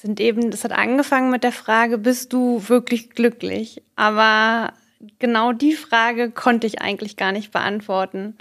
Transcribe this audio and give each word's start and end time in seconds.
sind 0.00 0.20
eben, 0.20 0.50
das 0.50 0.62
hat 0.62 0.72
angefangen 0.72 1.30
mit 1.30 1.42
der 1.42 1.52
Frage, 1.52 1.98
bist 1.98 2.32
du 2.32 2.68
wirklich 2.68 3.10
glücklich? 3.10 3.82
Aber 3.96 4.72
genau 5.18 5.52
die 5.52 5.72
Frage 5.72 6.30
konnte 6.30 6.68
ich 6.68 6.80
eigentlich 6.80 7.16
gar 7.16 7.32
nicht 7.32 7.50
beantworten. 7.50 8.36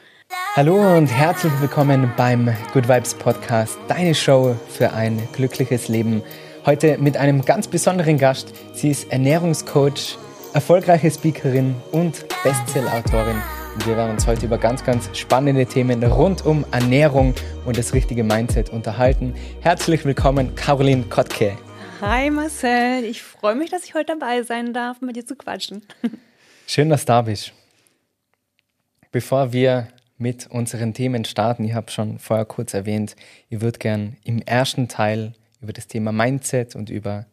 Hallo 0.55 0.97
und 0.97 1.07
herzlich 1.07 1.53
willkommen 1.59 2.11
beim 2.15 2.53
Good 2.73 2.87
Vibes 2.87 3.15
Podcast, 3.15 3.79
deine 3.87 4.13
Show 4.13 4.55
für 4.69 4.93
ein 4.93 5.19
glückliches 5.33 5.87
Leben. 5.87 6.21
Heute 6.65 6.99
mit 6.99 7.17
einem 7.17 7.43
ganz 7.43 7.67
besonderen 7.67 8.19
Gast. 8.19 8.53
Sie 8.73 8.91
ist 8.91 9.11
Ernährungscoach, 9.11 10.17
erfolgreiche 10.53 11.09
Speakerin 11.09 11.75
und 11.91 12.25
Bestsellerautorin. 12.43 13.41
Wir 13.85 13.95
werden 13.95 14.11
uns 14.11 14.27
heute 14.27 14.45
über 14.45 14.57
ganz, 14.57 14.83
ganz 14.83 15.09
spannende 15.17 15.65
Themen 15.65 16.03
rund 16.03 16.45
um 16.45 16.65
Ernährung 16.71 17.33
und 17.65 17.77
das 17.77 17.93
richtige 17.93 18.23
Mindset 18.23 18.69
unterhalten. 18.69 19.33
Herzlich 19.61 20.03
willkommen, 20.03 20.55
Caroline 20.55 21.03
Kottke. 21.03 21.57
Hi 22.01 22.29
Marcel, 22.29 23.05
ich 23.05 23.21
freue 23.21 23.55
mich, 23.55 23.69
dass 23.69 23.85
ich 23.85 23.93
heute 23.93 24.17
dabei 24.17 24.43
sein 24.43 24.73
darf, 24.73 25.01
mit 25.01 25.15
dir 25.15 25.25
zu 25.25 25.35
quatschen. 25.35 25.83
Schön, 26.67 26.89
dass 26.89 27.05
du 27.05 27.07
da 27.07 27.21
bist. 27.21 27.53
Bevor 29.11 29.53
wir 29.53 29.87
mit 30.17 30.47
unseren 30.47 30.93
Themen 30.93 31.23
starten, 31.23 31.63
ich 31.63 31.73
habe 31.73 31.91
schon 31.91 32.19
vorher 32.19 32.45
kurz 32.45 32.73
erwähnt, 32.73 33.15
ich 33.49 33.61
würde 33.61 33.79
gern 33.79 34.17
im 34.23 34.41
ersten 34.41 34.89
Teil 34.89 35.33
über 35.61 35.73
das 35.73 35.87
Thema 35.87 36.11
Mindset 36.11 36.75
und 36.75 36.89
über 36.89 37.25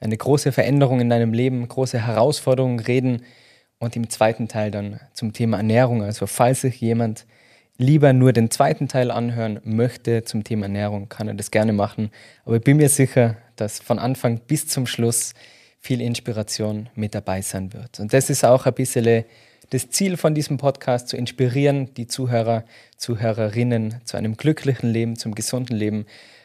eine 0.00 0.16
große 0.16 0.50
Veränderung 0.50 1.00
in 1.00 1.10
deinem 1.10 1.32
Leben, 1.32 1.66
große 1.68 2.04
Herausforderungen 2.04 2.80
reden 2.80 3.22
und 3.80 3.96
im 3.96 4.08
zweiten 4.08 4.46
Teil 4.46 4.70
dann 4.70 5.00
zum 5.14 5.32
Thema 5.32 5.56
Ernährung. 5.56 6.02
Also 6.04 6.26
falls 6.26 6.60
sich 6.60 6.80
jemand 6.80 7.26
lieber 7.78 8.12
nur 8.12 8.32
den 8.32 8.50
zweiten 8.50 8.88
Teil 8.88 9.10
anhören 9.10 9.58
möchte 9.64 10.22
zum 10.22 10.44
Thema 10.44 10.66
Ernährung, 10.66 11.08
kann 11.08 11.26
er 11.26 11.34
das 11.34 11.50
gerne 11.50 11.72
machen. 11.72 12.10
Aber 12.44 12.56
ich 12.56 12.62
bin 12.62 12.76
mir 12.76 12.90
sicher, 12.90 13.38
dass 13.56 13.80
von 13.80 13.98
Anfang 13.98 14.38
bis 14.46 14.68
zum 14.68 14.86
Schluss 14.86 15.32
viel 15.80 16.02
Inspiration 16.02 16.90
mit 16.94 17.14
dabei 17.14 17.40
sein 17.40 17.72
wird. 17.72 17.98
Und 18.00 18.12
das 18.12 18.28
ist 18.28 18.44
auch 18.44 18.66
ein 18.66 18.74
bisschen 18.74 19.24
das 19.70 19.88
Ziel 19.88 20.18
von 20.18 20.34
diesem 20.34 20.58
Podcast, 20.58 21.08
zu 21.08 21.16
inspirieren, 21.16 21.94
die 21.94 22.06
Zuhörer, 22.06 22.64
Zuhörerinnen 22.98 24.02
zu 24.04 24.18
einem 24.18 24.36
glücklichen 24.36 24.90
Leben, 24.90 25.16
zum 25.16 25.34
gesunden 25.34 25.76
Leben. 25.76 26.04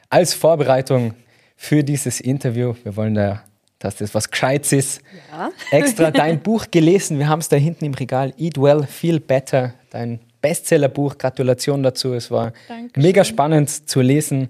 Als 0.09 0.33
Vorbereitung 0.33 1.15
für 1.57 1.83
dieses 1.83 2.21
Interview, 2.21 2.75
wir 2.83 2.95
wollen 2.95 3.15
da 3.15 3.43
dass 3.79 3.97
das 3.97 4.13
was 4.15 4.29
Gescheites 4.31 4.71
ist. 4.71 5.01
Ja. 5.31 5.51
Extra 5.71 6.11
dein 6.11 6.41
Buch 6.41 6.65
gelesen. 6.71 7.19
Wir 7.19 7.27
haben 7.27 7.39
es 7.39 7.49
da 7.49 7.55
hinten 7.55 7.85
im 7.85 7.93
Regal. 7.93 8.33
Eat 8.37 8.57
Well, 8.57 8.83
Feel 8.83 9.19
Better. 9.19 9.73
Dein 9.89 10.19
Bestsellerbuch. 10.41 11.17
Gratulation 11.17 11.83
dazu. 11.83 12.13
Es 12.13 12.31
war 12.31 12.53
Dankeschön. 12.67 13.03
mega 13.03 13.23
spannend 13.23 13.89
zu 13.89 14.01
lesen 14.01 14.49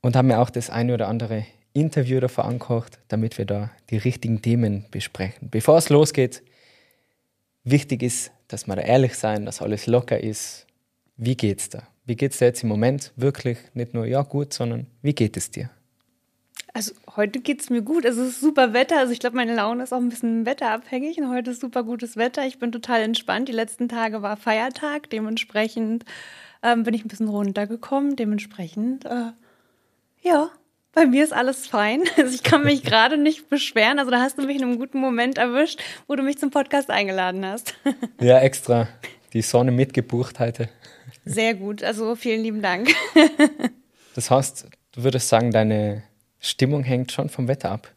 und 0.00 0.16
haben 0.16 0.28
mir 0.28 0.40
auch 0.40 0.50
das 0.50 0.70
eine 0.70 0.94
oder 0.94 1.08
andere 1.08 1.46
Interview 1.72 2.20
davor 2.20 2.46
angekocht, 2.46 2.98
damit 3.08 3.36
wir 3.38 3.44
da 3.44 3.70
die 3.90 3.98
richtigen 3.98 4.40
Themen 4.40 4.86
besprechen. 4.90 5.48
Bevor 5.50 5.76
es 5.76 5.88
losgeht, 5.90 6.42
wichtig 7.64 8.02
ist, 8.02 8.32
dass 8.48 8.66
wir 8.66 8.76
da 8.76 8.82
ehrlich 8.82 9.14
sein, 9.14 9.44
dass 9.44 9.60
alles 9.60 9.86
locker 9.86 10.18
ist. 10.18 10.66
Wie 11.16 11.36
geht's 11.36 11.68
da? 11.68 11.82
Wie 12.06 12.14
geht's 12.16 12.38
dir 12.38 12.46
jetzt 12.46 12.62
im 12.62 12.68
Moment 12.68 13.12
wirklich? 13.16 13.58
Nicht 13.74 13.92
nur 13.92 14.06
ja 14.06 14.22
gut, 14.22 14.52
sondern 14.54 14.86
wie 15.02 15.12
geht 15.14 15.36
es 15.36 15.50
dir? 15.50 15.70
Also 16.76 16.92
heute 17.16 17.40
geht 17.40 17.62
es 17.62 17.70
mir 17.70 17.80
gut. 17.80 18.04
Es 18.04 18.18
ist 18.18 18.38
super 18.38 18.74
Wetter. 18.74 18.98
Also 18.98 19.10
ich 19.10 19.18
glaube, 19.18 19.34
meine 19.34 19.54
Laune 19.54 19.82
ist 19.82 19.94
auch 19.94 19.98
ein 19.98 20.10
bisschen 20.10 20.44
wetterabhängig. 20.44 21.16
Und 21.16 21.30
heute 21.30 21.52
ist 21.52 21.62
super 21.62 21.84
gutes 21.84 22.18
Wetter. 22.18 22.46
Ich 22.46 22.58
bin 22.58 22.70
total 22.70 23.00
entspannt. 23.00 23.48
Die 23.48 23.52
letzten 23.52 23.88
Tage 23.88 24.20
war 24.20 24.36
Feiertag. 24.36 25.08
Dementsprechend 25.08 26.04
ähm, 26.62 26.82
bin 26.82 26.92
ich 26.92 27.02
ein 27.02 27.08
bisschen 27.08 27.28
runtergekommen. 27.28 28.14
Dementsprechend, 28.16 29.06
äh, 29.06 29.32
ja, 30.20 30.50
bei 30.92 31.06
mir 31.06 31.24
ist 31.24 31.32
alles 31.32 31.66
fein. 31.66 32.02
Also 32.18 32.34
ich 32.34 32.42
kann 32.42 32.62
mich 32.62 32.82
gerade 32.84 33.16
nicht 33.16 33.48
beschweren. 33.48 33.98
Also 33.98 34.10
da 34.10 34.20
hast 34.20 34.36
du 34.36 34.42
mich 34.42 34.58
in 34.58 34.64
einem 34.64 34.78
guten 34.78 35.00
Moment 35.00 35.38
erwischt, 35.38 35.82
wo 36.08 36.14
du 36.14 36.22
mich 36.22 36.36
zum 36.36 36.50
Podcast 36.50 36.90
eingeladen 36.90 37.46
hast. 37.46 37.74
Ja, 38.20 38.40
extra. 38.40 38.86
Die 39.32 39.40
Sonne 39.40 39.70
mitgebucht 39.70 40.40
heute. 40.40 40.68
Sehr 41.24 41.54
gut. 41.54 41.82
Also 41.82 42.16
vielen 42.16 42.42
lieben 42.42 42.60
Dank. 42.60 42.94
Das 44.14 44.30
heißt, 44.30 44.66
du 44.92 45.04
würdest 45.04 45.30
sagen, 45.30 45.52
deine 45.52 46.02
Stimmung 46.48 46.82
hängt 46.84 47.12
schon 47.12 47.28
vom 47.28 47.48
Wetter 47.48 47.70
ab. 47.70 47.92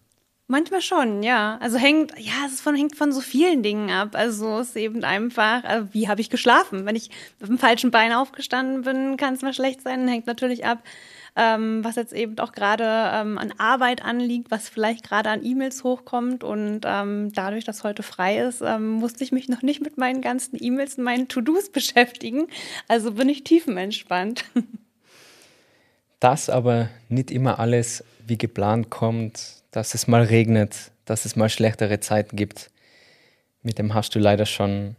Manchmal 0.51 0.81
schon, 0.81 1.21
ja. 1.21 1.59
Also 1.61 1.77
hängt, 1.77 2.17
ja, 2.17 2.33
es 2.47 2.59
von, 2.59 2.73
hängt 2.73 2.95
von 2.95 3.11
so 3.11 3.21
vielen 3.21 3.61
Dingen 3.61 3.91
ab. 3.91 4.15
Also 4.15 4.57
es 4.57 4.69
ist 4.69 4.77
eben 4.77 5.03
einfach, 5.03 5.63
äh, 5.63 5.83
wie 5.91 6.07
habe 6.07 6.21
ich 6.21 6.31
geschlafen? 6.31 6.87
Wenn 6.87 6.95
ich 6.95 7.11
mit 7.39 7.49
dem 7.49 7.59
falschen 7.59 7.91
Bein 7.91 8.13
aufgestanden 8.13 8.81
bin, 8.81 9.15
kann 9.15 9.35
es 9.35 9.43
mal 9.43 9.53
schlecht 9.53 9.83
sein. 9.83 10.07
Hängt 10.07 10.25
natürlich 10.25 10.65
ab, 10.65 10.79
ähm, 11.35 11.83
was 11.83 11.97
jetzt 11.97 12.13
eben 12.13 12.39
auch 12.39 12.51
gerade 12.51 12.83
ähm, 12.83 13.37
an 13.37 13.53
Arbeit 13.59 14.03
anliegt, 14.03 14.49
was 14.49 14.69
vielleicht 14.69 15.07
gerade 15.07 15.29
an 15.29 15.45
E-Mails 15.45 15.83
hochkommt. 15.83 16.43
Und 16.43 16.81
ähm, 16.83 17.31
dadurch, 17.31 17.63
dass 17.63 17.83
heute 17.83 18.01
frei 18.01 18.39
ist, 18.39 18.61
ähm, 18.61 18.93
musste 18.93 19.23
ich 19.23 19.31
mich 19.31 19.49
noch 19.49 19.61
nicht 19.61 19.81
mit 19.81 19.99
meinen 19.99 20.21
ganzen 20.21 20.57
E-Mails 20.59 20.95
und 20.95 21.03
meinen 21.03 21.27
To-Dos 21.27 21.69
beschäftigen. 21.71 22.47
Also 22.87 23.11
bin 23.11 23.29
ich 23.29 23.43
tiefenentspannt. 23.43 24.45
Das 26.21 26.49
aber 26.49 26.89
nicht 27.07 27.31
immer 27.31 27.59
alles 27.59 28.03
wie 28.29 28.37
geplant 28.37 28.89
kommt, 28.89 29.63
dass 29.71 29.93
es 29.93 30.07
mal 30.07 30.23
regnet, 30.23 30.91
dass 31.05 31.25
es 31.25 31.35
mal 31.35 31.49
schlechtere 31.49 31.99
Zeiten 31.99 32.35
gibt. 32.35 32.71
Mit 33.61 33.77
dem 33.77 33.93
hast 33.93 34.15
du 34.15 34.19
leider 34.19 34.45
schon 34.45 34.95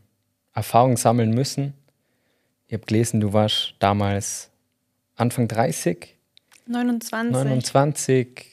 Erfahrung 0.54 0.96
sammeln 0.96 1.30
müssen. 1.30 1.74
Ich 2.66 2.74
habe 2.74 2.86
gelesen, 2.86 3.20
du 3.20 3.32
warst 3.32 3.74
damals 3.78 4.50
Anfang 5.16 5.48
30. 5.48 6.16
29. 6.66 7.32
29, 7.32 8.46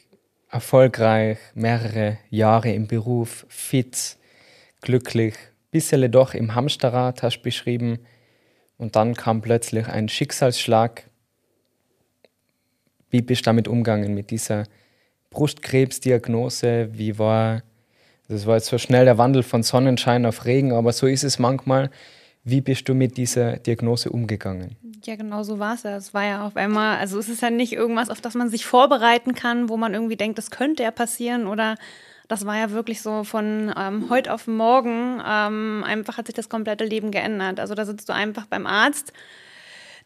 erfolgreich, 0.50 1.38
mehrere 1.54 2.18
Jahre 2.30 2.72
im 2.72 2.88
Beruf, 2.88 3.46
fit, 3.50 4.18
glücklich, 4.82 5.36
bisschen 5.72 6.12
doch 6.12 6.34
im 6.34 6.56
Hamsterrad 6.56 7.22
hast 7.22 7.38
du 7.38 7.44
beschrieben. 7.44 8.00
Und 8.78 8.96
dann 8.96 9.16
kam 9.16 9.42
plötzlich 9.42 9.88
ein 9.88 10.10
Schicksalsschlag, 10.10 11.07
wie 13.10 13.22
bist 13.22 13.42
du 13.42 13.46
damit 13.46 13.68
umgegangen, 13.68 14.14
mit 14.14 14.32
dieser 14.32 14.66
Brustkrebsdiagnose? 15.30 16.90
Wie 16.92 17.18
war, 17.18 17.64
das 18.28 18.46
war 18.46 18.56
jetzt 18.56 18.68
so 18.68 18.78
schnell 18.78 19.06
der 19.06 19.18
Wandel 19.18 19.44
von 19.44 19.64
Sonnenschein 19.64 20.26
auf 20.26 20.46
Regen, 20.46 20.74
aber 20.74 20.94
so 20.94 21.08
ist 21.08 21.24
es 21.24 21.40
manchmal. 21.40 21.90
Wie 22.44 22.62
bist 22.62 22.88
du 22.88 22.94
mit 22.94 23.18
dieser 23.18 23.58
Diagnose 23.58 24.10
umgegangen? 24.10 24.78
Ja, 25.04 25.16
genau 25.16 25.44
so 25.44 25.60
war 25.60 25.76
es 25.76 25.84
ja. 25.84 25.98
Es 25.98 26.14
war 26.14 26.24
ja 26.24 26.48
auf 26.48 26.56
einmal, 26.56 26.98
also 26.98 27.20
es 27.20 27.28
ist 27.28 27.42
ja 27.42 27.50
nicht 27.50 27.74
irgendwas, 27.74 28.10
auf 28.10 28.22
das 28.22 28.36
man 28.36 28.50
sich 28.50 28.66
vorbereiten 28.66 29.36
kann, 29.36 29.70
wo 29.70 29.78
man 29.78 29.94
irgendwie 29.94 30.16
denkt, 30.16 30.38
das 30.38 30.50
könnte 30.50 30.84
ja 30.84 30.92
passieren 30.92 31.48
oder 31.48 31.76
das 32.28 32.46
war 32.46 32.58
ja 32.58 32.72
wirklich 32.72 33.02
so 33.02 33.24
von 33.24 33.74
ähm, 33.78 34.10
heute 34.10 34.34
auf 34.34 34.48
morgen, 34.48 35.22
ähm, 35.26 35.84
einfach 35.86 36.18
hat 36.18 36.28
sich 36.28 36.36
das 36.36 36.50
komplette 36.50 36.84
Leben 36.84 37.12
geändert. 37.12 37.60
Also 37.60 37.74
da 37.74 37.86
sitzt 37.86 38.10
du 38.10 38.14
einfach 38.14 38.46
beim 38.48 38.66
Arzt 38.66 39.14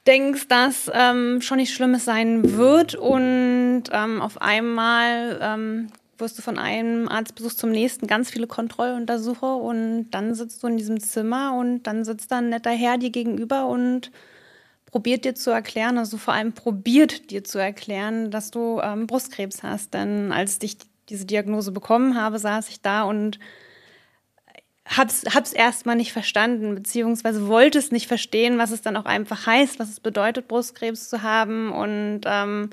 denkst, 0.08 0.48
dass 0.48 0.90
ähm, 0.94 1.42
schon 1.42 1.58
nichts 1.58 1.76
Schlimmes 1.76 2.06
sein 2.06 2.58
wird 2.58 2.96
und 2.96 3.84
ähm, 3.92 4.22
auf 4.22 4.42
einmal 4.42 5.40
ähm, 5.42 5.88
wirst 6.18 6.38
du 6.38 6.42
von 6.42 6.58
einem 6.58 7.08
Arztbesuch 7.08 7.54
zum 7.54 7.72
nächsten 7.72 8.08
ganz 8.08 8.30
viele 8.30 8.48
Kontrolluntersuche 8.48 9.46
und 9.46 10.10
dann 10.12 10.34
sitzt 10.34 10.64
du 10.64 10.68
in 10.68 10.78
diesem 10.78 11.00
Zimmer 11.00 11.56
und 11.56 11.84
dann 11.84 12.04
sitzt 12.06 12.32
da 12.32 12.38
ein 12.38 12.50
netter 12.50 12.72
Herr 12.72 12.98
dir 12.98 13.10
gegenüber 13.10 13.68
und 13.68 14.12
probiert 14.86 15.26
dir 15.26 15.36
zu 15.36 15.52
erklären, 15.52 15.98
also 15.98 16.18
vor 16.18 16.34
allem 16.34 16.54
probiert 16.54 17.32
dir 17.32 17.44
zu 17.44 17.58
erklären, 17.60 18.30
dass 18.30 18.52
du 18.52 18.80
ähm, 18.84 19.08
Brustkrebs 19.08 19.64
hast. 19.64 19.94
Denn 19.94 20.32
als 20.32 20.60
ich 20.62 20.78
diese 21.10 21.26
Diagnose 21.26 21.72
bekommen 21.72 22.20
habe, 22.20 22.40
saß 22.40 22.70
ich 22.70 22.82
da 22.82 23.04
und 23.04 23.40
hab's, 24.86 25.24
hab's 25.34 25.54
erstmal 25.54 25.96
nicht 25.96 26.14
verstanden, 26.14 26.76
beziehungsweise 26.76 27.48
wollte 27.48 27.80
es 27.80 27.92
nicht 27.92 28.08
verstehen, 28.08 28.58
was 28.58 28.72
es 28.72 28.82
dann 28.82 28.98
auch 28.98 29.06
einfach 29.06 29.46
heißt, 29.46 29.80
was 29.80 29.90
es 29.90 30.00
bedeutet, 30.00 30.48
Brustkrebs 30.48 31.10
zu 31.10 31.24
haben. 31.24 31.72
Und 31.72 32.22
ähm, 32.26 32.70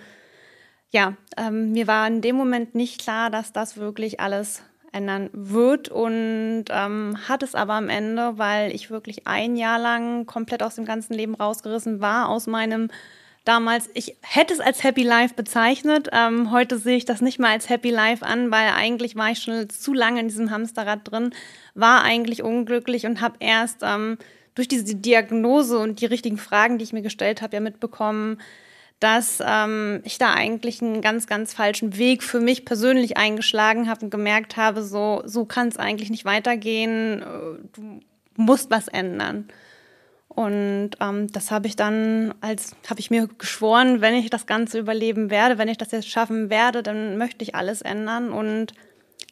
ja, 0.90 1.14
ähm, 1.36 1.72
mir 1.72 1.86
war 1.86 2.06
in 2.06 2.20
dem 2.20 2.36
Moment 2.36 2.74
nicht 2.74 3.00
klar, 3.00 3.30
dass 3.30 3.52
das 3.52 3.76
wirklich 3.76 4.20
alles 4.20 4.62
ändern 4.90 5.28
wird 5.32 5.90
und 5.90 6.64
ähm, 6.70 7.16
hat 7.28 7.42
es 7.42 7.54
aber 7.54 7.74
am 7.74 7.90
Ende, 7.90 8.38
weil 8.38 8.74
ich 8.74 8.90
wirklich 8.90 9.26
ein 9.26 9.56
Jahr 9.56 9.78
lang 9.78 10.24
komplett 10.24 10.62
aus 10.62 10.76
dem 10.76 10.86
ganzen 10.86 11.12
Leben 11.12 11.34
rausgerissen 11.34 12.00
war, 12.00 12.30
aus 12.30 12.46
meinem 12.46 12.88
damals, 13.48 13.88
ich 13.94 14.14
hätte 14.20 14.52
es 14.52 14.60
als 14.60 14.84
Happy 14.84 15.02
Life 15.02 15.34
bezeichnet. 15.34 16.10
Ähm, 16.12 16.52
heute 16.52 16.78
sehe 16.78 16.98
ich 16.98 17.06
das 17.06 17.22
nicht 17.22 17.38
mehr 17.38 17.48
als 17.48 17.70
Happy 17.70 17.88
Life 17.88 18.24
an, 18.24 18.50
weil 18.50 18.68
eigentlich 18.76 19.16
war 19.16 19.30
ich 19.30 19.38
schon 19.38 19.70
zu 19.70 19.94
lange 19.94 20.20
in 20.20 20.28
diesem 20.28 20.50
Hamsterrad 20.50 21.10
drin, 21.10 21.34
war 21.74 22.02
eigentlich 22.02 22.42
unglücklich 22.42 23.06
und 23.06 23.22
habe 23.22 23.36
erst 23.40 23.78
ähm, 23.82 24.18
durch 24.54 24.68
diese 24.68 24.94
Diagnose 24.94 25.78
und 25.78 26.02
die 26.02 26.06
richtigen 26.06 26.36
Fragen, 26.36 26.76
die 26.76 26.84
ich 26.84 26.92
mir 26.92 27.00
gestellt 27.00 27.40
habe, 27.40 27.56
ja 27.56 27.60
mitbekommen, 27.60 28.38
dass 29.00 29.42
ähm, 29.42 30.00
ich 30.04 30.18
da 30.18 30.34
eigentlich 30.34 30.82
einen 30.82 31.00
ganz, 31.00 31.26
ganz 31.26 31.54
falschen 31.54 31.96
Weg 31.96 32.22
für 32.22 32.40
mich 32.40 32.66
persönlich 32.66 33.16
eingeschlagen 33.16 33.88
habe 33.88 34.04
und 34.04 34.10
gemerkt 34.10 34.58
habe, 34.58 34.82
so, 34.82 35.22
so 35.24 35.46
kann 35.46 35.68
es 35.68 35.78
eigentlich 35.78 36.10
nicht 36.10 36.26
weitergehen. 36.26 37.24
Du 37.72 38.02
musst 38.36 38.70
was 38.70 38.88
ändern. 38.88 39.48
Und 40.38 40.90
ähm, 41.00 41.26
das 41.32 41.50
habe 41.50 41.66
ich 41.66 41.74
dann 41.74 42.32
als, 42.40 42.76
habe 42.88 43.00
ich 43.00 43.10
mir 43.10 43.26
geschworen, 43.26 44.00
wenn 44.00 44.14
ich 44.14 44.30
das 44.30 44.46
Ganze 44.46 44.78
überleben 44.78 45.30
werde, 45.30 45.58
wenn 45.58 45.66
ich 45.66 45.78
das 45.78 45.90
jetzt 45.90 46.08
schaffen 46.08 46.48
werde, 46.48 46.84
dann 46.84 47.18
möchte 47.18 47.42
ich 47.42 47.56
alles 47.56 47.82
ändern. 47.82 48.30
Und 48.30 48.72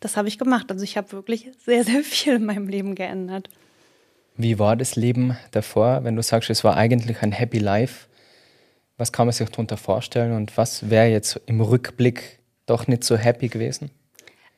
das 0.01 0.17
habe 0.17 0.27
ich 0.27 0.37
gemacht. 0.37 0.69
Also 0.73 0.83
ich 0.83 0.97
habe 0.97 1.13
wirklich 1.13 1.53
sehr, 1.65 1.85
sehr 1.85 2.03
viel 2.03 2.35
in 2.35 2.45
meinem 2.45 2.67
Leben 2.67 2.97
geändert. 2.97 3.49
Wie 4.37 4.59
war 4.59 4.75
das 4.75 4.97
Leben 4.97 5.39
davor, 5.53 6.03
wenn 6.03 6.17
du 6.17 6.23
sagst, 6.25 6.51
es 6.51 6.65
war 6.65 6.77
eigentlich 6.77 7.23
ein 7.23 7.31
Happy 7.31 7.61
Life? 7.61 8.09
Was 8.97 9.13
kann 9.13 9.29
man 9.29 9.33
sich 9.33 9.49
darunter 9.49 9.77
vorstellen 9.77 10.33
und 10.33 10.57
was 10.57 10.91
wäre 10.91 11.07
jetzt 11.07 11.41
im 11.47 11.61
Rückblick 11.61 12.41
doch 12.67 12.89
nicht 12.89 13.05
so 13.05 13.17
happy 13.17 13.47
gewesen? 13.47 13.93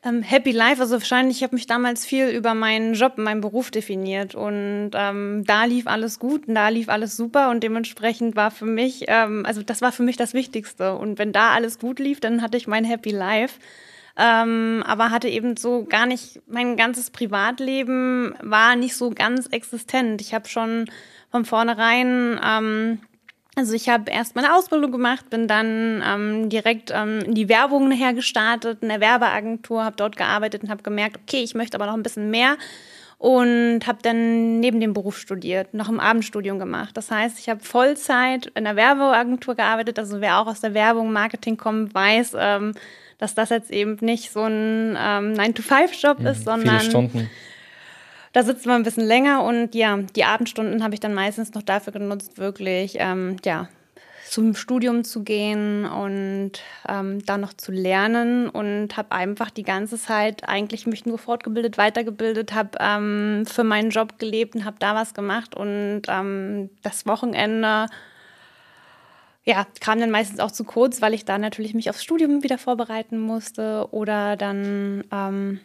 Ähm, 0.01 0.21
happy 0.21 0.51
Life, 0.51 0.81
also 0.81 0.93
wahrscheinlich, 0.93 1.37
ich 1.37 1.43
habe 1.43 1.55
mich 1.55 1.67
damals 1.67 2.05
viel 2.05 2.29
über 2.29 2.53
meinen 2.53 2.93
Job, 2.93 3.17
meinen 3.17 3.41
Beruf 3.41 3.69
definiert 3.69 4.33
und 4.33 4.91
ähm, 4.93 5.43
da 5.45 5.65
lief 5.65 5.87
alles 5.87 6.19
gut 6.19 6.47
und 6.47 6.55
da 6.55 6.69
lief 6.69 6.87
alles 6.87 7.17
super 7.17 7.49
und 7.49 7.63
dementsprechend 7.63 8.37
war 8.37 8.49
für 8.49 8.65
mich, 8.65 9.05
ähm, 9.09 9.45
also 9.45 9.61
das 9.61 9.81
war 9.81 9.91
für 9.91 10.03
mich 10.03 10.15
das 10.15 10.33
Wichtigste 10.33 10.95
und 10.95 11.19
wenn 11.19 11.33
da 11.33 11.49
alles 11.51 11.79
gut 11.79 11.99
lief, 11.99 12.21
dann 12.21 12.41
hatte 12.41 12.55
ich 12.55 12.65
mein 12.65 12.85
Happy 12.85 13.11
Life. 13.11 13.59
Ähm, 14.21 14.83
aber 14.85 15.11
hatte 15.11 15.29
eben 15.29 15.55
so 15.55 15.85
gar 15.85 16.05
nicht, 16.05 16.41
mein 16.45 16.75
ganzes 16.75 17.09
Privatleben 17.09 18.35
war 18.41 18.75
nicht 18.75 18.95
so 18.97 19.11
ganz 19.11 19.47
existent. 19.47 20.19
Ich 20.19 20.33
habe 20.33 20.49
schon 20.49 20.89
von 21.31 21.45
vornherein 21.45 22.37
ähm, 22.43 22.99
also 23.59 23.73
ich 23.73 23.89
habe 23.89 24.09
erst 24.09 24.35
meine 24.35 24.55
Ausbildung 24.55 24.91
gemacht, 24.91 25.29
bin 25.29 25.47
dann 25.47 26.01
ähm, 26.05 26.49
direkt 26.49 26.91
ähm, 26.95 27.19
in 27.25 27.35
die 27.35 27.49
Werbung 27.49 27.89
nachher 27.89 28.13
gestartet, 28.13 28.79
in 28.81 28.89
der 28.89 29.01
Werbeagentur, 29.01 29.83
habe 29.83 29.97
dort 29.97 30.15
gearbeitet 30.15 30.63
und 30.63 30.69
habe 30.69 30.81
gemerkt, 30.81 31.19
okay, 31.21 31.43
ich 31.43 31.55
möchte 31.55 31.75
aber 31.75 31.85
noch 31.85 31.93
ein 31.93 32.03
bisschen 32.03 32.31
mehr 32.31 32.57
und 33.17 33.81
habe 33.85 33.99
dann 34.01 34.61
neben 34.61 34.79
dem 34.79 34.93
Beruf 34.93 35.17
studiert, 35.17 35.73
noch 35.73 35.89
im 35.89 35.99
Abendstudium 35.99 36.57
gemacht. 36.57 36.95
Das 36.95 37.11
heißt, 37.11 37.37
ich 37.37 37.49
habe 37.49 37.59
Vollzeit 37.59 38.49
in 38.55 38.63
der 38.63 38.77
Werbeagentur 38.77 39.55
gearbeitet. 39.55 39.99
Also 39.99 40.21
wer 40.21 40.39
auch 40.39 40.47
aus 40.47 40.61
der 40.61 40.73
Werbung, 40.73 41.11
Marketing 41.11 41.57
kommt, 41.57 41.93
weiß, 41.93 42.37
ähm, 42.39 42.73
dass 43.17 43.35
das 43.35 43.49
jetzt 43.49 43.71
eben 43.71 43.97
nicht 43.99 44.31
so 44.31 44.43
ein 44.43 44.97
ähm, 44.97 45.33
9-to-5-Job 45.33 46.21
ist, 46.21 46.39
mhm, 46.39 46.43
sondern 46.43 46.79
viele 46.79 46.89
Stunden. 46.89 47.29
Da 48.33 48.43
sitzt 48.43 48.65
man 48.65 48.77
ein 48.77 48.83
bisschen 48.83 49.05
länger 49.05 49.43
und 49.43 49.73
ja, 49.73 49.97
die 49.97 50.23
Abendstunden 50.23 50.83
habe 50.83 50.93
ich 50.93 50.99
dann 50.99 51.13
meistens 51.13 51.53
noch 51.53 51.63
dafür 51.63 51.93
genutzt, 51.93 52.37
wirklich 52.37 52.95
ähm, 52.99 53.37
ja, 53.43 53.69
zum 54.29 54.53
Studium 54.53 55.03
zu 55.03 55.23
gehen 55.23 55.85
und 55.85 56.51
ähm, 56.87 57.25
da 57.25 57.37
noch 57.37 57.53
zu 57.53 57.71
lernen 57.71 58.47
und 58.47 58.95
habe 58.95 59.11
einfach 59.11 59.49
die 59.49 59.63
ganze 59.63 59.97
Zeit 59.97 60.47
eigentlich 60.47 60.85
mich 60.85 61.05
nur 61.05 61.17
fortgebildet, 61.17 61.77
weitergebildet, 61.77 62.53
habe 62.53 62.77
ähm, 62.79 63.45
für 63.47 63.63
meinen 63.63 63.89
Job 63.89 64.19
gelebt 64.19 64.55
und 64.55 64.65
habe 64.65 64.77
da 64.79 64.93
was 64.93 65.15
gemacht 65.15 65.55
und 65.55 66.03
ähm, 66.07 66.69
das 66.83 67.07
Wochenende 67.07 67.87
ja, 69.45 69.65
kam 69.79 69.99
dann 69.99 70.11
meistens 70.11 70.39
auch 70.39 70.51
zu 70.51 70.63
kurz, 70.63 71.01
weil 71.01 71.15
ich 71.15 71.25
da 71.25 71.39
natürlich 71.39 71.73
mich 71.73 71.89
aufs 71.89 72.03
Studium 72.03 72.43
wieder 72.43 72.59
vorbereiten 72.59 73.19
musste 73.19 73.87
oder 73.91 74.35
dann 74.35 75.03
ähm, 75.11 75.59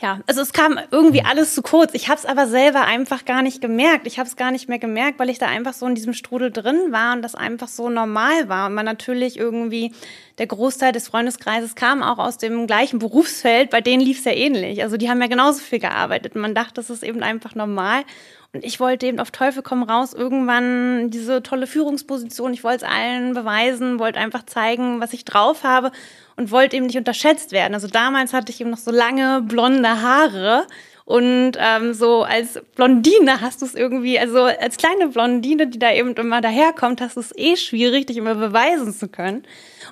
ja, 0.00 0.20
also 0.28 0.40
es 0.40 0.52
kam 0.52 0.78
irgendwie 0.90 1.20
hm. 1.20 1.26
alles 1.26 1.54
zu 1.54 1.62
kurz. 1.62 1.92
Ich 1.94 2.08
habe 2.08 2.18
es 2.18 2.24
aber 2.24 2.46
selber 2.46 2.82
einfach 2.84 3.24
gar 3.24 3.42
nicht 3.42 3.60
gemerkt. 3.60 4.06
Ich 4.06 4.18
habe 4.18 4.28
es 4.28 4.36
gar 4.36 4.52
nicht 4.52 4.68
mehr 4.68 4.78
gemerkt, 4.78 5.18
weil 5.18 5.28
ich 5.28 5.38
da 5.38 5.46
einfach 5.46 5.74
so 5.74 5.86
in 5.86 5.94
diesem 5.94 6.14
Strudel 6.14 6.52
drin 6.52 6.92
war 6.92 7.14
und 7.14 7.22
das 7.22 7.34
einfach 7.34 7.68
so 7.68 7.90
normal 7.90 8.48
war. 8.48 8.66
Und 8.66 8.74
man 8.74 8.84
natürlich 8.84 9.36
irgendwie, 9.36 9.92
der 10.38 10.46
Großteil 10.46 10.92
des 10.92 11.08
Freundeskreises 11.08 11.74
kam 11.74 12.02
auch 12.02 12.18
aus 12.18 12.38
dem 12.38 12.66
gleichen 12.68 13.00
Berufsfeld, 13.00 13.70
bei 13.70 13.80
denen 13.80 14.02
lief 14.02 14.20
es 14.20 14.24
ja 14.24 14.32
ähnlich. 14.32 14.82
Also 14.82 14.96
die 14.96 15.10
haben 15.10 15.20
ja 15.20 15.26
genauso 15.26 15.60
viel 15.60 15.80
gearbeitet. 15.80 16.36
Man 16.36 16.54
dachte, 16.54 16.74
das 16.74 16.88
ist 16.88 17.02
eben 17.02 17.22
einfach 17.22 17.56
normal. 17.56 18.04
Und 18.54 18.64
ich 18.64 18.80
wollte 18.80 19.06
eben 19.06 19.18
auf 19.18 19.30
Teufel 19.30 19.62
komm 19.62 19.82
raus 19.82 20.12
irgendwann 20.12 21.10
diese 21.10 21.42
tolle 21.42 21.66
Führungsposition. 21.66 22.52
Ich 22.52 22.62
wollte 22.62 22.84
es 22.84 22.90
allen 22.90 23.32
beweisen, 23.32 23.98
wollte 23.98 24.20
einfach 24.20 24.44
zeigen, 24.44 25.00
was 25.00 25.14
ich 25.14 25.24
drauf 25.24 25.64
habe 25.64 25.90
und 26.36 26.50
wollte 26.50 26.76
eben 26.76 26.86
nicht 26.86 26.98
unterschätzt 26.98 27.52
werden. 27.52 27.72
Also 27.72 27.88
damals 27.88 28.34
hatte 28.34 28.52
ich 28.52 28.60
eben 28.60 28.70
noch 28.70 28.78
so 28.78 28.90
lange 28.90 29.40
blonde 29.40 30.02
Haare 30.02 30.66
und 31.04 31.52
ähm, 31.58 31.94
so 31.94 32.22
als 32.22 32.60
Blondine 32.76 33.40
hast 33.40 33.60
du 33.60 33.66
es 33.66 33.74
irgendwie, 33.74 34.18
also 34.18 34.44
als 34.44 34.76
kleine 34.76 35.08
Blondine, 35.08 35.66
die 35.66 35.78
da 35.78 35.92
eben 35.92 36.14
immer 36.14 36.40
daherkommt, 36.40 37.00
hast 37.00 37.16
du 37.16 37.20
es 37.20 37.36
eh 37.36 37.56
schwierig, 37.56 38.06
dich 38.06 38.18
immer 38.18 38.34
beweisen 38.34 38.92
zu 38.92 39.08
können. 39.08 39.44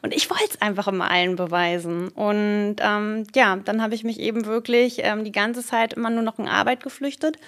Und 0.02 0.14
ich 0.14 0.30
wollte 0.30 0.50
es 0.50 0.62
einfach 0.62 0.86
immer 0.86 1.10
allen 1.10 1.36
beweisen. 1.36 2.08
Und 2.10 2.76
ähm, 2.80 3.26
ja, 3.34 3.56
dann 3.56 3.82
habe 3.82 3.94
ich 3.94 4.04
mich 4.04 4.20
eben 4.20 4.46
wirklich 4.46 5.00
ähm, 5.02 5.24
die 5.24 5.32
ganze 5.32 5.64
Zeit 5.64 5.94
immer 5.94 6.10
nur 6.10 6.22
noch 6.22 6.38
in 6.38 6.46
Arbeit 6.46 6.82
geflüchtet 6.82 7.38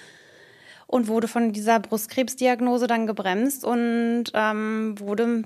und 0.93 1.07
wurde 1.07 1.27
von 1.27 1.53
dieser 1.53 1.79
Brustkrebsdiagnose 1.79 2.85
dann 2.85 3.07
gebremst 3.07 3.65
und 3.65 4.25
ähm, 4.35 4.93
wurde 4.99 5.43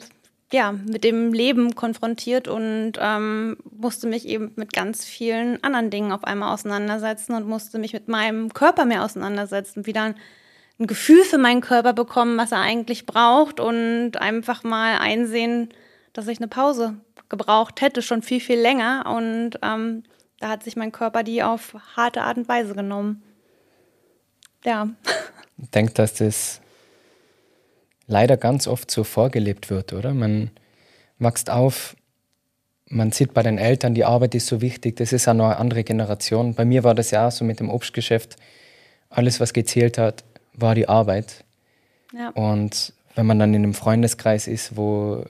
ja 0.51 0.73
mit 0.73 1.05
dem 1.05 1.31
Leben 1.31 1.73
konfrontiert 1.73 2.49
und 2.49 2.93
ähm, 2.99 3.55
musste 3.71 4.07
mich 4.07 4.27
eben 4.27 4.51
mit 4.57 4.73
ganz 4.73 5.05
vielen 5.05 5.63
anderen 5.63 5.89
Dingen 5.89 6.11
auf 6.11 6.25
einmal 6.25 6.53
auseinandersetzen 6.53 7.33
und 7.33 7.47
musste 7.47 7.79
mich 7.79 7.93
mit 7.93 8.09
meinem 8.09 8.53
Körper 8.53 8.83
mehr 8.83 9.05
auseinandersetzen, 9.05 9.85
wieder 9.85 10.03
ein, 10.03 10.15
Gefühl 10.79 11.23
für 11.23 11.39
meinen 11.39 11.61
Körper 11.61 11.93
bekommen, 11.93 12.37
was 12.37 12.51
er 12.51 12.59
eigentlich 12.59 13.07
braucht 13.07 13.59
und 13.59 14.17
einfach 14.17 14.63
mal 14.63 14.99
einsehen, 14.99 15.69
dass 16.13 16.27
ich 16.27 16.37
eine 16.37 16.47
Pause 16.47 16.97
gebraucht 17.29 17.81
hätte, 17.81 18.03
schon 18.03 18.21
viel, 18.21 18.39
viel 18.39 18.59
länger. 18.59 19.05
Und 19.07 19.57
ähm, 19.63 20.03
da 20.39 20.49
hat 20.49 20.61
sich 20.61 20.75
mein 20.75 20.91
Körper 20.91 21.23
die 21.23 21.41
auf 21.41 21.73
harte 21.95 22.21
Art 22.21 22.37
und 22.37 22.47
Weise 22.47 22.75
genommen. 22.75 23.23
Ja. 24.63 24.89
Ich 25.57 25.69
denke, 25.71 25.93
dass 25.93 26.15
das 26.15 26.61
leider 28.07 28.37
ganz 28.37 28.67
oft 28.67 28.89
so 28.89 29.03
vorgelebt 29.03 29.69
wird, 29.69 29.93
oder? 29.93 30.13
Man 30.13 30.51
wächst 31.19 31.49
auf, 31.49 31.95
man 32.87 33.11
sieht 33.11 33.33
bei 33.33 33.43
den 33.43 33.57
Eltern, 33.57 33.93
die 33.93 34.05
Arbeit 34.05 34.35
ist 34.35 34.47
so 34.47 34.61
wichtig, 34.61 34.95
das 34.95 35.11
ist 35.11 35.27
auch 35.27 35.33
noch 35.33 35.45
eine 35.45 35.57
andere 35.57 35.83
Generation. 35.83 36.53
Bei 36.53 36.63
mir 36.63 36.83
war 36.83 36.95
das 36.95 37.11
ja 37.11 37.27
auch 37.27 37.31
so 37.31 37.43
mit 37.43 37.59
dem 37.59 37.69
Obstgeschäft. 37.69 38.37
Alles, 39.09 39.39
was 39.39 39.53
gezählt 39.53 39.97
hat, 39.97 40.23
war 40.53 40.75
die 40.75 40.87
Arbeit. 40.87 41.43
Ja. 42.13 42.29
Und 42.29 42.93
wenn 43.15 43.25
man 43.25 43.39
dann 43.39 43.53
in 43.53 43.63
einem 43.63 43.73
Freundeskreis 43.73 44.47
ist, 44.47 44.77
wo 44.77 45.25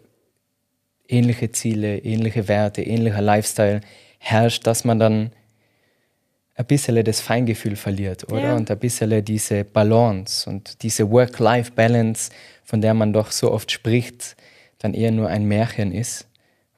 ähnliche 1.08 1.52
Ziele, 1.52 2.00
ähnliche 2.00 2.48
Werte, 2.48 2.84
ähnlicher 2.84 3.22
Lifestyle 3.22 3.82
herrscht, 4.20 4.68
dass 4.68 4.84
man 4.84 5.00
dann 5.00 5.32
ein 6.58 6.66
bisschen 6.66 7.04
das 7.06 7.22
Feingefühl 7.22 7.76
verliert, 7.76 8.32
oder? 8.32 8.42
Ja. 8.42 8.56
Und 8.56 8.70
ein 8.70 8.80
bisschen 8.80 9.24
diese 9.24 9.64
Balance 9.64 10.50
und 10.50 10.82
diese 10.82 11.10
Work-Life-Balance, 11.10 12.32
von 12.64 12.82
der 12.82 12.96
man 12.96 13.14
doch 13.14 13.32
so 13.32 13.52
oft 13.52 13.72
spricht, 13.72 14.36
dann 14.80 14.96
eher 14.96 15.12
nur 15.12 15.30
ein 15.30 15.46
Märchen 15.46 15.92
ist 15.92 16.28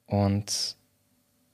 und 0.06 0.76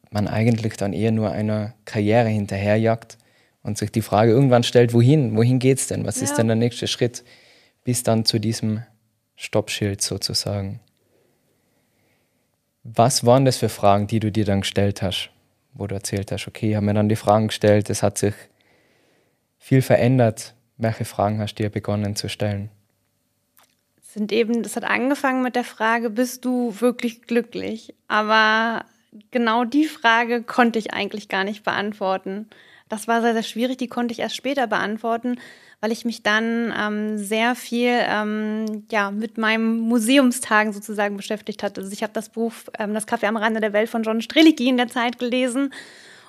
man 0.09 0.27
eigentlich 0.27 0.75
dann 0.75 0.93
eher 0.93 1.11
nur 1.11 1.31
einer 1.31 1.75
Karriere 1.85 2.29
hinterherjagt 2.29 3.19
und 3.61 3.77
sich 3.77 3.91
die 3.91 4.01
Frage 4.01 4.31
irgendwann 4.31 4.63
stellt, 4.63 4.93
wohin, 4.93 5.35
wohin 5.35 5.59
geht's 5.59 5.87
denn? 5.87 6.05
Was 6.05 6.17
ja. 6.17 6.23
ist 6.23 6.35
denn 6.35 6.47
der 6.47 6.55
nächste 6.55 6.87
Schritt? 6.87 7.23
Bis 7.83 8.01
dann 8.01 8.25
zu 8.25 8.39
diesem 8.39 8.81
Stoppschild 9.35 10.01
sozusagen. 10.01 10.79
Was 12.83 13.25
waren 13.25 13.45
das 13.45 13.57
für 13.57 13.69
Fragen, 13.69 14.07
die 14.07 14.19
du 14.19 14.31
dir 14.31 14.45
dann 14.45 14.61
gestellt 14.61 15.03
hast? 15.03 15.29
Wo 15.75 15.85
du 15.87 15.93
erzählt 15.93 16.31
hast, 16.31 16.47
okay, 16.47 16.69
ich 16.69 16.75
habe 16.75 16.85
mir 16.85 16.93
dann 16.93 17.09
die 17.09 17.15
Fragen 17.15 17.47
gestellt, 17.47 17.89
es 17.89 18.01
hat 18.01 18.17
sich 18.17 18.33
viel 19.59 19.81
verändert. 19.81 20.55
Welche 20.77 21.05
Fragen 21.05 21.39
hast 21.39 21.55
du 21.55 21.63
dir 21.63 21.69
begonnen 21.69 22.15
zu 22.15 22.29
stellen? 22.29 22.69
Sind 24.01 24.31
eben, 24.31 24.63
das 24.63 24.75
hat 24.77 24.85
angefangen 24.85 25.43
mit 25.43 25.55
der 25.55 25.63
Frage, 25.63 26.09
bist 26.09 26.45
du 26.45 26.79
wirklich 26.79 27.23
glücklich? 27.23 27.93
Aber 28.07 28.85
genau 29.31 29.65
die 29.65 29.85
Frage 29.85 30.43
konnte 30.43 30.79
ich 30.79 30.93
eigentlich 30.93 31.27
gar 31.27 31.43
nicht 31.43 31.63
beantworten. 31.63 32.47
Das 32.87 33.07
war 33.07 33.21
sehr, 33.21 33.33
sehr 33.33 33.43
schwierig, 33.43 33.77
die 33.77 33.87
konnte 33.87 34.11
ich 34.11 34.19
erst 34.19 34.35
später 34.35 34.67
beantworten, 34.67 35.39
weil 35.81 35.91
ich 35.91 36.05
mich 36.05 36.21
dann 36.21 36.71
ähm, 36.77 37.17
sehr 37.17 37.55
viel 37.55 37.89
ähm, 37.91 38.85
ja, 38.91 39.09
mit 39.09 39.39
meinem 39.39 39.79
Museumstagen 39.79 40.71
sozusagen 40.71 41.17
beschäftigt 41.17 41.63
hatte. 41.63 41.81
Also 41.81 41.91
ich 41.91 42.03
habe 42.03 42.13
das 42.13 42.29
Buch 42.29 42.53
ähm, 42.77 42.93
Das 42.93 43.07
Café 43.07 43.25
am 43.25 43.37
Rande 43.37 43.59
der 43.59 43.73
Welt 43.73 43.89
von 43.89 44.03
John 44.03 44.21
Strelicki 44.21 44.67
in 44.67 44.77
der 44.77 44.87
Zeit 44.87 45.17
gelesen. 45.17 45.73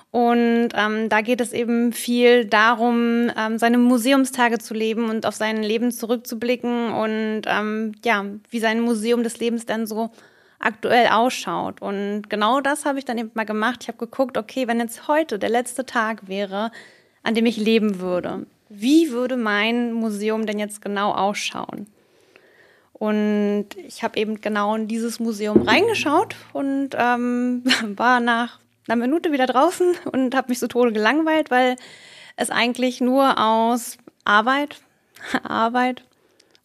Und 0.09 0.69
ähm, 0.73 1.09
da 1.09 1.21
geht 1.21 1.41
es 1.41 1.53
eben 1.53 1.93
viel 1.93 2.45
darum, 2.45 3.29
ähm, 3.37 3.59
seine 3.59 3.77
Museumstage 3.77 4.57
zu 4.57 4.73
leben 4.73 5.09
und 5.09 5.25
auf 5.25 5.35
sein 5.35 5.61
Leben 5.61 5.91
zurückzublicken 5.91 6.91
und 6.91 7.41
ähm, 7.45 7.91
ja, 8.03 8.25
wie 8.49 8.59
sein 8.59 8.79
Museum 8.79 9.21
des 9.21 9.39
Lebens 9.39 9.65
dann 9.65 9.85
so 9.85 10.11
aktuell 10.59 11.07
ausschaut. 11.07 11.81
Und 11.81 12.29
genau 12.29 12.61
das 12.61 12.85
habe 12.85 12.99
ich 12.99 13.05
dann 13.05 13.17
eben 13.17 13.31
mal 13.33 13.45
gemacht. 13.45 13.79
Ich 13.81 13.87
habe 13.87 13.97
geguckt, 13.97 14.37
okay, 14.37 14.67
wenn 14.67 14.79
jetzt 14.79 15.07
heute 15.07 15.39
der 15.39 15.49
letzte 15.49 15.85
Tag 15.85 16.27
wäre, 16.27 16.71
an 17.23 17.35
dem 17.35 17.45
ich 17.45 17.57
leben 17.57 17.99
würde, 17.99 18.45
wie 18.69 19.11
würde 19.11 19.37
mein 19.37 19.93
Museum 19.93 20.45
denn 20.45 20.59
jetzt 20.59 20.81
genau 20.81 21.11
ausschauen? 21.11 21.87
Und 22.93 23.67
ich 23.85 24.03
habe 24.03 24.19
eben 24.19 24.41
genau 24.41 24.75
in 24.75 24.87
dieses 24.87 25.19
Museum 25.19 25.61
reingeschaut 25.61 26.35
und 26.53 26.89
ähm, 26.97 27.63
war 27.95 28.19
nach 28.19 28.59
einer 28.87 28.95
Minute 28.95 29.31
wieder 29.31 29.45
draußen 29.45 29.95
und 30.11 30.35
habe 30.35 30.49
mich 30.49 30.59
so 30.59 30.67
tode 30.67 30.91
gelangweilt, 30.91 31.51
weil 31.51 31.75
es 32.35 32.49
eigentlich 32.49 32.99
nur 32.99 33.39
aus 33.39 33.97
Arbeit, 34.25 34.81
Arbeit 35.43 36.06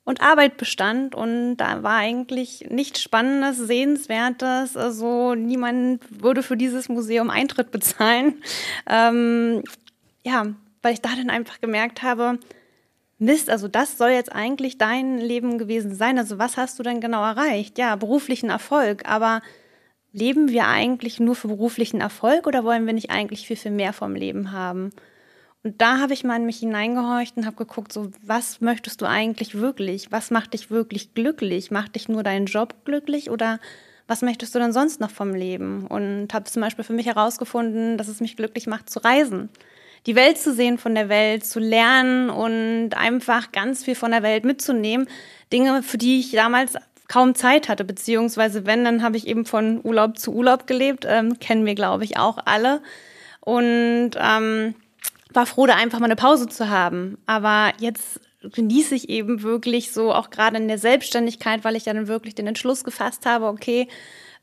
und 0.04 0.20
Arbeit 0.20 0.56
bestand 0.56 1.14
und 1.14 1.56
da 1.56 1.82
war 1.82 1.96
eigentlich 1.96 2.66
nichts 2.70 3.00
Spannendes, 3.00 3.58
Sehenswertes. 3.58 4.76
Also 4.76 5.34
niemand 5.34 6.00
würde 6.10 6.42
für 6.42 6.56
dieses 6.56 6.88
Museum 6.88 7.30
Eintritt 7.30 7.70
bezahlen. 7.70 8.42
Ähm, 8.88 9.62
ja, 10.24 10.46
weil 10.82 10.94
ich 10.94 11.00
da 11.00 11.10
dann 11.16 11.30
einfach 11.30 11.60
gemerkt 11.60 12.02
habe, 12.02 12.38
Mist, 13.18 13.48
also 13.48 13.68
das 13.68 13.98
soll 13.98 14.10
jetzt 14.10 14.32
eigentlich 14.32 14.78
dein 14.78 15.18
Leben 15.18 15.56
gewesen 15.58 15.94
sein. 15.94 16.18
Also 16.18 16.38
was 16.38 16.56
hast 16.56 16.78
du 16.80 16.82
denn 16.82 17.00
genau 17.00 17.22
erreicht? 17.22 17.78
Ja, 17.78 17.94
beruflichen 17.94 18.50
Erfolg, 18.50 19.08
aber 19.08 19.40
leben 20.12 20.48
wir 20.48 20.66
eigentlich 20.66 21.20
nur 21.20 21.36
für 21.36 21.46
beruflichen 21.46 22.00
Erfolg 22.00 22.48
oder 22.48 22.64
wollen 22.64 22.86
wir 22.86 22.92
nicht 22.92 23.10
eigentlich 23.10 23.46
viel, 23.46 23.56
viel 23.56 23.70
mehr 23.70 23.92
vom 23.92 24.16
Leben 24.16 24.50
haben? 24.50 24.90
Und 25.64 25.80
da 25.80 25.98
habe 25.98 26.12
ich 26.12 26.24
mal 26.24 26.36
in 26.36 26.46
mich 26.46 26.58
hineingehorcht 26.58 27.36
und 27.36 27.46
habe 27.46 27.56
geguckt, 27.56 27.92
so 27.92 28.10
was 28.22 28.60
möchtest 28.60 29.00
du 29.00 29.06
eigentlich 29.06 29.54
wirklich? 29.54 30.10
Was 30.10 30.30
macht 30.30 30.54
dich 30.54 30.70
wirklich 30.70 31.14
glücklich? 31.14 31.70
Macht 31.70 31.94
dich 31.94 32.08
nur 32.08 32.24
dein 32.24 32.46
Job 32.46 32.74
glücklich 32.84 33.30
oder 33.30 33.60
was 34.08 34.22
möchtest 34.22 34.54
du 34.54 34.58
denn 34.58 34.72
sonst 34.72 34.98
noch 35.00 35.10
vom 35.10 35.34
Leben? 35.34 35.86
Und 35.86 36.34
habe 36.34 36.44
zum 36.44 36.62
Beispiel 36.62 36.84
für 36.84 36.92
mich 36.92 37.06
herausgefunden, 37.06 37.96
dass 37.96 38.08
es 38.08 38.20
mich 38.20 38.36
glücklich 38.36 38.66
macht 38.66 38.90
zu 38.90 38.98
reisen, 38.98 39.50
die 40.06 40.16
Welt 40.16 40.36
zu 40.36 40.52
sehen 40.52 40.78
von 40.78 40.96
der 40.96 41.08
Welt, 41.08 41.46
zu 41.46 41.60
lernen 41.60 42.28
und 42.28 42.90
einfach 42.94 43.52
ganz 43.52 43.84
viel 43.84 43.94
von 43.94 44.10
der 44.10 44.24
Welt 44.24 44.44
mitzunehmen. 44.44 45.08
Dinge, 45.52 45.84
für 45.84 45.96
die 45.96 46.18
ich 46.18 46.32
damals 46.32 46.74
kaum 47.06 47.36
Zeit 47.36 47.68
hatte, 47.68 47.84
beziehungsweise 47.84 48.66
wenn, 48.66 48.84
dann 48.84 49.02
habe 49.04 49.16
ich 49.16 49.28
eben 49.28 49.46
von 49.46 49.80
Urlaub 49.84 50.18
zu 50.18 50.32
Urlaub 50.32 50.66
gelebt, 50.66 51.06
ähm, 51.08 51.38
kennen 51.38 51.66
wir, 51.66 51.76
glaube 51.76 52.02
ich, 52.02 52.16
auch 52.18 52.38
alle. 52.46 52.82
Und 53.40 54.12
ähm, 54.18 54.74
war 55.34 55.46
froh, 55.46 55.66
da 55.66 55.74
einfach 55.74 55.98
mal 55.98 56.06
eine 56.06 56.16
Pause 56.16 56.48
zu 56.48 56.68
haben. 56.68 57.18
Aber 57.26 57.72
jetzt 57.78 58.20
genieße 58.42 58.94
ich 58.94 59.08
eben 59.08 59.42
wirklich 59.42 59.92
so, 59.92 60.12
auch 60.12 60.30
gerade 60.30 60.56
in 60.56 60.68
der 60.68 60.78
Selbstständigkeit, 60.78 61.64
weil 61.64 61.76
ich 61.76 61.84
dann 61.84 62.08
wirklich 62.08 62.34
den 62.34 62.46
Entschluss 62.46 62.84
gefasst 62.84 63.26
habe, 63.26 63.46
okay, 63.46 63.88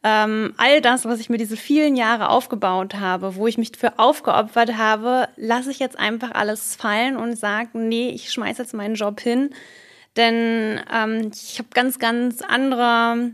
ähm, 0.02 0.54
all 0.56 0.80
das, 0.80 1.04
was 1.04 1.20
ich 1.20 1.30
mir 1.30 1.38
diese 1.38 1.58
vielen 1.58 1.98
Jahre 1.98 2.30
aufgebaut 2.30 2.96
habe, 2.96 3.36
wo 3.36 3.48
ich 3.48 3.58
mich 3.58 3.72
für 3.78 4.00
aufgeopfert 4.00 4.78
habe, 4.78 5.28
lasse 5.36 5.72
ich 5.72 5.80
jetzt 5.80 6.00
einfach 6.00 6.32
alles 6.32 6.76
fallen 6.78 7.18
und 7.18 7.38
sage, 7.38 7.78
nee, 7.78 8.10
ich 8.10 8.32
schmeiße 8.32 8.62
jetzt 8.62 8.74
meinen 8.74 8.96
Job 8.96 9.20
hin. 9.20 9.50
Denn 10.16 10.80
ähm, 10.94 11.32
ich 11.34 11.60
habe 11.60 11.70
ganz, 11.74 12.00
ganz 12.00 12.42
andere 12.42 13.34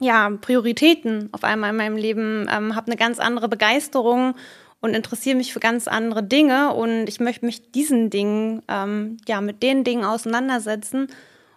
ja, 0.00 0.30
Prioritäten 0.40 1.28
auf 1.32 1.44
einmal 1.44 1.70
in 1.70 1.76
meinem 1.76 1.96
Leben, 1.96 2.48
ähm, 2.52 2.74
habe 2.74 2.88
eine 2.88 2.96
ganz 2.96 3.18
andere 3.18 3.48
Begeisterung 3.48 4.34
und 4.80 4.94
interessiere 4.94 5.36
mich 5.36 5.52
für 5.52 5.60
ganz 5.60 5.88
andere 5.88 6.22
Dinge 6.22 6.74
und 6.74 7.06
ich 7.08 7.20
möchte 7.20 7.46
mich 7.46 7.72
diesen 7.72 8.10
Dingen, 8.10 8.62
ähm, 8.68 9.16
ja, 9.26 9.40
mit 9.40 9.62
den 9.62 9.84
Dingen 9.84 10.04
auseinandersetzen 10.04 11.08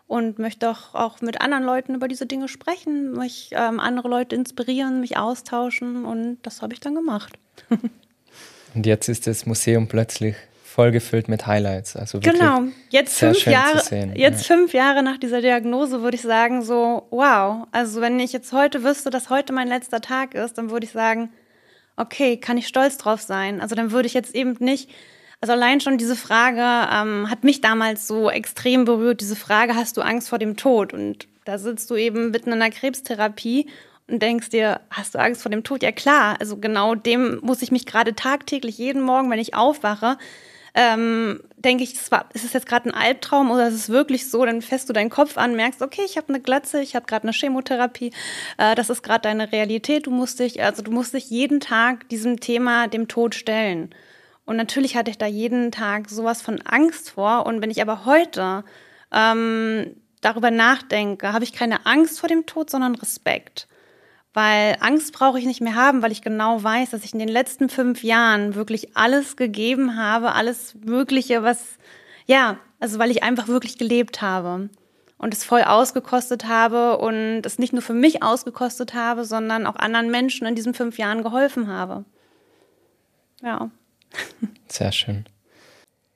und 0.08 0.40
möchte 0.40 0.70
auch, 0.70 0.96
auch 0.96 1.22
mit 1.22 1.42
anderen 1.42 1.64
Leuten 1.64 1.96
über 1.96 2.08
diese 2.08 2.26
Dinge 2.26 2.48
sprechen, 2.48 3.12
mich 3.12 3.52
ähm, 3.54 3.80
andere 3.80 4.08
Leute 4.08 4.36
inspirieren, 4.36 5.02
mich 5.02 5.18
austauschen 5.18 6.06
und 6.06 6.40
das 6.44 6.62
habe 6.62 6.74
ich 6.74 6.80
dann 6.80 6.96
gemacht. 6.96 7.38
und 8.74 8.86
jetzt 8.86 9.08
ist 9.08 9.28
das 9.28 9.46
Museum 9.46 9.88
plötzlich 9.88 10.36
vollgefüllt 10.64 11.28
mit 11.28 11.46
Highlights. 11.46 11.96
Also 11.96 12.20
genau, 12.20 12.64
jetzt 12.90 13.20
fünf 13.20 13.46
Jahre, 13.46 13.84
jetzt 14.16 14.48
ja. 14.48 14.56
fünf 14.56 14.74
Jahre 14.74 15.04
nach 15.04 15.18
dieser 15.18 15.42
Diagnose 15.42 16.02
würde 16.02 16.16
ich 16.16 16.22
sagen 16.22 16.62
so, 16.64 17.06
wow. 17.10 17.68
Also 17.72 18.02
wenn 18.02 18.20
ich 18.20 18.32
jetzt 18.32 18.54
heute 18.54 18.84
wüsste, 18.84 19.10
dass 19.10 19.30
heute 19.30 19.52
mein 19.52 19.68
letzter 19.68 20.00
Tag 20.00 20.36
ist, 20.36 20.58
dann 20.58 20.70
würde 20.70 20.86
ich 20.86 20.92
sagen, 20.92 21.30
okay, 22.00 22.38
kann 22.38 22.58
ich 22.58 22.68
stolz 22.68 22.98
drauf 22.98 23.22
sein? 23.22 23.62
Also 23.62 23.76
dann 23.76 23.92
würde 23.92 24.08
ich 24.08 24.14
jetzt 24.14 24.34
eben 24.34 24.56
nicht, 24.60 24.90
also 25.42 25.54
allein 25.54 25.80
schon 25.80 25.98
diese 25.98 26.16
Frage 26.16 26.62
ähm, 26.62 27.30
hat 27.30 27.44
mich 27.44 27.62
damals 27.62 28.08
so 28.08 28.30
extrem 28.30 28.86
berührt, 28.86 29.22
diese 29.22 29.36
Frage, 29.36 29.76
hast 29.76 29.98
du 29.98 30.02
Angst 30.02 30.30
vor 30.30 30.40
dem 30.40 30.58
Tod? 30.58 30.94
Und 30.94 31.28
da 31.46 31.58
sitzt 31.58 31.90
du 31.90 31.96
eben 31.96 32.32
mitten 32.32 32.52
in 32.52 32.62
einer 32.62 32.72
Krebstherapie 32.72 33.68
und 34.08 34.22
denkst 34.22 34.50
dir, 34.50 34.82
hast 34.90 35.16
du 35.16 35.20
Angst 35.20 35.42
vor 35.42 35.52
dem 35.52 35.64
Tod? 35.64 35.84
Ja 35.84 35.92
klar, 35.92 36.38
also 36.40 36.58
genau 36.58 36.96
dem 36.96 37.40
muss 37.42 37.62
ich 37.62 37.72
mich 37.72 37.86
gerade 37.86 38.16
tagtäglich 38.16 38.78
jeden 38.78 39.02
Morgen, 39.02 39.30
wenn 39.30 39.40
ich 39.40 39.54
aufwache, 39.54 40.18
ähm, 40.76 41.42
denke 41.58 41.84
ich, 41.84 42.12
war, 42.12 42.30
ist 42.34 42.46
es 42.46 42.54
jetzt 42.54 42.68
gerade 42.68 42.90
ein 42.90 42.94
Albtraum 42.94 43.52
oder 43.52 43.68
ist 43.68 43.76
es 43.76 43.90
wirklich 43.90 44.30
so? 44.30 44.46
Dann 44.46 44.62
fässt 44.62 44.90
du 44.90 44.94
deinen 44.94 45.10
Kopf 45.10 45.38
an, 45.38 45.56
merkst, 45.56 45.82
okay, 45.82 46.02
ich 46.06 46.18
habe 46.18 46.30
eine 46.30 46.40
Glatze, 46.40 46.82
ich 46.82 46.96
habe 46.96 47.06
gerade 47.06 47.24
eine 47.24 47.34
Chemotherapie, 47.34 48.12
äh, 48.58 48.76
das 48.76 48.90
ist 48.90 49.04
gerade 49.04 49.22
deine 49.22 49.52
Realität. 49.52 50.08
Du 50.08 50.12
musst 50.12 50.40
dich, 50.40 50.64
also 50.64 50.82
du 50.82 50.92
musst 50.92 51.14
dich 51.14 51.30
jeden 51.30 51.60
Tag 51.60 52.10
diesem 52.10 52.40
Thema, 52.40 52.88
dem 52.88 53.08
Tod 53.08 53.36
stellen. 53.36 53.94
Und 54.46 54.58
natürlich 54.58 54.96
hatte 54.96 55.12
ich 55.12 55.18
da 55.18 55.28
jeden 55.28 55.72
Tag 55.72 56.10
sowas 56.10 56.42
von 56.42 56.62
Angst 56.62 57.12
vor. 57.12 57.46
Und 57.46 57.62
wenn 57.62 57.70
ich 57.70 57.82
aber 57.82 58.06
heute 58.06 58.64
ähm, 59.12 59.96
darüber 60.22 60.52
nachdenke, 60.52 61.34
habe 61.34 61.44
ich 61.44 61.54
keine 61.54 61.86
Angst 61.86 62.20
vor 62.20 62.30
dem 62.30 62.46
Tod, 62.46 62.70
sondern 62.70 62.96
Respekt. 62.96 63.69
Weil 64.42 64.78
Angst 64.80 65.12
brauche 65.12 65.38
ich 65.38 65.46
nicht 65.46 65.60
mehr 65.60 65.76
haben, 65.76 66.02
weil 66.02 66.14
ich 66.14 66.22
genau 66.22 66.64
weiß, 66.64 66.92
dass 66.92 67.04
ich 67.04 67.12
in 67.12 67.20
den 67.20 67.28
letzten 67.28 67.68
fünf 67.68 68.06
Jahren 68.06 68.56
wirklich 68.56 68.96
alles 68.96 69.36
gegeben 69.36 69.98
habe, 69.98 70.32
alles 70.32 70.76
Mögliche, 70.76 71.44
was, 71.44 71.78
ja, 72.26 72.58
also 72.80 73.00
weil 73.00 73.12
ich 73.12 73.22
einfach 73.22 73.50
wirklich 73.50 73.78
gelebt 73.78 74.22
habe 74.22 74.70
und 75.18 75.34
es 75.34 75.44
voll 75.44 75.64
ausgekostet 75.64 76.48
habe 76.48 77.00
und 77.00 77.42
es 77.46 77.60
nicht 77.60 77.74
nur 77.74 77.82
für 77.82 77.94
mich 77.94 78.24
ausgekostet 78.24 78.94
habe, 78.94 79.26
sondern 79.26 79.68
auch 79.68 79.76
anderen 79.76 80.10
Menschen 80.10 80.48
in 80.48 80.56
diesen 80.56 80.74
fünf 80.74 80.98
Jahren 80.98 81.22
geholfen 81.22 81.68
habe. 81.68 82.06
Ja. 83.42 83.70
Sehr 84.70 84.94
schön. 84.94 85.26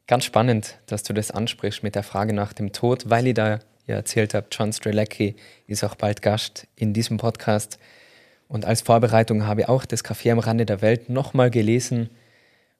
Ganz 0.07 0.23
spannend, 0.23 0.77
dass 0.85 1.03
du 1.03 1.11
das 1.11 1.29
ansprichst 1.29 1.83
mit 1.83 1.95
der 1.95 2.03
Frage 2.03 2.31
nach 2.31 2.53
dem 2.53 2.71
Tod, 2.71 3.09
weil 3.09 3.27
ich 3.27 3.33
da 3.33 3.59
ja 3.85 3.95
erzählt 3.95 4.33
habe, 4.33 4.47
John 4.49 4.71
Strelecki 4.71 5.35
ist 5.67 5.83
auch 5.83 5.95
bald 5.95 6.21
Gast 6.21 6.67
in 6.77 6.93
diesem 6.93 7.17
Podcast. 7.17 7.79
Und 8.53 8.65
als 8.65 8.81
Vorbereitung 8.81 9.47
habe 9.47 9.61
ich 9.61 9.67
auch 9.67 9.83
das 9.83 10.05
Café 10.05 10.31
am 10.31 10.37
Rande 10.37 10.67
der 10.67 10.83
Welt 10.83 11.09
nochmal 11.09 11.49
gelesen. 11.49 12.11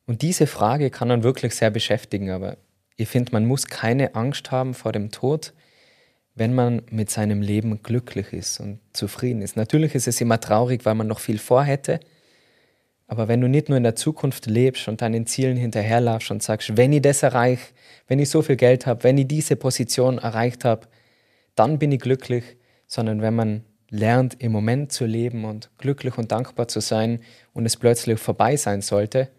Und 0.05 0.21
diese 0.21 0.45
Frage 0.45 0.91
kann 0.91 1.07
man 1.07 1.23
wirklich 1.23 1.55
sehr 1.55 1.71
beschäftigen. 1.71 2.29
Aber 2.29 2.57
ich 2.95 3.09
finde, 3.09 3.31
man 3.31 3.47
muss 3.47 3.65
keine 3.65 4.13
Angst 4.13 4.51
haben 4.51 4.75
vor 4.75 4.91
dem 4.91 5.09
Tod, 5.09 5.51
wenn 6.35 6.53
man 6.53 6.83
mit 6.91 7.09
seinem 7.09 7.41
Leben 7.41 7.81
glücklich 7.81 8.33
ist 8.33 8.59
und 8.59 8.81
zufrieden 8.93 9.41
ist. 9.41 9.57
Natürlich 9.57 9.95
ist 9.95 10.07
es 10.07 10.21
immer 10.21 10.39
traurig, 10.39 10.85
weil 10.85 10.93
man 10.93 11.07
noch 11.07 11.19
viel 11.19 11.39
vorhätte. 11.39 11.99
Aber 13.07 13.27
wenn 13.27 13.41
du 13.41 13.49
nicht 13.49 13.67
nur 13.67 13.77
in 13.79 13.83
der 13.83 13.95
Zukunft 13.95 14.45
lebst 14.45 14.87
und 14.87 15.01
deinen 15.01 15.25
Zielen 15.25 15.57
hinterherlaufst 15.57 16.29
und 16.29 16.43
sagst, 16.43 16.77
wenn 16.77 16.93
ich 16.93 17.01
das 17.01 17.23
erreiche, 17.23 17.73
wenn 18.07 18.19
ich 18.19 18.29
so 18.29 18.43
viel 18.43 18.57
Geld 18.57 18.85
habe, 18.85 19.03
wenn 19.03 19.17
ich 19.17 19.27
diese 19.27 19.55
Position 19.55 20.19
erreicht 20.19 20.65
habe, 20.65 20.85
dann 21.55 21.79
bin 21.79 21.91
ich 21.91 21.99
glücklich, 21.99 22.43
sondern 22.85 23.23
wenn 23.23 23.33
man 23.33 23.63
lernt, 23.93 24.41
im 24.41 24.51
Moment 24.51 24.91
zu 24.91 25.05
leben 25.05 25.45
und 25.45 25.69
glücklich 25.77 26.17
und 26.17 26.31
dankbar 26.31 26.67
zu 26.67 26.79
sein 26.79 27.19
und 27.53 27.67
es 27.67 27.77
plötzlich 27.77 28.19
vorbei 28.19 28.57
sein 28.57 28.81
sollte, 28.81 29.29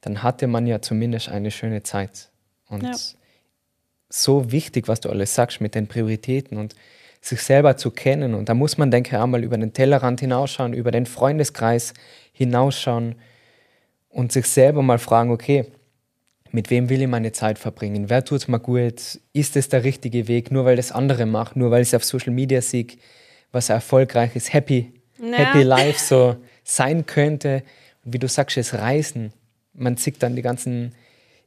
dann 0.00 0.22
hatte 0.22 0.46
man 0.46 0.66
ja 0.66 0.80
zumindest 0.80 1.28
eine 1.28 1.50
schöne 1.50 1.82
Zeit. 1.82 2.30
Und 2.66 2.82
ja. 2.82 2.94
so 4.08 4.50
wichtig, 4.50 4.88
was 4.88 5.00
du 5.00 5.10
alles 5.10 5.34
sagst 5.34 5.60
mit 5.60 5.74
den 5.74 5.86
Prioritäten 5.86 6.56
und 6.56 6.74
sich 7.20 7.42
selber 7.42 7.76
zu 7.76 7.90
kennen. 7.90 8.32
Und 8.32 8.48
da 8.48 8.54
muss 8.54 8.78
man, 8.78 8.90
denke 8.90 9.10
ich, 9.10 9.22
einmal 9.22 9.44
über 9.44 9.58
den 9.58 9.74
Tellerrand 9.74 10.20
hinausschauen, 10.20 10.72
über 10.72 10.92
den 10.92 11.04
Freundeskreis 11.04 11.92
hinausschauen 12.32 13.16
und 14.08 14.32
sich 14.32 14.46
selber 14.46 14.80
mal 14.80 14.98
fragen, 14.98 15.30
okay, 15.30 15.66
mit 16.52 16.70
wem 16.70 16.88
will 16.88 17.02
ich 17.02 17.06
meine 17.06 17.32
Zeit 17.32 17.58
verbringen? 17.58 18.08
Wer 18.08 18.24
tut 18.24 18.40
es 18.40 18.48
mir 18.48 18.60
gut? 18.60 19.20
Ist 19.34 19.56
es 19.56 19.68
der 19.68 19.84
richtige 19.84 20.26
Weg? 20.26 20.50
Nur 20.50 20.64
weil 20.64 20.76
das 20.76 20.90
andere 20.90 21.26
macht, 21.26 21.54
nur 21.54 21.70
weil 21.70 21.82
ich 21.82 21.88
es 21.88 21.94
auf 21.94 22.04
Social 22.04 22.32
Media 22.32 22.62
sehe, 22.62 22.86
was 23.52 23.70
ein 23.70 23.76
erfolgreiches 23.76 24.52
Happy, 24.52 24.92
ja. 25.18 25.36
Happy 25.38 25.62
Life 25.62 25.98
so 25.98 26.36
sein 26.64 27.06
könnte. 27.06 27.62
Und 28.04 28.14
wie 28.14 28.18
du 28.18 28.28
sagst, 28.28 28.56
das 28.56 28.74
Reisen. 28.74 29.32
Man 29.72 29.96
sieht 29.96 30.22
dann 30.22 30.36
die 30.36 30.42
ganzen 30.42 30.94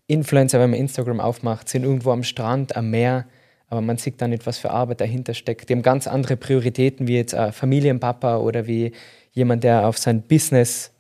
Influencer, 0.08 0.60
wenn 0.60 0.72
man 0.72 0.80
Instagram 0.80 1.20
aufmacht, 1.20 1.70
sind 1.70 1.84
irgendwo 1.84 2.12
am 2.12 2.24
Strand, 2.24 2.76
am 2.76 2.90
Meer, 2.90 3.26
aber 3.68 3.82
man 3.82 3.98
sieht 3.98 4.22
dann 4.22 4.30
nicht, 4.30 4.46
was 4.46 4.58
für 4.58 4.72
Arbeit 4.72 5.02
dahinter 5.02 5.34
steckt. 5.34 5.70
Die 5.70 5.74
haben 5.74 5.82
ganz 5.82 6.08
andere 6.08 6.38
Prioritäten 6.38 7.08
wie 7.08 7.16
jetzt 7.16 7.34
ein 7.34 7.54
Familienpapa 7.54 8.38
oder 8.38 8.68
wie 8.68 8.92
jemand, 9.32 9.64
der 9.64 9.88
auf 9.88 9.98
sein 9.98 10.22
Business 10.22 10.92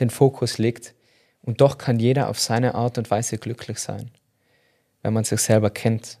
den 0.00 0.10
Fokus 0.10 0.58
legt. 0.58 0.94
Und 1.42 1.60
doch 1.60 1.78
kann 1.78 1.98
jeder 1.98 2.28
auf 2.28 2.38
seine 2.38 2.74
Art 2.74 2.98
und 2.98 3.10
Weise 3.10 3.38
glücklich 3.38 3.78
sein, 3.78 4.10
wenn 5.02 5.14
man 5.14 5.24
sich 5.24 5.40
selber 5.40 5.70
kennt. 5.70 6.18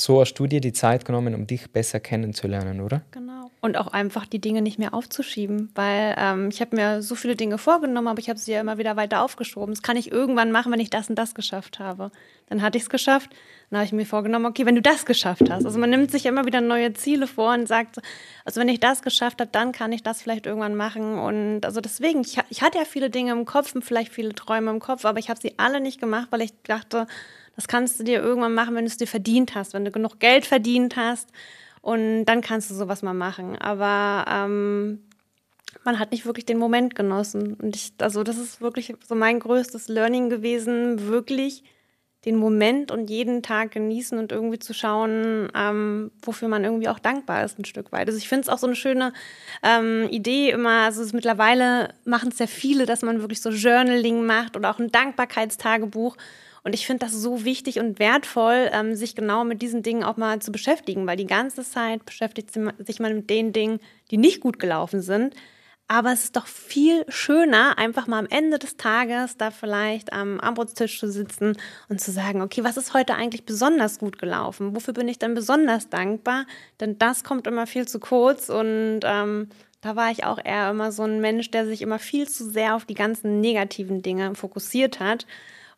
So 0.00 0.24
du 0.24 0.46
dir 0.46 0.62
die 0.62 0.72
Zeit 0.72 1.04
genommen, 1.04 1.34
um 1.34 1.46
dich 1.46 1.70
besser 1.70 2.00
kennenzulernen, 2.00 2.80
oder? 2.80 3.02
Genau. 3.10 3.50
Und 3.60 3.76
auch 3.76 3.88
einfach 3.88 4.24
die 4.24 4.38
Dinge 4.38 4.62
nicht 4.62 4.78
mehr 4.78 4.94
aufzuschieben, 4.94 5.70
weil 5.74 6.14
ähm, 6.16 6.48
ich 6.50 6.62
habe 6.62 6.74
mir 6.74 7.02
so 7.02 7.14
viele 7.14 7.36
Dinge 7.36 7.58
vorgenommen, 7.58 8.08
aber 8.08 8.18
ich 8.18 8.30
habe 8.30 8.38
sie 8.38 8.52
ja 8.52 8.60
immer 8.62 8.78
wieder 8.78 8.96
weiter 8.96 9.22
aufgeschoben. 9.22 9.74
Das 9.74 9.82
kann 9.82 9.98
ich 9.98 10.10
irgendwann 10.10 10.52
machen, 10.52 10.72
wenn 10.72 10.80
ich 10.80 10.88
das 10.88 11.10
und 11.10 11.16
das 11.16 11.34
geschafft 11.34 11.78
habe. 11.78 12.10
Dann 12.48 12.62
hatte 12.62 12.78
ich 12.78 12.84
es 12.84 12.88
geschafft. 12.88 13.28
Dann 13.68 13.80
habe 13.80 13.84
ich 13.84 13.92
mir 13.92 14.06
vorgenommen, 14.06 14.46
okay, 14.46 14.64
wenn 14.64 14.74
du 14.74 14.80
das 14.80 15.04
geschafft 15.04 15.50
hast. 15.50 15.66
Also 15.66 15.78
man 15.78 15.90
nimmt 15.90 16.10
sich 16.10 16.24
immer 16.24 16.46
wieder 16.46 16.62
neue 16.62 16.94
Ziele 16.94 17.26
vor 17.26 17.52
und 17.52 17.68
sagt, 17.68 17.98
also 18.46 18.58
wenn 18.58 18.70
ich 18.70 18.80
das 18.80 19.02
geschafft 19.02 19.42
habe, 19.42 19.50
dann 19.52 19.72
kann 19.72 19.92
ich 19.92 20.02
das 20.02 20.22
vielleicht 20.22 20.46
irgendwann 20.46 20.76
machen. 20.76 21.18
Und 21.18 21.66
also 21.66 21.82
deswegen, 21.82 22.22
ich, 22.22 22.38
ich 22.48 22.62
hatte 22.62 22.78
ja 22.78 22.86
viele 22.86 23.10
Dinge 23.10 23.32
im 23.32 23.44
Kopf 23.44 23.74
und 23.74 23.84
vielleicht 23.84 24.14
viele 24.14 24.34
Träume 24.34 24.70
im 24.70 24.80
Kopf, 24.80 25.04
aber 25.04 25.18
ich 25.18 25.28
habe 25.28 25.38
sie 25.38 25.58
alle 25.58 25.82
nicht 25.82 26.00
gemacht, 26.00 26.28
weil 26.30 26.40
ich 26.40 26.54
dachte, 26.62 27.06
das 27.60 27.68
kannst 27.68 28.00
du 28.00 28.04
dir 28.04 28.22
irgendwann 28.22 28.54
machen, 28.54 28.74
wenn 28.74 28.86
du 28.86 28.90
es 28.90 28.96
dir 28.96 29.06
verdient 29.06 29.54
hast, 29.54 29.74
wenn 29.74 29.84
du 29.84 29.90
genug 29.90 30.18
Geld 30.18 30.46
verdient 30.46 30.96
hast 30.96 31.28
und 31.82 32.24
dann 32.24 32.40
kannst 32.40 32.70
du 32.70 32.74
sowas 32.74 33.02
mal 33.02 33.12
machen. 33.12 33.58
Aber 33.58 34.24
ähm, 34.30 35.00
man 35.84 35.98
hat 35.98 36.10
nicht 36.10 36.24
wirklich 36.24 36.46
den 36.46 36.56
Moment 36.56 36.94
genossen. 36.94 37.52
Und 37.52 37.76
ich, 37.76 37.92
also 37.98 38.22
das 38.22 38.38
ist 38.38 38.62
wirklich 38.62 38.94
so 39.06 39.14
mein 39.14 39.40
größtes 39.40 39.88
Learning 39.88 40.30
gewesen, 40.30 41.06
wirklich 41.08 41.62
den 42.24 42.36
Moment 42.36 42.90
und 42.90 43.10
jeden 43.10 43.42
Tag 43.42 43.72
genießen 43.72 44.18
und 44.18 44.32
irgendwie 44.32 44.58
zu 44.58 44.72
schauen, 44.72 45.50
ähm, 45.54 46.10
wofür 46.22 46.48
man 46.48 46.64
irgendwie 46.64 46.88
auch 46.88 46.98
dankbar 46.98 47.44
ist, 47.44 47.58
ein 47.58 47.66
Stück 47.66 47.92
weit. 47.92 48.08
Also 48.08 48.16
ich 48.16 48.28
finde 48.28 48.44
es 48.44 48.48
auch 48.48 48.58
so 48.58 48.68
eine 48.68 48.76
schöne 48.76 49.12
ähm, 49.62 50.08
Idee 50.10 50.48
immer, 50.48 50.84
also 50.84 51.02
es 51.02 51.12
mittlerweile 51.12 51.92
machen 52.06 52.30
es 52.30 52.38
ja 52.38 52.46
viele, 52.46 52.86
dass 52.86 53.02
man 53.02 53.20
wirklich 53.20 53.42
so 53.42 53.50
Journaling 53.50 54.24
macht 54.24 54.56
oder 54.56 54.70
auch 54.70 54.78
ein 54.78 54.90
Dankbarkeitstagebuch. 54.90 56.16
Und 56.62 56.74
ich 56.74 56.86
finde 56.86 57.06
das 57.06 57.12
so 57.12 57.44
wichtig 57.44 57.80
und 57.80 57.98
wertvoll, 57.98 58.70
ähm, 58.72 58.94
sich 58.94 59.14
genau 59.14 59.44
mit 59.44 59.62
diesen 59.62 59.82
Dingen 59.82 60.04
auch 60.04 60.16
mal 60.16 60.40
zu 60.40 60.52
beschäftigen, 60.52 61.06
weil 61.06 61.16
die 61.16 61.26
ganze 61.26 61.64
Zeit 61.64 62.04
beschäftigt 62.04 62.50
sich 62.52 63.00
man 63.00 63.14
mit 63.14 63.30
den 63.30 63.52
Dingen, 63.52 63.80
die 64.10 64.18
nicht 64.18 64.40
gut 64.40 64.58
gelaufen 64.58 65.00
sind. 65.02 65.34
Aber 65.88 66.12
es 66.12 66.22
ist 66.22 66.36
doch 66.36 66.46
viel 66.46 67.04
schöner, 67.08 67.76
einfach 67.76 68.06
mal 68.06 68.20
am 68.20 68.28
Ende 68.30 68.60
des 68.60 68.76
Tages 68.76 69.36
da 69.36 69.50
vielleicht 69.50 70.12
am 70.12 70.38
Armbrotstisch 70.38 71.00
zu 71.00 71.10
sitzen 71.10 71.56
und 71.88 72.00
zu 72.00 72.12
sagen, 72.12 72.42
okay, 72.42 72.62
was 72.62 72.76
ist 72.76 72.94
heute 72.94 73.16
eigentlich 73.16 73.44
besonders 73.44 73.98
gut 73.98 74.20
gelaufen? 74.20 74.76
Wofür 74.76 74.94
bin 74.94 75.08
ich 75.08 75.18
denn 75.18 75.34
besonders 75.34 75.88
dankbar? 75.88 76.46
Denn 76.78 76.96
das 76.98 77.24
kommt 77.24 77.48
immer 77.48 77.66
viel 77.66 77.88
zu 77.88 77.98
kurz 77.98 78.50
und 78.50 79.00
ähm, 79.02 79.48
da 79.80 79.96
war 79.96 80.12
ich 80.12 80.22
auch 80.22 80.38
eher 80.38 80.70
immer 80.70 80.92
so 80.92 81.02
ein 81.02 81.20
Mensch, 81.20 81.50
der 81.50 81.66
sich 81.66 81.82
immer 81.82 81.98
viel 81.98 82.28
zu 82.28 82.48
sehr 82.48 82.76
auf 82.76 82.84
die 82.84 82.94
ganzen 82.94 83.40
negativen 83.40 84.00
Dinge 84.00 84.36
fokussiert 84.36 85.00
hat. 85.00 85.26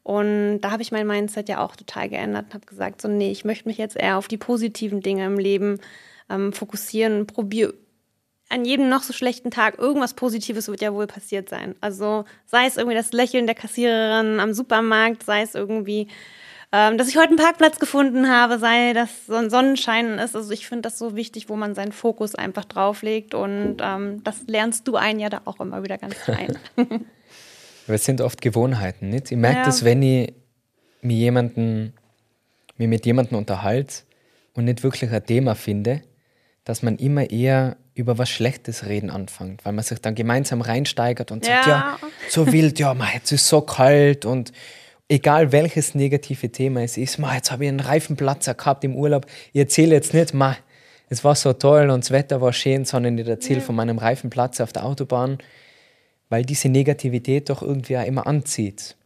Und 0.02 0.60
da 0.60 0.72
habe 0.72 0.82
ich 0.82 0.92
mein 0.92 1.06
Mindset 1.06 1.48
ja 1.48 1.64
auch 1.64 1.76
total 1.76 2.08
geändert 2.08 2.46
und 2.46 2.54
habe 2.54 2.66
gesagt, 2.66 3.00
so 3.00 3.08
nee, 3.08 3.30
ich 3.30 3.44
möchte 3.44 3.68
mich 3.68 3.78
jetzt 3.78 3.96
eher 3.96 4.18
auf 4.18 4.28
die 4.28 4.36
positiven 4.36 5.00
Dinge 5.00 5.26
im 5.26 5.38
Leben 5.38 5.78
ähm, 6.28 6.52
fokussieren 6.52 7.26
probiere 7.26 7.74
an 8.52 8.66
jedem 8.66 8.90
noch 8.90 9.02
so 9.02 9.14
schlechten 9.14 9.50
Tag 9.50 9.78
irgendwas 9.78 10.12
Positives 10.12 10.68
wird 10.68 10.82
ja 10.82 10.92
wohl 10.92 11.06
passiert 11.06 11.48
sein. 11.48 11.74
Also 11.80 12.26
sei 12.44 12.66
es 12.66 12.76
irgendwie 12.76 12.96
das 12.96 13.12
Lächeln 13.12 13.46
der 13.46 13.54
Kassiererin 13.54 14.40
am 14.40 14.52
Supermarkt, 14.52 15.22
sei 15.22 15.40
es 15.40 15.54
irgendwie, 15.54 16.08
ähm, 16.70 16.98
dass 16.98 17.08
ich 17.08 17.16
heute 17.16 17.28
einen 17.28 17.38
Parkplatz 17.38 17.78
gefunden 17.78 18.28
habe, 18.28 18.58
sei 18.58 18.92
das 18.92 19.08
so 19.26 19.36
ein 19.36 19.48
Sonnenschein 19.48 20.18
ist. 20.18 20.36
Also 20.36 20.52
ich 20.52 20.68
finde 20.68 20.82
das 20.82 20.98
so 20.98 21.16
wichtig, 21.16 21.48
wo 21.48 21.56
man 21.56 21.74
seinen 21.74 21.92
Fokus 21.92 22.34
einfach 22.34 22.66
drauflegt 22.66 23.34
und 23.34 23.78
ähm, 23.80 24.22
das 24.22 24.42
lernst 24.46 24.86
du 24.86 24.96
einen 24.96 25.20
ja 25.20 25.30
da 25.30 25.40
auch 25.46 25.58
immer 25.58 25.82
wieder 25.82 25.96
ganz 25.96 26.16
fein. 27.86 27.94
es 27.94 28.04
sind 28.04 28.20
oft 28.20 28.40
Gewohnheiten, 28.40 29.08
nicht? 29.08 29.30
Ich 29.30 29.38
merke 29.38 29.58
ja. 29.58 29.64
das, 29.64 29.84
wenn 29.84 30.02
ich 30.02 30.32
mir 31.00 31.16
jemanden, 31.16 31.92
mir 32.76 32.88
mit 32.88 33.06
jemandem 33.06 33.38
unterhalte 33.38 33.94
und 34.54 34.64
nicht 34.64 34.82
wirklich 34.82 35.10
ein 35.10 35.26
Thema 35.26 35.54
finde, 35.54 36.02
dass 36.64 36.82
man 36.82 36.96
immer 36.96 37.30
eher 37.30 37.76
über 37.94 38.18
was 38.18 38.30
Schlechtes 38.30 38.86
reden 38.86 39.10
anfängt, 39.10 39.64
weil 39.64 39.72
man 39.72 39.84
sich 39.84 40.00
dann 40.00 40.14
gemeinsam 40.14 40.60
reinsteigert 40.60 41.30
und 41.30 41.44
sagt, 41.44 41.66
ja, 41.66 41.98
ja 42.00 42.08
so 42.28 42.50
wild, 42.50 42.78
ja, 42.78 42.94
man, 42.94 43.08
jetzt 43.12 43.32
ist 43.32 43.48
so 43.48 43.60
kalt 43.60 44.24
und 44.24 44.52
egal 45.08 45.52
welches 45.52 45.94
negative 45.94 46.50
Thema 46.50 46.82
es 46.82 46.96
ist, 46.96 47.18
ma, 47.18 47.34
jetzt 47.34 47.50
habe 47.50 47.64
ich 47.64 47.68
einen 47.68 47.80
Reifenplatzer 47.80 48.54
gehabt 48.54 48.84
im 48.84 48.96
Urlaub, 48.96 49.26
ich 49.52 49.60
erzähle 49.60 49.94
jetzt 49.94 50.14
nicht, 50.14 50.32
ma, 50.32 50.56
es 51.10 51.22
war 51.22 51.34
so 51.34 51.52
toll 51.52 51.90
und 51.90 52.04
das 52.04 52.10
Wetter 52.10 52.40
war 52.40 52.54
schön, 52.54 52.86
sondern 52.86 53.18
ich 53.18 53.28
erzähle 53.28 53.60
ja. 53.60 53.64
von 53.66 53.74
meinem 53.74 53.98
Reifenplatzer 53.98 54.64
auf 54.64 54.72
der 54.72 54.86
Autobahn, 54.86 55.38
weil 56.32 56.46
diese 56.46 56.70
Negativität 56.70 57.50
doch 57.50 57.60
irgendwie 57.60 57.98
auch 57.98 58.06
immer 58.06 58.26
anzieht. 58.26 58.96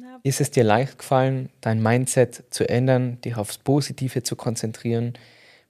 Ja. 0.00 0.20
Ist 0.22 0.40
es 0.40 0.52
dir 0.52 0.62
leicht 0.62 1.00
gefallen, 1.00 1.50
dein 1.60 1.82
Mindset 1.82 2.44
zu 2.50 2.68
ändern, 2.68 3.20
dich 3.22 3.34
aufs 3.34 3.58
Positive 3.58 4.22
zu 4.22 4.36
konzentrieren? 4.36 5.14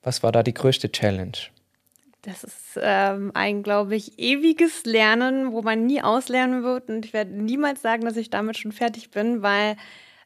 Was 0.02 0.22
war 0.22 0.30
da 0.30 0.42
die 0.42 0.52
größte 0.52 0.92
Challenge? 0.92 1.38
Das 2.20 2.44
ist 2.44 2.78
ähm, 2.82 3.30
ein, 3.32 3.62
glaube 3.62 3.96
ich, 3.96 4.18
ewiges 4.18 4.84
Lernen, 4.84 5.52
wo 5.52 5.62
man 5.62 5.86
nie 5.86 6.02
auslernen 6.02 6.62
wird. 6.64 6.90
Und 6.90 7.06
ich 7.06 7.14
werde 7.14 7.32
niemals 7.32 7.80
sagen, 7.80 8.04
dass 8.04 8.18
ich 8.18 8.28
damit 8.28 8.58
schon 8.58 8.72
fertig 8.72 9.10
bin, 9.10 9.40
weil 9.40 9.78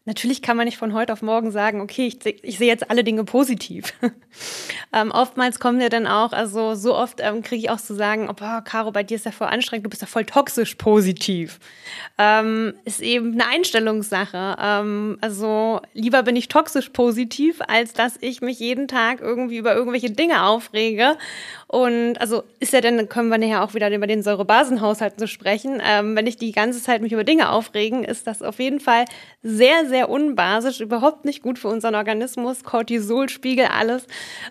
Natürlich 0.08 0.40
kann 0.40 0.56
man 0.56 0.64
nicht 0.64 0.78
von 0.78 0.94
heute 0.94 1.12
auf 1.12 1.20
morgen 1.20 1.50
sagen, 1.50 1.83
okay, 1.83 2.06
ich, 2.06 2.24
ich 2.42 2.56
sehe 2.56 2.66
jetzt 2.66 2.90
alle 2.90 3.04
Dinge 3.04 3.24
positiv. 3.24 3.92
ähm, 4.94 5.11
oftmals 5.11 5.61
kommen 5.61 5.83
ja 5.83 5.90
dann 5.90 6.06
auch, 6.06 6.33
also 6.33 6.74
so 6.74 6.96
oft 6.96 7.20
ähm, 7.20 7.42
kriege 7.42 7.61
ich 7.61 7.70
auch 7.70 7.76
zu 7.76 7.94
sagen, 7.94 8.30
oh, 8.30 8.61
Caro, 8.64 8.90
bei 8.90 9.02
dir 9.02 9.16
ist 9.16 9.26
ja 9.26 9.33
voll 9.33 9.48
anstrengend, 9.48 9.85
du 9.85 9.90
bist 9.90 10.00
ja 10.00 10.09
voll 10.09 10.24
toxisch 10.24 10.76
positiv. 10.76 11.61
Ähm, 12.16 12.72
ist 12.87 13.02
eben 13.02 13.35
eine 13.35 13.48
Einstellungssache. 13.48 14.56
Ähm, 14.59 15.18
also 15.20 15.83
lieber 15.92 16.22
bin 16.22 16.37
ich 16.37 16.48
toxisch 16.48 16.88
positiv, 16.88 17.61
als 17.68 17.92
dass 17.92 18.16
ich 18.22 18.40
mich 18.40 18.61
jeden 18.61 18.88
Tag 18.88 19.20
irgendwie 19.20 19.59
über 19.59 19.74
irgendwelche 19.74 20.11
Dinge 20.11 20.46
aufrege. 20.46 21.18
Und 21.66 22.18
also 22.18 22.44
ist 22.61 22.72
ja 22.72 22.80
dann, 22.80 23.11
können 23.11 23.28
wir 23.28 23.37
nachher 23.37 23.62
auch 23.62 23.74
wieder 23.74 23.94
über 23.94 24.06
den 24.06 24.22
Säurebasenhaushalt 24.22 25.18
zu 25.18 25.28
sprechen. 25.28 25.83
Ähm, 25.85 26.16
wenn 26.16 26.26
ich 26.26 26.38
die 26.38 26.52
ganze 26.52 26.83
Zeit 26.83 27.02
mich 27.02 27.12
über 27.12 27.24
Dinge 27.24 27.50
aufregen, 27.50 28.04
ist 28.04 28.26
das 28.26 28.40
auf 28.40 28.59
jeden 28.59 28.80
Fall 28.80 29.04
sehr, 29.42 29.87
sehr 29.87 30.09
unbasisch, 30.11 30.81
überhaupt 30.81 31.24
nicht 31.24 31.42
gut 31.42 31.59
für 31.59 31.68
unseren 31.68 31.94
Organismus. 31.94 32.64
Cortisolspiegel, 32.64 33.66
alles 33.66 34.07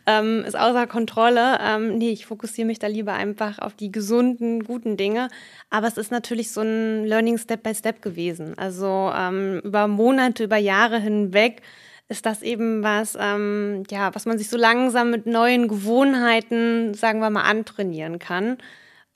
ähm, 0.05 0.43
ist 0.45 0.57
außer 0.57 0.87
Kontrolle. 0.87 1.57
Ähm, 1.61 1.97
nee, 1.97 2.11
ich 2.11 2.25
fokussiere 2.25 2.67
mich 2.67 2.79
da 2.79 2.87
lieber 2.87 3.13
einfach 3.13 3.59
auf 3.59 3.73
die 3.73 3.91
gesunden, 3.91 4.63
guten 4.63 4.95
Dinge. 4.95 5.27
Aber 5.69 5.87
es 5.87 5.97
ist 5.97 6.11
natürlich 6.11 6.51
so 6.51 6.61
ein 6.61 7.05
Learning 7.05 7.37
Step 7.37 7.63
by 7.63 7.75
Step 7.75 8.01
gewesen. 8.01 8.57
Also 8.57 9.11
ähm, 9.13 9.59
über 9.63 9.87
Monate, 9.87 10.45
über 10.45 10.57
Jahre 10.57 10.99
hinweg 10.99 11.61
ist 12.07 12.25
das 12.25 12.41
eben 12.41 12.83
was, 12.83 13.17
ähm, 13.19 13.83
ja, 13.91 14.15
was 14.15 14.25
man 14.25 14.37
sich 14.37 14.49
so 14.49 14.55
langsam 14.55 15.11
mit 15.11 15.25
neuen 15.25 15.67
Gewohnheiten, 15.67 16.93
sagen 16.93 17.19
wir 17.19 17.29
mal, 17.29 17.43
antrainieren 17.43 18.19
kann 18.19 18.57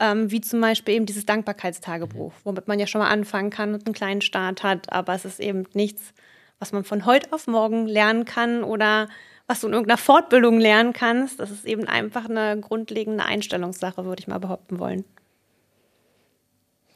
ähm, 0.02 0.32
wie 0.32 0.42
zum 0.42 0.60
Beispiel 0.60 0.96
eben 0.96 1.06
dieses 1.06 1.28
Dankbarkeitstagebuch, 1.28 2.34
womit 2.44 2.68
man 2.68 2.80
ja 2.80 2.88
schon 2.88 3.00
mal 3.00 3.10
anfangen 3.10 3.52
kann 3.52 3.76
und 3.76 3.86
einen 3.86 3.94
kleinen 3.94 4.22
Start 4.22 4.64
hat, 4.64 4.92
aber 4.92 5.14
es 5.14 5.26
ist 5.26 5.40
eben 5.40 5.68
nichts, 5.74 6.14
was 6.58 6.72
man 6.72 6.84
von 6.84 7.06
heute 7.06 7.32
auf 7.32 7.46
morgen 7.46 7.86
lernen 7.86 8.26
kann 8.26 8.64
oder 8.64 9.08
was 9.46 9.62
du 9.62 9.68
in 9.68 9.74
irgendeiner 9.74 10.00
Fortbildung 10.00 10.60
lernen 10.60 10.94
kannst. 10.94 11.40
Das 11.40 11.52
ist 11.52 11.66
eben 11.66 11.88
einfach 11.88 12.28
eine 12.28 12.60
grundlegende 12.60 13.26
Einstellungssache, 13.26 14.04
würde 14.04 14.22
ich 14.22 14.28
mal 14.28 14.40
behaupten 14.40 14.80
wollen. 14.80 15.06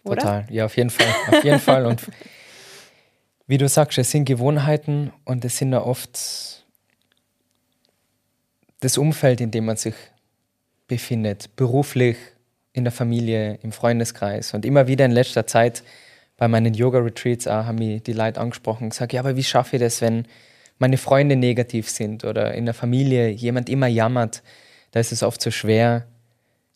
Oder? 0.03 0.21
Total, 0.21 0.47
ja, 0.49 0.65
auf 0.65 0.75
jeden 0.75 0.89
Fall. 0.89 1.13
Auf 1.27 1.43
jeden 1.43 1.59
Fall. 1.59 1.85
Und 1.85 2.01
wie 3.47 3.57
du 3.59 3.67
sagst, 3.67 3.99
es 3.99 4.09
sind 4.09 4.25
Gewohnheiten 4.25 5.13
und 5.25 5.45
es 5.45 5.57
sind 5.57 5.73
ja 5.73 5.81
oft 5.81 6.65
das 8.79 8.97
Umfeld, 8.97 9.41
in 9.41 9.51
dem 9.51 9.65
man 9.65 9.77
sich 9.77 9.95
befindet, 10.87 11.55
beruflich, 11.55 12.17
in 12.75 12.83
der 12.83 12.91
Familie, 12.91 13.57
im 13.63 13.71
Freundeskreis. 13.71 14.53
Und 14.53 14.65
immer 14.65 14.85
wieder 14.87 15.05
in 15.05 15.11
letzter 15.11 15.47
Zeit 15.47 15.81
bei 16.35 16.49
meinen 16.49 16.73
Yoga-Retreats 16.73 17.45
haben 17.45 17.77
mich 17.77 18.03
die 18.03 18.11
Leute 18.11 18.41
angesprochen 18.41 18.83
und 18.83 18.89
gesagt, 18.89 19.13
ja, 19.13 19.21
aber 19.21 19.37
wie 19.37 19.45
schaffe 19.45 19.77
ich 19.77 19.81
das, 19.81 20.01
wenn 20.01 20.27
meine 20.77 20.97
Freunde 20.97 21.37
negativ 21.37 21.89
sind 21.89 22.25
oder 22.25 22.53
in 22.53 22.65
der 22.65 22.73
Familie 22.73 23.29
jemand 23.29 23.69
immer 23.69 23.87
jammert, 23.87 24.43
da 24.91 24.99
ist 24.99 25.13
es 25.13 25.23
oft 25.23 25.41
so 25.41 25.51
schwer, 25.51 26.05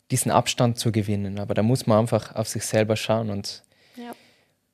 diesen 0.09 0.31
Abstand 0.31 0.79
zu 0.79 0.93
gewinnen. 0.93 1.37
Aber 1.37 1.53
da 1.53 1.63
muss 1.63 1.85
man 1.85 1.99
einfach 1.99 2.33
auf 2.33 2.47
sich 2.47 2.63
selber 2.63 2.95
schauen. 2.95 3.29
Und 3.29 3.61
ja. 3.97 4.13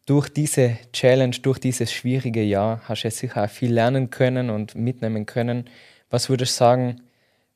durch 0.06 0.30
diese 0.30 0.78
Challenge, 0.94 1.36
durch 1.42 1.58
dieses 1.58 1.92
schwierige 1.92 2.44
Jahr, 2.44 2.82
hast 2.88 3.04
du 3.04 3.10
sicher 3.10 3.46
auch 3.46 3.50
viel 3.50 3.74
lernen 3.74 4.12
können 4.12 4.52
und 4.52 4.76
mitnehmen 4.76 5.26
können. 5.26 5.66
Was 6.12 6.30
würdest 6.30 6.54
du 6.54 6.58
sagen, 6.58 7.02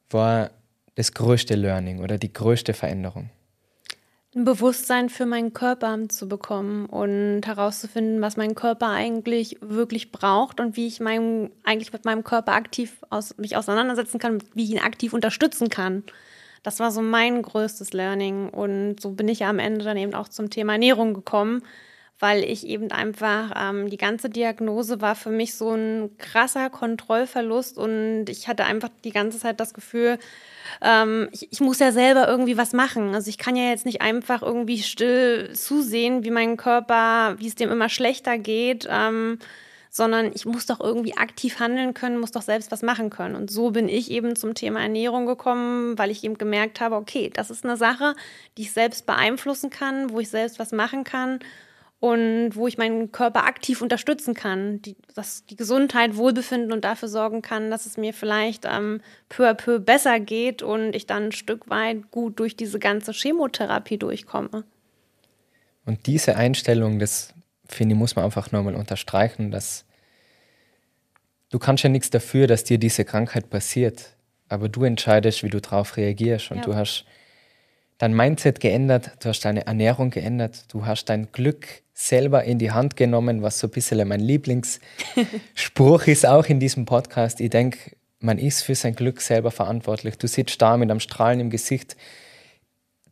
war 0.09 0.49
das 0.95 1.13
größte 1.13 1.53
Learning 1.53 1.99
oder 1.99 2.17
die 2.17 2.33
größte 2.33 2.73
Veränderung? 2.73 3.29
Ein 4.35 4.45
Bewusstsein 4.45 5.09
für 5.09 5.25
meinen 5.25 5.53
Körper 5.53 5.97
zu 6.07 6.27
bekommen 6.27 6.85
und 6.85 7.41
herauszufinden, 7.45 8.21
was 8.21 8.37
mein 8.37 8.53
Körper 8.53 8.89
eigentlich 8.89 9.57
wirklich 9.61 10.11
braucht 10.11 10.59
und 10.59 10.77
wie 10.77 10.85
ich 10.85 10.99
mein, 10.99 11.49
eigentlich 11.63 11.91
mit 11.91 12.05
meinem 12.05 12.23
Körper 12.23 12.53
aktiv 12.53 13.03
aus, 13.09 13.35
mich 13.37 13.57
auseinandersetzen 13.57 14.19
kann, 14.19 14.43
wie 14.53 14.65
ich 14.65 14.71
ihn 14.71 14.79
aktiv 14.79 15.13
unterstützen 15.13 15.69
kann. 15.69 16.03
Das 16.61 16.79
war 16.79 16.91
so 16.91 17.01
mein 17.01 17.41
größtes 17.41 17.93
Learning 17.93 18.49
und 18.49 18.99
so 18.99 19.11
bin 19.11 19.27
ich 19.27 19.39
ja 19.39 19.49
am 19.49 19.59
Ende 19.59 19.83
dann 19.83 19.97
eben 19.97 20.13
auch 20.13 20.27
zum 20.27 20.51
Thema 20.51 20.73
Ernährung 20.73 21.15
gekommen, 21.15 21.63
weil 22.19 22.43
ich 22.43 22.67
eben 22.67 22.91
einfach, 22.91 23.53
ähm, 23.55 23.89
die 23.89 23.97
ganze 23.97 24.29
Diagnose 24.29 25.01
war 25.01 25.15
für 25.15 25.31
mich 25.31 25.55
so 25.55 25.71
ein 25.71 26.17
krasser 26.19 26.69
Kontrollverlust 26.69 27.77
und 27.79 28.25
ich 28.27 28.47
hatte 28.47 28.65
einfach 28.65 28.89
die 29.03 29.11
ganze 29.11 29.39
Zeit 29.39 29.59
das 29.59 29.73
Gefühl, 29.73 30.19
ähm, 30.81 31.29
ich, 31.31 31.51
ich, 31.51 31.59
muss 31.59 31.79
ja 31.79 31.91
selber 31.91 32.27
irgendwie 32.27 32.57
was 32.57 32.73
machen. 32.73 33.15
Also 33.15 33.29
ich 33.29 33.37
kann 33.37 33.55
ja 33.55 33.69
jetzt 33.69 33.85
nicht 33.85 34.01
einfach 34.01 34.41
irgendwie 34.41 34.79
still 34.79 35.51
zusehen, 35.53 36.23
wie 36.23 36.31
mein 36.31 36.57
Körper, 36.57 37.35
wie 37.39 37.47
es 37.47 37.55
dem 37.55 37.71
immer 37.71 37.89
schlechter 37.89 38.37
geht. 38.37 38.87
Ähm, 38.89 39.39
sondern 39.91 40.31
ich 40.33 40.45
muss 40.45 40.67
doch 40.67 40.79
irgendwie 40.79 41.17
aktiv 41.17 41.59
handeln 41.59 41.95
können, 41.95 42.19
muss 42.19 42.31
doch 42.31 42.43
selbst 42.43 42.71
was 42.71 42.83
machen 42.83 43.09
können. 43.09 43.35
Und 43.35 43.49
so 43.49 43.71
bin 43.71 43.89
ich 43.89 44.11
eben 44.11 44.35
zum 44.35 44.53
Thema 44.53 44.81
Ernährung 44.81 45.25
gekommen, 45.25 45.97
weil 45.97 46.11
ich 46.11 46.23
eben 46.23 46.37
gemerkt 46.37 46.79
habe, 46.79 46.95
okay, 46.95 47.31
das 47.33 47.49
ist 47.49 47.65
eine 47.65 47.75
Sache, 47.75 48.13
die 48.57 48.63
ich 48.63 48.71
selbst 48.71 49.07
beeinflussen 49.07 49.71
kann, 49.71 50.11
wo 50.11 50.19
ich 50.19 50.29
selbst 50.29 50.59
was 50.59 50.71
machen 50.71 51.03
kann 51.03 51.39
und 51.99 52.51
wo 52.55 52.67
ich 52.67 52.77
meinen 52.77 53.11
Körper 53.11 53.45
aktiv 53.45 53.81
unterstützen 53.81 54.33
kann, 54.33 54.81
die, 54.81 54.95
dass 55.15 55.45
die 55.45 55.57
Gesundheit, 55.57 56.15
Wohlbefinden 56.15 56.71
und 56.71 56.85
dafür 56.85 57.09
sorgen 57.09 57.41
kann, 57.41 57.69
dass 57.71 57.85
es 57.85 57.97
mir 57.97 58.13
vielleicht 58.13 58.65
ähm, 58.65 59.01
peu 59.27 59.49
à 59.49 59.53
peu 59.53 59.79
besser 59.79 60.19
geht 60.19 60.63
und 60.63 60.95
ich 60.95 61.07
dann 61.07 61.25
ein 61.25 61.31
Stück 61.33 61.69
weit 61.69 62.09
gut 62.11 62.39
durch 62.39 62.55
diese 62.55 62.79
ganze 62.79 63.11
Chemotherapie 63.11 63.97
durchkomme. 63.97 64.63
Und 65.85 66.05
diese 66.05 66.37
Einstellung, 66.37 66.99
das 66.99 67.33
finde 67.67 67.95
ich, 67.95 67.99
muss 67.99 68.15
man 68.15 68.23
einfach 68.23 68.51
nochmal 68.51 68.75
unterstreichen, 68.75 69.51
dass 69.51 69.85
du 71.49 71.59
kannst 71.59 71.83
ja 71.83 71.89
nichts 71.89 72.09
dafür, 72.09 72.47
dass 72.47 72.63
dir 72.63 72.77
diese 72.77 73.03
Krankheit 73.03 73.49
passiert, 73.49 74.15
aber 74.47 74.69
du 74.69 74.85
entscheidest, 74.85 75.43
wie 75.43 75.49
du 75.49 75.59
darauf 75.59 75.97
reagierst 75.97 76.51
und 76.51 76.57
ja. 76.57 76.63
du 76.63 76.75
hast 76.75 77.05
dein 77.99 78.15
Mindset 78.15 78.59
geändert, 78.59 79.11
du 79.19 79.29
hast 79.29 79.45
deine 79.45 79.67
Ernährung 79.67 80.09
geändert, 80.09 80.63
du 80.69 80.85
hast 80.85 81.05
dein 81.05 81.31
Glück 81.31 81.67
selber 81.93 82.45
in 82.45 82.57
die 82.57 82.71
Hand 82.71 82.95
genommen, 82.95 83.43
was 83.43 83.59
so 83.59 83.67
ein 83.67 83.71
bisschen 83.71 84.07
mein 84.07 84.21
Lieblingsspruch 84.21 86.07
ist, 86.07 86.25
auch 86.25 86.45
in 86.45 86.59
diesem 86.59 86.85
Podcast. 86.85 87.41
Ich 87.41 87.49
denke, 87.49 87.91
man 88.19 88.39
ist 88.39 88.61
für 88.63 88.73
sein 88.73 88.95
Glück 88.95 89.21
selber 89.21 89.51
verantwortlich. 89.51 90.17
Du 90.17 90.27
sitzt 90.27 90.61
da 90.61 90.77
mit 90.77 90.89
einem 90.89 91.01
Strahlen 91.01 91.41
im 91.41 91.49
Gesicht. 91.49 91.97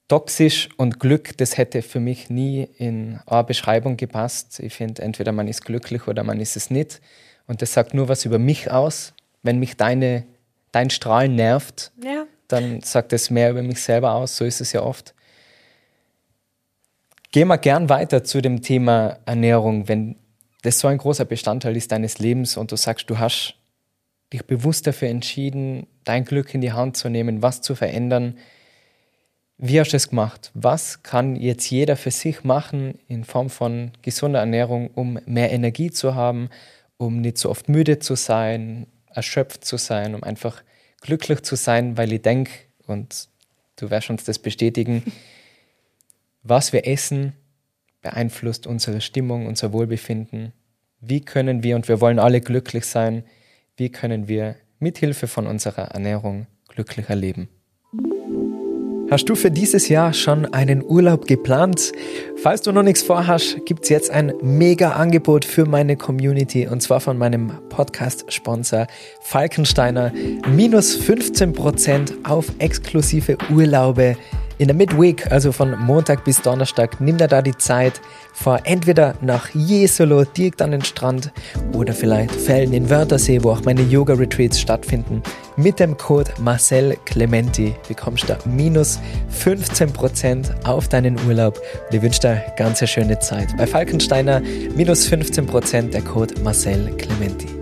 Toxisch 0.08 0.70
und 0.78 1.02
Glück, 1.02 1.38
das 1.38 1.58
hätte 1.58 1.82
für 1.82 2.00
mich 2.00 2.30
nie 2.30 2.64
in 2.78 3.20
eine 3.26 3.44
Beschreibung 3.44 3.98
gepasst. 3.98 4.62
Ich 4.62 4.74
finde, 4.74 5.02
entweder 5.02 5.34
man 5.34 5.50
ist 5.50 5.66
glücklich 5.66 6.08
oder 6.08 6.24
man 6.24 6.40
ist 6.40 6.56
es 6.56 6.70
nicht. 6.70 7.02
Und 7.46 7.62
das 7.62 7.74
sagt 7.74 7.94
nur 7.94 8.08
was 8.08 8.24
über 8.24 8.40
mich 8.40 8.72
aus. 8.72 9.14
Wenn 9.44 9.60
mich 9.60 9.76
deine, 9.76 10.26
dein 10.72 10.90
Strahlen 10.90 11.36
nervt, 11.36 11.92
ja. 12.02 12.26
Dann 12.48 12.82
sagt 12.82 13.14
es 13.14 13.30
mehr 13.30 13.52
über 13.52 13.62
mich 13.62 13.82
selber 13.82 14.14
aus. 14.14 14.38
So 14.38 14.46
ist 14.46 14.62
es 14.62 14.72
ja 14.72 14.82
oft. 14.82 15.14
Gehen 17.32 17.48
wir 17.48 17.58
gern 17.58 17.90
weiter 17.90 18.24
zu 18.24 18.42
dem 18.42 18.62
Thema 18.62 19.20
Ernährung, 19.26 19.88
wenn 19.88 20.16
das 20.62 20.80
so 20.80 20.88
ein 20.88 20.98
großer 20.98 21.26
Bestandteil 21.26 21.76
ist 21.76 21.92
deines 21.92 22.20
Lebens 22.20 22.58
und 22.58 22.72
du 22.72 22.76
sagst, 22.76 23.10
du 23.10 23.20
hast 23.20 23.56
dich 24.34 24.46
bewusst 24.46 24.88
dafür 24.88 25.10
entschieden, 25.10 25.88
dein 26.04 26.26
Glück 26.26 26.54
in 26.54 26.62
die 26.62 26.72
Hand 26.72 26.98
zu 26.98 27.10
nehmen, 27.10 27.42
was 27.42 27.62
zu 27.62 27.76
verändern. 27.76 28.38
Wie 29.58 29.80
hast 29.80 29.92
du 29.92 29.98
es 29.98 30.10
gemacht? 30.10 30.52
Was 30.54 31.04
kann 31.04 31.36
jetzt 31.36 31.70
jeder 31.70 31.96
für 31.96 32.12
sich 32.12 32.44
machen 32.44 33.00
in 33.08 33.24
Form 33.24 33.50
von 33.50 33.92
gesunder 34.02 34.40
Ernährung, 34.40 34.90
um 34.94 35.20
mehr 35.26 35.52
Energie 35.52 35.92
zu 35.92 36.16
haben, 36.16 36.50
um 36.98 37.22
nicht 37.22 37.38
so 37.38 37.50
oft 37.50 37.70
müde 37.70 38.00
zu 38.00 38.16
sein, 38.16 38.88
erschöpft 39.10 39.66
zu 39.66 39.78
sein, 39.78 40.16
um 40.16 40.24
einfach 40.24 40.64
glücklich 41.08 41.42
zu 41.42 41.56
sein, 41.56 41.98
weil 41.98 42.12
ich 42.12 42.22
denke, 42.22 42.52
und 42.86 43.30
du 43.78 43.90
wirst 43.90 44.10
uns 44.10 44.26
das 44.26 44.40
bestätigen, 44.40 45.04
was 46.44 46.74
wir 46.74 46.86
essen, 46.86 47.34
beeinflusst 48.02 48.68
unsere 48.68 49.02
Stimmung, 49.02 49.48
unser 49.48 49.72
Wohlbefinden. 49.72 50.52
Wie 51.00 51.22
können 51.22 51.64
wir, 51.64 51.76
und 51.78 51.88
wir 51.88 52.02
wollen 52.02 52.20
alle 52.20 52.42
glücklich 52.42 52.86
sein, 52.86 53.24
wie 53.78 53.90
können 53.90 54.28
wir 54.28 54.56
mithilfe 54.80 55.28
von 55.28 55.48
unserer 55.48 55.92
Ernährung 55.92 56.46
glücklicher 56.68 57.16
leben? 57.16 57.48
Hast 59.10 59.30
du 59.30 59.36
für 59.36 59.50
dieses 59.50 59.88
Jahr 59.88 60.12
schon 60.12 60.46
einen 60.46 60.84
Urlaub 60.84 61.28
geplant? 61.28 61.94
Falls 62.44 62.62
du 62.62 62.74
noch 62.74 62.84
nichts 62.84 63.02
vorhast, 63.02 63.66
gibt 63.66 63.84
es 63.84 63.90
jetzt 63.90 64.12
ein 64.12 64.34
mega 64.42 64.92
Angebot 64.92 65.46
für 65.46 65.66
meine 65.66 65.96
Community 65.96 66.68
und 66.68 66.82
zwar 66.82 67.00
von 67.00 67.18
meinem 67.18 67.54
Podcast-Sponsor 67.70 68.86
Falkensteiner. 69.22 70.12
Minus 70.54 71.00
15% 71.00 72.26
auf 72.26 72.52
exklusive 72.60 73.38
Urlaube 73.50 74.18
in 74.58 74.68
der 74.68 74.76
Midweek, 74.76 75.32
also 75.32 75.52
von 75.52 75.78
Montag 75.80 76.24
bis 76.24 76.42
Donnerstag, 76.42 77.00
nimm 77.00 77.18
dir 77.18 77.28
da 77.28 77.42
die 77.42 77.56
Zeit, 77.58 78.02
fahr 78.34 78.62
entweder 78.64 79.16
nach 79.22 79.50
Jesolo 79.54 80.24
direkt 80.26 80.62
an 80.62 80.72
den 80.72 80.84
Strand 80.84 81.32
oder 81.74 81.94
vielleicht 81.94 82.32
Fällen 82.32 82.74
in 82.74 82.90
Wörthersee, 82.90 83.44
wo 83.44 83.52
auch 83.52 83.64
meine 83.64 83.82
Yoga-Retreats 83.82 84.60
stattfinden. 84.60 85.22
Mit 85.56 85.80
dem 85.80 85.98
Code 85.98 86.32
Marcel 86.40 86.98
Clementi 87.06 87.76
bekommst 87.88 88.30
du 88.30 88.38
minus 88.46 89.00
15% 89.44 90.66
auf 90.66 90.88
deinen 90.88 91.18
Urlaub 91.28 91.60
und 91.88 91.96
ich 91.96 92.02
wünsche 92.02 92.22
dir 92.22 92.44
ganz 92.58 92.88
schöne 92.88 93.20
Zeit. 93.20 93.56
Bei 93.58 93.66
Falkensteiner 93.66 94.42
minus 94.76 95.08
15% 95.08 95.90
der 95.90 96.02
Code 96.02 96.40
Marcel 96.42 96.96
Clementi. 96.98 97.57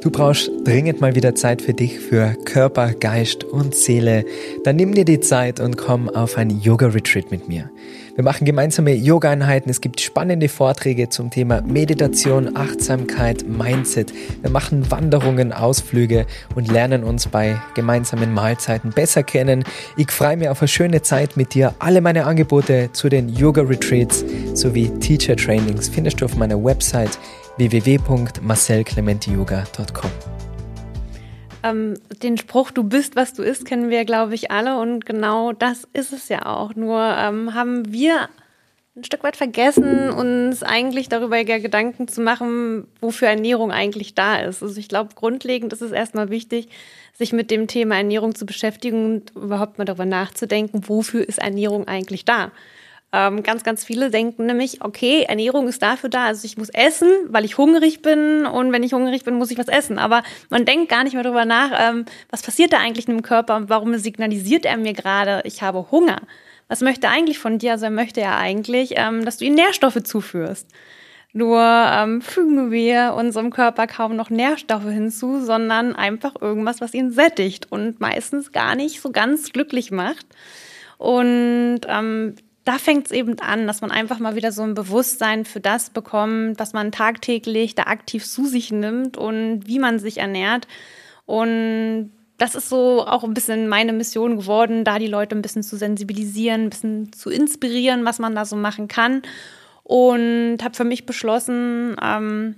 Du 0.00 0.12
brauchst 0.12 0.48
dringend 0.64 1.00
mal 1.00 1.16
wieder 1.16 1.34
Zeit 1.34 1.60
für 1.60 1.74
dich, 1.74 1.98
für 1.98 2.36
Körper, 2.44 2.92
Geist 2.92 3.42
und 3.42 3.74
Seele. 3.74 4.24
Dann 4.62 4.76
nimm 4.76 4.94
dir 4.94 5.04
die 5.04 5.18
Zeit 5.18 5.58
und 5.58 5.76
komm 5.76 6.08
auf 6.08 6.36
ein 6.36 6.60
Yoga-Retreat 6.60 7.32
mit 7.32 7.48
mir. 7.48 7.68
Wir 8.14 8.22
machen 8.22 8.44
gemeinsame 8.44 8.94
Yoga-Einheiten. 8.94 9.70
Es 9.70 9.80
gibt 9.80 10.00
spannende 10.00 10.48
Vorträge 10.48 11.08
zum 11.08 11.30
Thema 11.30 11.62
Meditation, 11.62 12.56
Achtsamkeit, 12.56 13.44
Mindset. 13.48 14.12
Wir 14.40 14.50
machen 14.50 14.88
Wanderungen, 14.88 15.52
Ausflüge 15.52 16.26
und 16.54 16.70
lernen 16.70 17.02
uns 17.02 17.26
bei 17.26 17.60
gemeinsamen 17.74 18.32
Mahlzeiten 18.32 18.90
besser 18.90 19.24
kennen. 19.24 19.64
Ich 19.96 20.12
freue 20.12 20.36
mich 20.36 20.48
auf 20.48 20.60
eine 20.60 20.68
schöne 20.68 21.02
Zeit 21.02 21.36
mit 21.36 21.54
dir. 21.54 21.74
Alle 21.80 22.00
meine 22.00 22.24
Angebote 22.24 22.90
zu 22.92 23.08
den 23.08 23.28
Yoga-Retreats 23.28 24.24
sowie 24.54 24.90
Teacher-Trainings 25.00 25.88
findest 25.88 26.20
du 26.20 26.24
auf 26.24 26.36
meiner 26.36 26.62
Website 26.62 27.18
www.marcelclementiyoga.com. 27.58 30.10
Ähm, 31.64 31.94
den 32.22 32.38
Spruch, 32.38 32.70
du 32.70 32.84
bist, 32.84 33.16
was 33.16 33.34
du 33.34 33.42
isst, 33.42 33.64
kennen 33.64 33.90
wir, 33.90 34.04
glaube 34.04 34.34
ich, 34.34 34.50
alle. 34.50 34.78
Und 34.78 35.04
genau 35.04 35.52
das 35.52 35.88
ist 35.92 36.12
es 36.12 36.28
ja 36.28 36.46
auch. 36.46 36.74
Nur 36.74 37.00
ähm, 37.00 37.54
haben 37.54 37.92
wir 37.92 38.28
ein 38.98 39.04
Stück 39.04 39.22
weit 39.22 39.36
vergessen, 39.36 40.10
uns 40.10 40.62
eigentlich 40.62 41.08
darüber 41.08 41.42
Gedanken 41.44 42.08
zu 42.08 42.20
machen, 42.20 42.86
wofür 43.00 43.28
Ernährung 43.28 43.70
eigentlich 43.70 44.14
da 44.14 44.38
ist. 44.38 44.62
Also 44.62 44.78
ich 44.78 44.88
glaube, 44.88 45.14
grundlegend 45.14 45.72
ist 45.72 45.82
es 45.82 45.92
erstmal 45.92 46.30
wichtig, 46.30 46.68
sich 47.14 47.32
mit 47.32 47.50
dem 47.50 47.68
Thema 47.68 47.96
Ernährung 47.96 48.34
zu 48.34 48.44
beschäftigen 48.44 49.04
und 49.04 49.36
überhaupt 49.36 49.78
mal 49.78 49.84
darüber 49.84 50.04
nachzudenken, 50.04 50.88
wofür 50.88 51.28
ist 51.28 51.38
Ernährung 51.38 51.86
eigentlich 51.86 52.24
da. 52.24 52.50
Ähm, 53.10 53.42
ganz, 53.42 53.64
ganz 53.64 53.84
viele 53.84 54.10
denken 54.10 54.44
nämlich, 54.44 54.84
okay, 54.84 55.22
Ernährung 55.22 55.66
ist 55.66 55.82
dafür 55.82 56.10
da, 56.10 56.26
also 56.26 56.44
ich 56.44 56.58
muss 56.58 56.68
essen, 56.68 57.08
weil 57.28 57.46
ich 57.46 57.56
hungrig 57.56 58.02
bin 58.02 58.44
und 58.44 58.70
wenn 58.70 58.82
ich 58.82 58.92
hungrig 58.92 59.24
bin, 59.24 59.34
muss 59.36 59.50
ich 59.50 59.56
was 59.56 59.68
essen. 59.68 59.98
Aber 59.98 60.22
man 60.50 60.66
denkt 60.66 60.90
gar 60.90 61.04
nicht 61.04 61.14
mehr 61.14 61.22
darüber 61.22 61.46
nach, 61.46 61.70
ähm, 61.72 62.04
was 62.30 62.42
passiert 62.42 62.74
da 62.74 62.78
eigentlich 62.78 63.08
in 63.08 63.16
dem 63.16 63.22
Körper 63.22 63.56
und 63.56 63.70
warum 63.70 63.96
signalisiert 63.96 64.66
er 64.66 64.76
mir 64.76 64.92
gerade, 64.92 65.40
ich 65.44 65.62
habe 65.62 65.90
Hunger. 65.90 66.20
Was 66.68 66.82
möchte 66.82 67.06
er 67.06 67.14
eigentlich 67.14 67.38
von 67.38 67.58
dir? 67.58 67.72
Also 67.72 67.86
er 67.86 67.90
möchte 67.90 68.20
ja 68.20 68.36
eigentlich, 68.36 68.92
ähm, 68.96 69.24
dass 69.24 69.38
du 69.38 69.46
ihm 69.46 69.54
Nährstoffe 69.54 70.02
zuführst. 70.02 70.68
Nur 71.32 71.60
ähm, 71.62 72.20
fügen 72.20 72.70
wir 72.70 73.14
unserem 73.16 73.50
Körper 73.50 73.86
kaum 73.86 74.16
noch 74.16 74.28
Nährstoffe 74.28 74.88
hinzu, 74.88 75.40
sondern 75.40 75.94
einfach 75.94 76.34
irgendwas, 76.40 76.82
was 76.82 76.94
ihn 76.94 77.10
sättigt 77.10 77.70
und 77.70 78.00
meistens 78.00 78.52
gar 78.52 78.74
nicht 78.74 79.00
so 79.00 79.12
ganz 79.12 79.52
glücklich 79.52 79.90
macht. 79.90 80.26
Und 80.98 81.80
ähm, 81.86 82.34
da 82.68 82.76
fängt 82.76 83.06
es 83.06 83.12
eben 83.12 83.40
an, 83.40 83.66
dass 83.66 83.80
man 83.80 83.90
einfach 83.90 84.18
mal 84.18 84.34
wieder 84.34 84.52
so 84.52 84.62
ein 84.62 84.74
Bewusstsein 84.74 85.46
für 85.46 85.58
das 85.58 85.88
bekommt, 85.88 86.60
was 86.60 86.74
man 86.74 86.92
tagtäglich 86.92 87.74
da 87.74 87.84
aktiv 87.84 88.26
zu 88.26 88.44
sich 88.44 88.70
nimmt 88.70 89.16
und 89.16 89.66
wie 89.66 89.78
man 89.78 89.98
sich 89.98 90.18
ernährt. 90.18 90.68
Und 91.24 92.12
das 92.36 92.54
ist 92.54 92.68
so 92.68 93.06
auch 93.06 93.24
ein 93.24 93.32
bisschen 93.32 93.68
meine 93.68 93.94
Mission 93.94 94.36
geworden, 94.36 94.84
da 94.84 94.98
die 94.98 95.06
Leute 95.06 95.34
ein 95.34 95.40
bisschen 95.40 95.62
zu 95.62 95.78
sensibilisieren, 95.78 96.64
ein 96.64 96.70
bisschen 96.70 97.12
zu 97.14 97.30
inspirieren, 97.30 98.04
was 98.04 98.18
man 98.18 98.34
da 98.34 98.44
so 98.44 98.54
machen 98.54 98.86
kann. 98.86 99.22
Und 99.82 100.58
habe 100.62 100.74
für 100.74 100.84
mich 100.84 101.06
beschlossen, 101.06 101.96
ähm, 102.02 102.56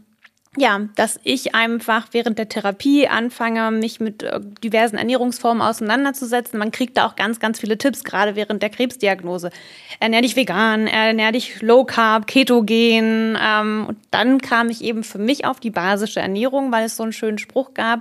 ja, 0.56 0.80
dass 0.96 1.20
ich 1.22 1.54
einfach 1.54 2.08
während 2.10 2.36
der 2.36 2.48
Therapie 2.48 3.06
anfange, 3.06 3.70
mich 3.70 4.00
mit 4.00 4.24
äh, 4.24 4.40
diversen 4.64 4.96
Ernährungsformen 4.96 5.62
auseinanderzusetzen. 5.62 6.58
Man 6.58 6.72
kriegt 6.72 6.96
da 6.96 7.06
auch 7.06 7.14
ganz, 7.14 7.38
ganz 7.38 7.60
viele 7.60 7.78
Tipps, 7.78 8.02
gerade 8.02 8.34
während 8.34 8.60
der 8.60 8.70
Krebsdiagnose. 8.70 9.50
Ernähr 10.00 10.22
dich 10.22 10.34
vegan, 10.34 10.88
ernähr 10.88 11.30
dich 11.30 11.62
low 11.62 11.84
carb, 11.84 12.26
ketogen. 12.26 13.38
Ähm, 13.40 13.84
und 13.86 13.98
dann 14.10 14.40
kam 14.40 14.70
ich 14.70 14.82
eben 14.82 15.04
für 15.04 15.18
mich 15.18 15.44
auf 15.44 15.60
die 15.60 15.70
basische 15.70 16.18
Ernährung, 16.18 16.72
weil 16.72 16.86
es 16.86 16.96
so 16.96 17.04
einen 17.04 17.12
schönen 17.12 17.38
Spruch 17.38 17.72
gab. 17.74 18.00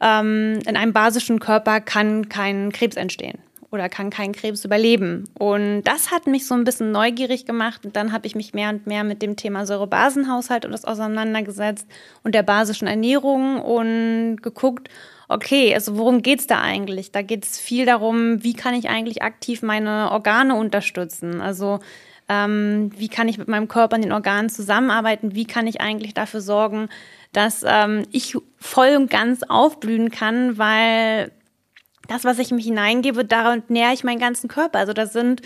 Ähm, 0.00 0.60
in 0.66 0.74
einem 0.74 0.94
basischen 0.94 1.38
Körper 1.38 1.82
kann 1.82 2.30
kein 2.30 2.72
Krebs 2.72 2.96
entstehen. 2.96 3.38
Oder 3.70 3.88
kann 3.88 4.10
keinen 4.10 4.32
Krebs 4.32 4.64
überleben. 4.64 5.24
Und 5.38 5.82
das 5.82 6.10
hat 6.10 6.26
mich 6.26 6.46
so 6.46 6.54
ein 6.54 6.64
bisschen 6.64 6.90
neugierig 6.90 7.44
gemacht. 7.44 7.84
Und 7.84 7.96
dann 7.96 8.12
habe 8.12 8.26
ich 8.26 8.34
mich 8.34 8.54
mehr 8.54 8.70
und 8.70 8.86
mehr 8.86 9.04
mit 9.04 9.20
dem 9.20 9.36
Thema 9.36 9.66
Säurebasenhaushalt 9.66 10.64
und 10.64 10.72
das 10.72 10.84
auseinandergesetzt 10.84 11.86
und 12.22 12.34
der 12.34 12.42
basischen 12.42 12.88
Ernährung 12.88 13.60
und 13.60 14.42
geguckt, 14.42 14.88
okay, 15.28 15.74
also 15.74 15.98
worum 15.98 16.22
geht's 16.22 16.46
da 16.46 16.62
eigentlich? 16.62 17.12
Da 17.12 17.20
geht 17.22 17.44
es 17.44 17.58
viel 17.58 17.84
darum, 17.84 18.42
wie 18.42 18.54
kann 18.54 18.74
ich 18.74 18.88
eigentlich 18.88 19.22
aktiv 19.22 19.60
meine 19.62 20.10
Organe 20.10 20.54
unterstützen? 20.54 21.42
Also 21.42 21.80
ähm, 22.30 22.90
wie 22.96 23.08
kann 23.08 23.28
ich 23.28 23.38
mit 23.38 23.48
meinem 23.48 23.68
Körper 23.68 23.96
und 23.96 24.02
den 24.02 24.12
Organen 24.12 24.48
zusammenarbeiten? 24.48 25.34
Wie 25.34 25.46
kann 25.46 25.66
ich 25.66 25.80
eigentlich 25.80 26.14
dafür 26.14 26.40
sorgen, 26.40 26.88
dass 27.32 27.64
ähm, 27.66 28.04
ich 28.10 28.36
voll 28.56 28.96
und 28.96 29.10
ganz 29.10 29.42
aufblühen 29.42 30.10
kann, 30.10 30.56
weil 30.56 31.32
das, 32.08 32.24
was 32.24 32.40
ich 32.40 32.50
mich 32.50 32.64
hineingebe, 32.64 33.24
daran 33.24 33.62
nähere 33.68 33.94
ich 33.94 34.02
meinen 34.02 34.18
ganzen 34.18 34.48
Körper. 34.48 34.80
Also 34.80 34.92
das 34.92 35.12
sind, 35.12 35.42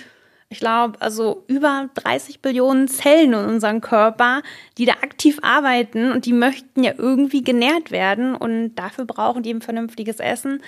ich 0.49 0.61
glaube, 0.61 0.99
also 1.01 1.45
über 1.49 1.91
30 1.95 2.41
Billionen 2.41 2.89
Zellen 2.89 3.35
in 3.35 3.45
unserem 3.45 3.83
Körper, 3.83 4.41
die 4.79 4.87
da 4.87 4.95
aktiv 5.03 5.39
arbeiten 5.43 6.13
und 6.13 6.25
die 6.25 6.33
möchten 6.33 6.83
ja 6.83 6.93
irgendwie 6.97 7.43
genährt 7.43 7.91
werden 7.91 8.35
und 8.35 8.77
dafür 8.77 9.05
brauchen 9.05 9.43
die 9.43 9.51
eben 9.51 9.61
vernünftiges 9.61 10.21
Essen. 10.21 10.63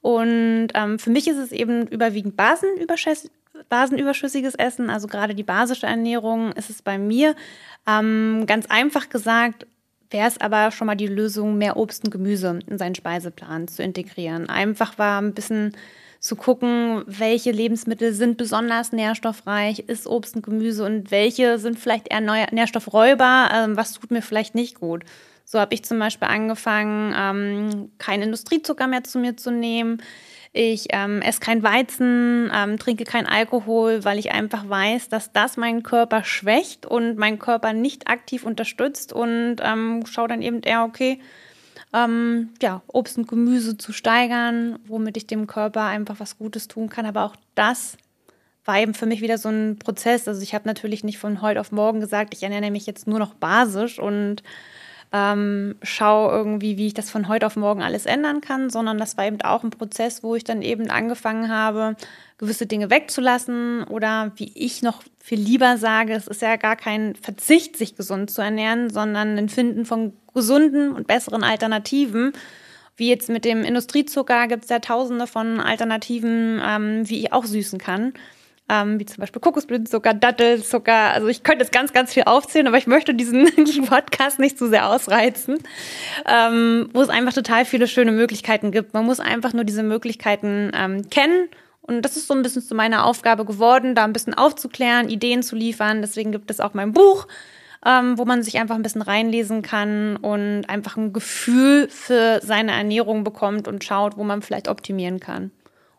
Und 0.00 0.68
ähm, 0.74 0.98
für 0.98 1.10
mich 1.10 1.26
ist 1.26 1.38
es 1.38 1.50
eben 1.50 1.86
überwiegend 1.88 2.36
basenüberschüssiges 2.36 4.54
Essen, 4.54 4.90
also 4.90 5.08
gerade 5.08 5.34
die 5.34 5.42
basische 5.42 5.86
Ernährung 5.86 6.52
ist 6.52 6.70
es 6.70 6.82
bei 6.82 6.98
mir. 6.98 7.34
Ähm, 7.86 8.44
ganz 8.46 8.66
einfach 8.66 9.08
gesagt, 9.08 9.66
wäre 10.10 10.28
es 10.28 10.40
aber 10.40 10.70
schon 10.70 10.86
mal 10.86 10.94
die 10.94 11.06
Lösung, 11.06 11.58
mehr 11.58 11.76
Obst 11.76 12.04
und 12.04 12.10
Gemüse 12.10 12.60
in 12.66 12.78
seinen 12.78 12.94
Speiseplan 12.94 13.68
zu 13.68 13.82
integrieren. 13.82 14.48
Einfach 14.48 14.98
war 14.98 15.20
ein 15.20 15.34
bisschen 15.34 15.76
zu 16.20 16.34
gucken, 16.34 17.04
welche 17.06 17.52
Lebensmittel 17.52 18.12
sind 18.12 18.36
besonders 18.36 18.92
nährstoffreich, 18.92 19.80
ist 19.80 20.06
Obst 20.06 20.34
und 20.34 20.42
Gemüse 20.42 20.84
und 20.84 21.10
welche 21.10 21.58
sind 21.58 21.78
vielleicht 21.78 22.08
eher 22.10 22.20
Nährstoffräuber, 22.20 23.50
ähm, 23.54 23.76
was 23.76 23.92
tut 23.92 24.10
mir 24.10 24.22
vielleicht 24.22 24.54
nicht 24.54 24.80
gut. 24.80 25.04
So 25.44 25.60
habe 25.60 25.74
ich 25.74 25.84
zum 25.84 25.98
Beispiel 25.98 26.28
angefangen, 26.28 27.14
ähm, 27.16 27.90
keinen 27.98 28.24
Industriezucker 28.24 28.86
mehr 28.86 29.04
zu 29.04 29.18
mir 29.18 29.36
zu 29.36 29.50
nehmen. 29.50 30.02
Ich 30.60 30.88
ähm, 30.90 31.22
esse 31.22 31.38
kein 31.38 31.62
Weizen, 31.62 32.50
ähm, 32.52 32.80
trinke 32.80 33.04
kein 33.04 33.26
Alkohol, 33.26 34.04
weil 34.04 34.18
ich 34.18 34.32
einfach 34.32 34.68
weiß, 34.68 35.08
dass 35.08 35.30
das 35.30 35.56
meinen 35.56 35.84
Körper 35.84 36.24
schwächt 36.24 36.84
und 36.84 37.16
meinen 37.16 37.38
Körper 37.38 37.72
nicht 37.72 38.08
aktiv 38.08 38.42
unterstützt 38.42 39.12
und 39.12 39.58
ähm, 39.62 40.04
schaue 40.10 40.26
dann 40.26 40.42
eben 40.42 40.62
eher, 40.62 40.82
okay, 40.82 41.20
ähm, 41.94 42.48
ja, 42.60 42.82
Obst 42.88 43.18
und 43.18 43.28
Gemüse 43.28 43.78
zu 43.78 43.92
steigern, 43.92 44.80
womit 44.88 45.16
ich 45.16 45.28
dem 45.28 45.46
Körper 45.46 45.84
einfach 45.84 46.18
was 46.18 46.38
Gutes 46.38 46.66
tun 46.66 46.88
kann. 46.88 47.06
Aber 47.06 47.22
auch 47.22 47.36
das 47.54 47.96
war 48.64 48.80
eben 48.80 48.94
für 48.94 49.06
mich 49.06 49.20
wieder 49.20 49.38
so 49.38 49.50
ein 49.50 49.78
Prozess. 49.78 50.26
Also 50.26 50.42
ich 50.42 50.56
habe 50.56 50.66
natürlich 50.66 51.04
nicht 51.04 51.18
von 51.18 51.40
heute 51.40 51.60
auf 51.60 51.70
morgen 51.70 52.00
gesagt, 52.00 52.34
ich 52.34 52.42
ernähre 52.42 52.72
mich 52.72 52.84
jetzt 52.84 53.06
nur 53.06 53.20
noch 53.20 53.34
basisch 53.34 54.00
und 54.00 54.42
ähm, 55.12 55.76
schaue 55.82 56.32
irgendwie, 56.32 56.76
wie 56.76 56.88
ich 56.88 56.94
das 56.94 57.10
von 57.10 57.28
heute 57.28 57.46
auf 57.46 57.56
morgen 57.56 57.82
alles 57.82 58.04
ändern 58.04 58.40
kann, 58.40 58.68
sondern 58.68 58.98
das 58.98 59.16
war 59.16 59.26
eben 59.26 59.40
auch 59.40 59.62
ein 59.62 59.70
Prozess, 59.70 60.22
wo 60.22 60.34
ich 60.34 60.44
dann 60.44 60.60
eben 60.60 60.90
angefangen 60.90 61.48
habe, 61.48 61.96
gewisse 62.36 62.66
Dinge 62.66 62.90
wegzulassen 62.90 63.84
oder 63.84 64.32
wie 64.36 64.52
ich 64.54 64.82
noch 64.82 65.02
viel 65.18 65.40
lieber 65.40 65.78
sage, 65.78 66.12
es 66.12 66.26
ist 66.26 66.42
ja 66.42 66.56
gar 66.56 66.76
kein 66.76 67.14
Verzicht, 67.16 67.76
sich 67.76 67.96
gesund 67.96 68.30
zu 68.30 68.42
ernähren, 68.42 68.90
sondern 68.90 69.38
ein 69.38 69.48
Finden 69.48 69.86
von 69.86 70.12
gesunden 70.34 70.92
und 70.92 71.06
besseren 71.06 71.42
Alternativen. 71.42 72.32
Wie 72.96 73.08
jetzt 73.08 73.28
mit 73.28 73.44
dem 73.44 73.62
Industriezucker 73.62 74.46
gibt 74.46 74.64
es 74.64 74.70
ja 74.70 74.80
tausende 74.80 75.26
von 75.26 75.60
Alternativen, 75.60 76.60
ähm, 76.64 77.08
wie 77.08 77.20
ich 77.20 77.32
auch 77.32 77.44
süßen 77.44 77.78
kann 77.78 78.12
ähm, 78.68 79.00
wie 79.00 79.06
zum 79.06 79.20
Beispiel 79.20 79.40
Kokosblütenzucker, 79.40 80.14
Dattelzucker. 80.14 81.12
Also 81.12 81.28
ich 81.28 81.42
könnte 81.42 81.64
jetzt 81.64 81.72
ganz, 81.72 81.92
ganz 81.92 82.12
viel 82.12 82.24
aufzählen, 82.24 82.66
aber 82.66 82.76
ich 82.76 82.86
möchte 82.86 83.14
diesen 83.14 83.46
Podcast 83.86 84.38
nicht 84.38 84.58
zu 84.58 84.68
sehr 84.68 84.88
ausreizen, 84.88 85.58
ähm, 86.26 86.90
wo 86.92 87.00
es 87.00 87.08
einfach 87.08 87.32
total 87.32 87.64
viele 87.64 87.88
schöne 87.88 88.12
Möglichkeiten 88.12 88.70
gibt. 88.70 88.92
Man 88.94 89.06
muss 89.06 89.20
einfach 89.20 89.52
nur 89.52 89.64
diese 89.64 89.82
Möglichkeiten 89.82 90.70
ähm, 90.74 91.08
kennen. 91.08 91.48
Und 91.80 92.02
das 92.02 92.18
ist 92.18 92.26
so 92.26 92.34
ein 92.34 92.42
bisschen 92.42 92.60
zu 92.60 92.74
meiner 92.74 93.06
Aufgabe 93.06 93.46
geworden, 93.46 93.94
da 93.94 94.04
ein 94.04 94.12
bisschen 94.12 94.34
aufzuklären, 94.34 95.08
Ideen 95.08 95.42
zu 95.42 95.56
liefern. 95.56 96.02
Deswegen 96.02 96.32
gibt 96.32 96.50
es 96.50 96.60
auch 96.60 96.74
mein 96.74 96.92
Buch, 96.92 97.26
ähm, 97.86 98.18
wo 98.18 98.26
man 98.26 98.42
sich 98.42 98.58
einfach 98.58 98.74
ein 98.74 98.82
bisschen 98.82 99.00
reinlesen 99.00 99.62
kann 99.62 100.16
und 100.16 100.64
einfach 100.68 100.98
ein 100.98 101.14
Gefühl 101.14 101.88
für 101.88 102.40
seine 102.42 102.72
Ernährung 102.72 103.24
bekommt 103.24 103.66
und 103.68 103.84
schaut, 103.84 104.18
wo 104.18 104.24
man 104.24 104.42
vielleicht 104.42 104.68
optimieren 104.68 105.18
kann. 105.18 105.50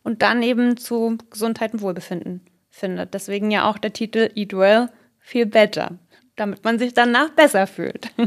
Und 0.04 0.22
dann 0.22 0.44
eben 0.44 0.78
zu 0.78 1.18
Gesundheit 1.32 1.74
und 1.74 1.82
Wohlbefinden 1.82 2.42
findet. 2.80 3.14
Deswegen 3.14 3.52
ja 3.52 3.70
auch 3.70 3.78
der 3.78 3.94
Titel 3.94 4.30
Eat 4.36 4.54
Well, 4.54 4.90
Feel 5.20 5.46
Better, 5.46 6.00
damit 6.36 6.64
man 6.64 6.80
sich 6.80 6.94
danach 6.94 7.30
besser 7.32 7.68
fühlt. 7.68 8.12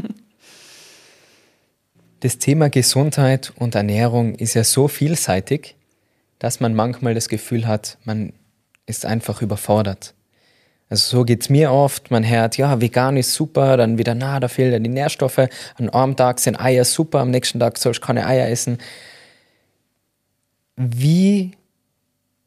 Das 2.19 2.37
Thema 2.37 2.69
Gesundheit 2.69 3.51
und 3.57 3.75
Ernährung 3.75 4.35
ist 4.35 4.53
ja 4.53 4.63
so 4.63 4.87
vielseitig, 4.87 5.75
dass 6.39 6.61
man 6.61 6.73
manchmal 6.73 7.13
das 7.13 7.27
Gefühl 7.27 7.67
hat, 7.67 7.97
man 8.05 8.31
ist 8.85 9.05
einfach 9.05 9.41
überfordert. 9.41 10.13
Also 10.89 11.17
so 11.17 11.25
geht 11.25 11.41
es 11.41 11.49
mir 11.49 11.73
oft. 11.73 12.11
Man 12.11 12.25
hört, 12.25 12.55
ja, 12.55 12.79
vegan 12.79 13.17
ist 13.17 13.33
super, 13.33 13.77
dann 13.77 13.97
wieder, 13.97 14.15
na, 14.15 14.39
da 14.39 14.47
fehlen 14.47 14.71
ja 14.71 14.79
die 14.79 14.89
Nährstoffe. 14.89 15.49
An 15.75 15.89
einem 15.89 16.15
Tag 16.15 16.39
sind 16.39 16.59
Eier 16.59 16.85
super, 16.85 17.19
am 17.19 17.29
nächsten 17.29 17.59
Tag 17.59 17.77
soll 17.77 17.91
ich 17.91 17.99
keine 17.99 18.25
Eier 18.25 18.47
essen. 18.47 18.77
Wie 20.75 21.51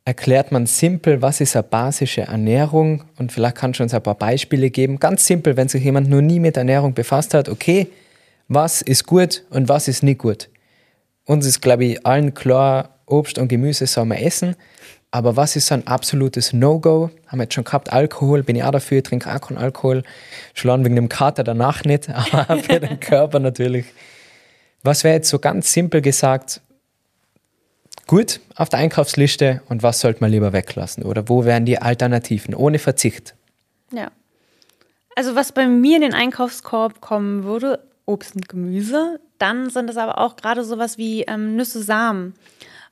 erklärt 0.06 0.52
man 0.52 0.66
simpel, 0.66 1.20
was 1.20 1.40
ist 1.40 1.56
eine 1.56 1.64
basische 1.64 2.22
Ernährung 2.22 3.02
und 3.18 3.32
vielleicht 3.32 3.56
kannst 3.56 3.80
du 3.80 3.82
uns 3.82 3.92
ein 3.92 4.02
paar 4.02 4.14
Beispiele 4.14 4.70
geben. 4.70 5.00
Ganz 5.00 5.26
simpel, 5.26 5.56
wenn 5.56 5.68
sich 5.68 5.82
jemand 5.82 6.08
nur 6.08 6.22
nie 6.22 6.38
mit 6.38 6.56
Ernährung 6.56 6.94
befasst 6.94 7.34
hat, 7.34 7.48
okay, 7.48 7.88
was 8.46 8.82
ist 8.82 9.04
gut 9.04 9.42
und 9.50 9.68
was 9.68 9.88
ist 9.88 10.04
nicht 10.04 10.18
gut. 10.18 10.48
Uns 11.24 11.44
ist, 11.44 11.60
glaube 11.60 11.84
ich, 11.84 12.06
allen 12.06 12.34
klar, 12.34 13.00
Obst 13.06 13.36
und 13.36 13.48
Gemüse 13.48 13.88
soll 13.88 14.04
man 14.04 14.18
essen, 14.18 14.54
aber 15.10 15.36
was 15.36 15.56
ist 15.56 15.66
so 15.66 15.74
ein 15.74 15.86
absolutes 15.88 16.52
No-Go? 16.52 17.10
Haben 17.26 17.38
wir 17.38 17.44
jetzt 17.44 17.54
schon 17.54 17.64
gehabt, 17.64 17.92
Alkohol, 17.92 18.44
bin 18.44 18.54
ich 18.54 18.62
auch 18.62 18.70
dafür, 18.70 19.02
trinke 19.02 19.34
auch 19.34 19.40
keinen 19.40 19.58
Alkohol, 19.58 20.04
schon 20.54 20.84
wegen 20.84 20.94
dem 20.94 21.08
Kater 21.08 21.42
danach 21.42 21.82
nicht, 21.82 22.08
aber 22.32 22.58
für 22.58 22.78
den 22.78 23.00
Körper 23.00 23.40
natürlich. 23.40 23.86
Was 24.84 25.02
wäre 25.02 25.16
jetzt 25.16 25.30
so 25.30 25.40
ganz 25.40 25.72
simpel 25.72 26.00
gesagt, 26.00 26.60
gut 28.06 28.40
auf 28.54 28.68
der 28.68 28.78
Einkaufsliste 28.78 29.62
und 29.68 29.82
was 29.82 30.00
sollte 30.00 30.20
man 30.20 30.30
lieber 30.30 30.52
weglassen? 30.52 31.02
Oder 31.02 31.28
wo 31.28 31.44
wären 31.44 31.64
die 31.64 31.80
Alternativen 31.80 32.54
ohne 32.54 32.78
Verzicht? 32.78 33.34
Ja. 33.92 34.10
Also 35.14 35.34
was 35.34 35.52
bei 35.52 35.66
mir 35.66 35.96
in 35.96 36.02
den 36.02 36.14
Einkaufskorb 36.14 37.00
kommen 37.00 37.44
würde, 37.44 37.80
Obst 38.06 38.36
und 38.36 38.48
Gemüse. 38.48 39.20
Dann 39.38 39.68
sind 39.68 39.90
es 39.90 39.96
aber 39.96 40.18
auch 40.18 40.36
gerade 40.36 40.64
sowas 40.64 40.96
wie 40.96 41.22
ähm, 41.22 41.56
Nüsse, 41.56 41.82
Samen 41.82 42.34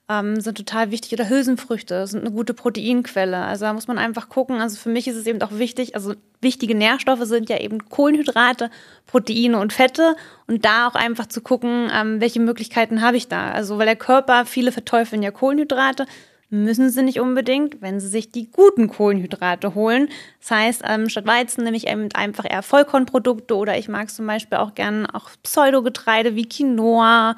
ähm, 0.08 0.40
sind 0.40 0.58
total 0.58 0.90
wichtig. 0.90 1.12
Oder 1.12 1.28
Hülsenfrüchte 1.28 2.06
sind 2.06 2.20
eine 2.20 2.30
gute 2.30 2.54
Proteinquelle. 2.54 3.38
Also 3.38 3.64
da 3.64 3.72
muss 3.72 3.88
man 3.88 3.98
einfach 3.98 4.28
gucken. 4.28 4.60
Also 4.60 4.76
für 4.76 4.90
mich 4.90 5.08
ist 5.08 5.16
es 5.16 5.26
eben 5.26 5.40
auch 5.42 5.52
wichtig, 5.52 5.94
also 5.94 6.14
wichtige 6.40 6.74
Nährstoffe 6.74 7.24
sind 7.24 7.48
ja 7.48 7.58
eben 7.58 7.88
Kohlenhydrate, 7.88 8.70
Proteine 9.06 9.58
und 9.58 9.72
Fette. 9.72 10.16
Und 10.46 10.64
da 10.64 10.88
auch 10.88 10.94
einfach 10.94 11.26
zu 11.26 11.40
gucken, 11.40 11.90
ähm, 11.92 12.20
welche 12.20 12.40
Möglichkeiten 12.40 13.00
habe 13.00 13.16
ich 13.16 13.28
da. 13.28 13.50
Also 13.50 13.78
weil 13.78 13.86
der 13.86 13.96
Körper, 13.96 14.44
viele 14.44 14.72
verteufeln 14.72 15.22
ja 15.22 15.30
Kohlenhydrate, 15.30 16.06
müssen 16.50 16.90
sie 16.90 17.02
nicht 17.02 17.20
unbedingt, 17.20 17.82
wenn 17.82 17.98
sie 17.98 18.08
sich 18.08 18.30
die 18.30 18.50
guten 18.50 18.88
Kohlenhydrate 18.88 19.74
holen. 19.74 20.08
Das 20.40 20.50
heißt, 20.50 20.82
ähm, 20.86 21.08
statt 21.08 21.26
Weizen 21.26 21.64
nehme 21.64 21.76
ich 21.76 21.88
eben 21.88 22.08
einfach 22.14 22.44
eher 22.48 22.62
Vollkornprodukte 22.62 23.56
oder 23.56 23.76
ich 23.76 23.88
mag 23.88 24.10
zum 24.10 24.26
Beispiel 24.26 24.58
auch 24.58 24.74
gern 24.74 25.06
auch 25.06 25.30
Pseudogetreide 25.42 26.36
wie 26.36 26.48
Quinoa 26.48 27.34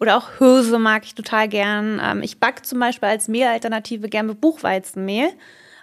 oder 0.00 0.16
auch 0.16 0.38
Hirse 0.38 0.78
mag 0.78 1.04
ich 1.04 1.14
total 1.14 1.48
gern. 1.48 2.00
Ähm, 2.02 2.22
ich 2.22 2.40
backe 2.40 2.62
zum 2.62 2.80
Beispiel 2.80 3.08
als 3.08 3.28
Mehlalternative 3.28 4.08
gern 4.08 4.26
mit 4.26 4.40
Buchweizenmehl. 4.40 5.30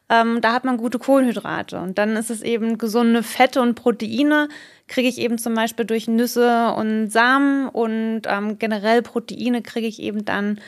Ähm, 0.09 0.41
da 0.41 0.53
hat 0.53 0.65
man 0.65 0.77
gute 0.77 0.99
Kohlenhydrate. 0.99 1.79
Und 1.79 1.97
dann 1.97 2.15
ist 2.15 2.29
es 2.29 2.41
eben 2.41 2.77
gesunde 2.77 3.23
Fette 3.23 3.61
und 3.61 3.75
Proteine, 3.75 4.47
kriege 4.87 5.07
ich 5.07 5.19
eben 5.19 5.37
zum 5.37 5.53
Beispiel 5.53 5.85
durch 5.85 6.07
Nüsse 6.07 6.73
und 6.73 7.09
Samen 7.09 7.67
und 7.69 8.21
ähm, 8.25 8.57
generell 8.57 9.01
Proteine 9.01 9.61
kriege 9.61 9.87
ich 9.87 10.01
eben 10.01 10.23
dann 10.25 10.59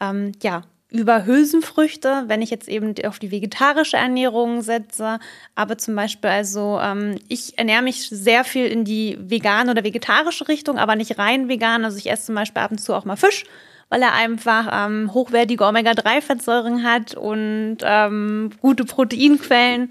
ähm, 0.00 0.32
ja 0.42 0.62
über 0.90 1.26
Hülsenfrüchte, 1.26 2.24
wenn 2.28 2.40
ich 2.40 2.50
jetzt 2.50 2.68
eben 2.68 2.94
auf 3.06 3.18
die 3.18 3.30
vegetarische 3.30 3.96
Ernährung 3.96 4.62
setze. 4.62 5.18
Aber 5.54 5.76
zum 5.76 5.96
Beispiel, 5.96 6.30
also 6.30 6.78
ähm, 6.80 7.18
ich 7.28 7.58
ernähre 7.58 7.82
mich 7.82 8.08
sehr 8.08 8.44
viel 8.44 8.66
in 8.66 8.84
die 8.84 9.18
vegane 9.20 9.70
oder 9.70 9.82
vegetarische 9.82 10.46
Richtung, 10.46 10.78
aber 10.78 10.94
nicht 10.94 11.18
rein 11.18 11.48
vegan. 11.48 11.84
Also 11.84 11.98
ich 11.98 12.10
esse 12.10 12.26
zum 12.26 12.36
Beispiel 12.36 12.62
ab 12.62 12.70
und 12.70 12.78
zu 12.78 12.94
auch 12.94 13.04
mal 13.04 13.16
Fisch, 13.16 13.44
weil 13.88 14.02
er 14.02 14.12
einfach 14.12 14.86
ähm, 14.86 15.12
hochwertige 15.12 15.64
Omega-3-Fettsäuren 15.64 16.84
hat 16.84 17.14
und 17.14 17.78
ähm, 17.82 18.50
gute 18.60 18.84
Proteinquellen. 18.84 19.88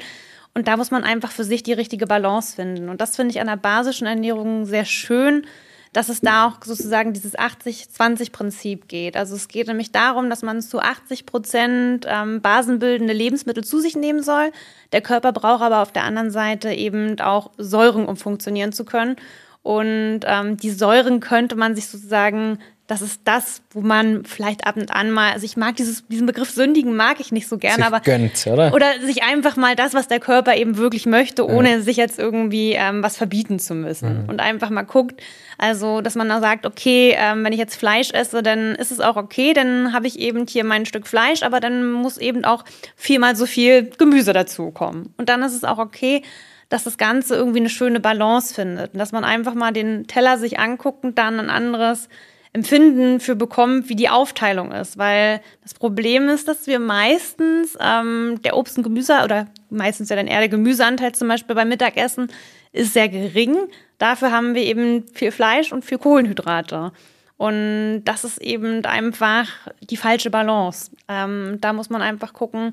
Und 0.54 0.68
da 0.68 0.78
muss 0.78 0.92
man 0.92 1.04
einfach 1.04 1.32
für 1.32 1.44
sich 1.44 1.64
die 1.64 1.74
richtige 1.74 2.08
Balance 2.08 2.56
finden. 2.56 2.88
Und 2.90 3.02
das 3.02 3.16
finde 3.16 3.32
ich 3.32 3.42
an 3.42 3.48
der 3.48 3.58
basischen 3.58 4.08
Ernährung 4.08 4.66
sehr 4.66 4.86
schön, 4.86 5.46
dass 5.94 6.10
es 6.10 6.22
da 6.22 6.48
auch 6.48 6.64
sozusagen 6.64 7.14
dieses 7.14 7.38
80-20-Prinzip 7.38 8.88
geht. 8.88 9.16
Also 9.16 9.36
es 9.36 9.48
geht 9.48 9.68
nämlich 9.68 9.92
darum, 9.92 10.30
dass 10.30 10.42
man 10.42 10.62
zu 10.62 10.80
80 10.80 11.26
Prozent 11.26 12.06
ähm, 12.10 12.42
basenbildende 12.42 13.14
Lebensmittel 13.14 13.64
zu 13.64 13.80
sich 13.80 13.96
nehmen 13.96 14.24
soll. 14.24 14.52
Der 14.92 15.02
Körper 15.02 15.32
braucht 15.32 15.62
aber 15.62 15.82
auf 15.82 15.92
der 15.92 16.04
anderen 16.04 16.32
Seite 16.32 16.74
eben 16.74 17.20
auch 17.20 17.52
Säuren, 17.58 18.06
um 18.06 18.18
funktionieren 18.18 18.74
zu 18.74 18.86
können. 18.86 19.16
Und 19.62 20.22
ähm, 20.26 20.58
die 20.58 20.72
Säuren 20.72 21.22
könnte 21.22 21.56
man 21.56 21.76
sich 21.76 21.88
sozusagen 21.88 22.60
das 22.88 23.02
ist 23.02 23.22
das, 23.24 23.62
wo 23.72 23.80
man 23.80 24.26
vielleicht 24.26 24.68
ab 24.68 24.76
und 24.76 24.94
an 24.94 25.10
mal, 25.10 25.32
also 25.32 25.46
ich 25.46 25.56
mag 25.56 25.78
dieses, 25.78 26.06
diesen 26.08 26.28
Begriff 26.28 26.50
sündigen 26.50 26.98
mag 26.98 27.22
ich 27.22 27.32
nicht 27.32 27.48
so 27.48 27.58
gerne, 27.58 27.78
sich 27.78 27.86
aber 27.86 28.02
gönnt, 28.02 28.46
oder? 28.46 28.74
oder 28.74 29.00
sich 29.00 29.24
einfach 29.24 29.56
mal 29.56 29.76
das, 29.76 29.94
was 29.94 30.10
der 30.10 30.20
Körper 30.20 30.56
eben 30.58 30.76
wirklich 30.76 31.06
möchte, 31.06 31.48
ohne 31.48 31.72
ja. 31.72 31.80
sich 31.80 31.96
jetzt 31.96 32.20
irgendwie 32.20 32.74
ähm, 32.74 33.02
was 33.02 33.16
verbieten 33.16 33.58
zu 33.58 33.74
müssen 33.74 34.24
mhm. 34.24 34.30
und 34.30 34.42
einfach 34.42 34.70
mal 34.70 34.82
guckt, 34.82 35.22
also 35.58 36.02
dass 36.02 36.16
man 36.16 36.28
da 36.28 36.42
sagt, 36.42 36.66
okay, 36.66 37.16
ähm, 37.18 37.46
wenn 37.46 37.54
ich 37.54 37.60
jetzt 37.60 37.76
Fleisch 37.76 38.12
esse, 38.12 38.44
dann 38.44 38.76
ist 38.76 38.92
es 38.92 39.00
auch 39.00 39.16
okay, 39.16 39.54
dann 39.54 39.94
habe 39.94 40.08
ich 40.08 40.20
eben 40.20 40.46
hier 40.46 40.66
mein 40.66 40.86
Stück 40.86 41.08
Fleisch, 41.08 41.42
aber 41.42 41.62
dann 41.62 41.90
muss 41.90 42.18
eben 42.18 42.44
auch 42.44 42.66
viermal 42.98 43.38
so 43.38 43.46
viel 43.46 43.92
Gemüse 43.98 44.34
dazukommen 44.34 45.14
und 45.18 45.30
dann 45.30 45.42
ist 45.42 45.54
es 45.54 45.64
auch 45.64 45.78
okay, 45.78 46.22
dass 46.68 46.84
das 46.84 46.98
Ganze 46.98 47.36
irgendwie 47.36 47.60
eine 47.60 47.70
schöne 47.70 48.02
Balance 48.02 48.54
findet 48.54 48.94
und 48.94 49.00
dass 49.00 49.14
man 49.14 49.24
einfach 49.24 49.54
mal 49.54 49.72
den 49.72 50.08
Teller 50.08 50.38
sich 50.38 50.60
anguckt 50.60 51.06
und 51.06 51.18
dann 51.18 51.40
ein 51.40 51.50
anderes 51.50 52.10
Empfinden 52.54 53.20
für 53.20 53.36
bekommt, 53.36 53.90
wie 53.90 53.96
die 53.96 54.10
Aufteilung 54.10 54.72
ist. 54.72 54.98
Weil 54.98 55.42
das 55.64 55.74
Problem 55.74 56.30
ist, 56.30 56.48
dass 56.48 56.68
wir 56.68 56.80
meistens 56.80 57.76
ähm, 57.80 58.40
der 58.44 58.56
Obst- 58.56 58.78
und 58.78 58.84
Gemüse 58.84 59.22
oder 59.24 59.48
meistens 59.72 60.10
ja 60.10 60.16
dann 60.16 60.28
eher 60.28 60.40
der 60.40 60.50
Gemüseanteil 60.50 61.14
zum 61.14 61.28
Beispiel 61.28 61.56
beim 61.56 61.70
Mittagessen 61.70 62.32
ist 62.72 62.94
sehr 62.94 63.10
gering. 63.10 63.56
Dafür 63.98 64.32
haben 64.32 64.54
wir 64.54 64.64
eben 64.64 65.08
viel 65.14 65.32
Fleisch 65.32 65.72
und 65.72 65.84
viel 65.84 65.98
Kohlenhydrate. 65.98 66.92
Und 67.38 68.04
das 68.06 68.24
ist 68.24 68.40
eben 68.40 68.86
einfach 68.86 69.48
die 69.82 69.98
falsche 69.98 70.30
Balance. 70.30 70.92
Ähm, 71.08 71.58
da 71.60 71.74
muss 71.74 71.90
man 71.90 72.04
einfach 72.04 72.34
gucken, 72.34 72.72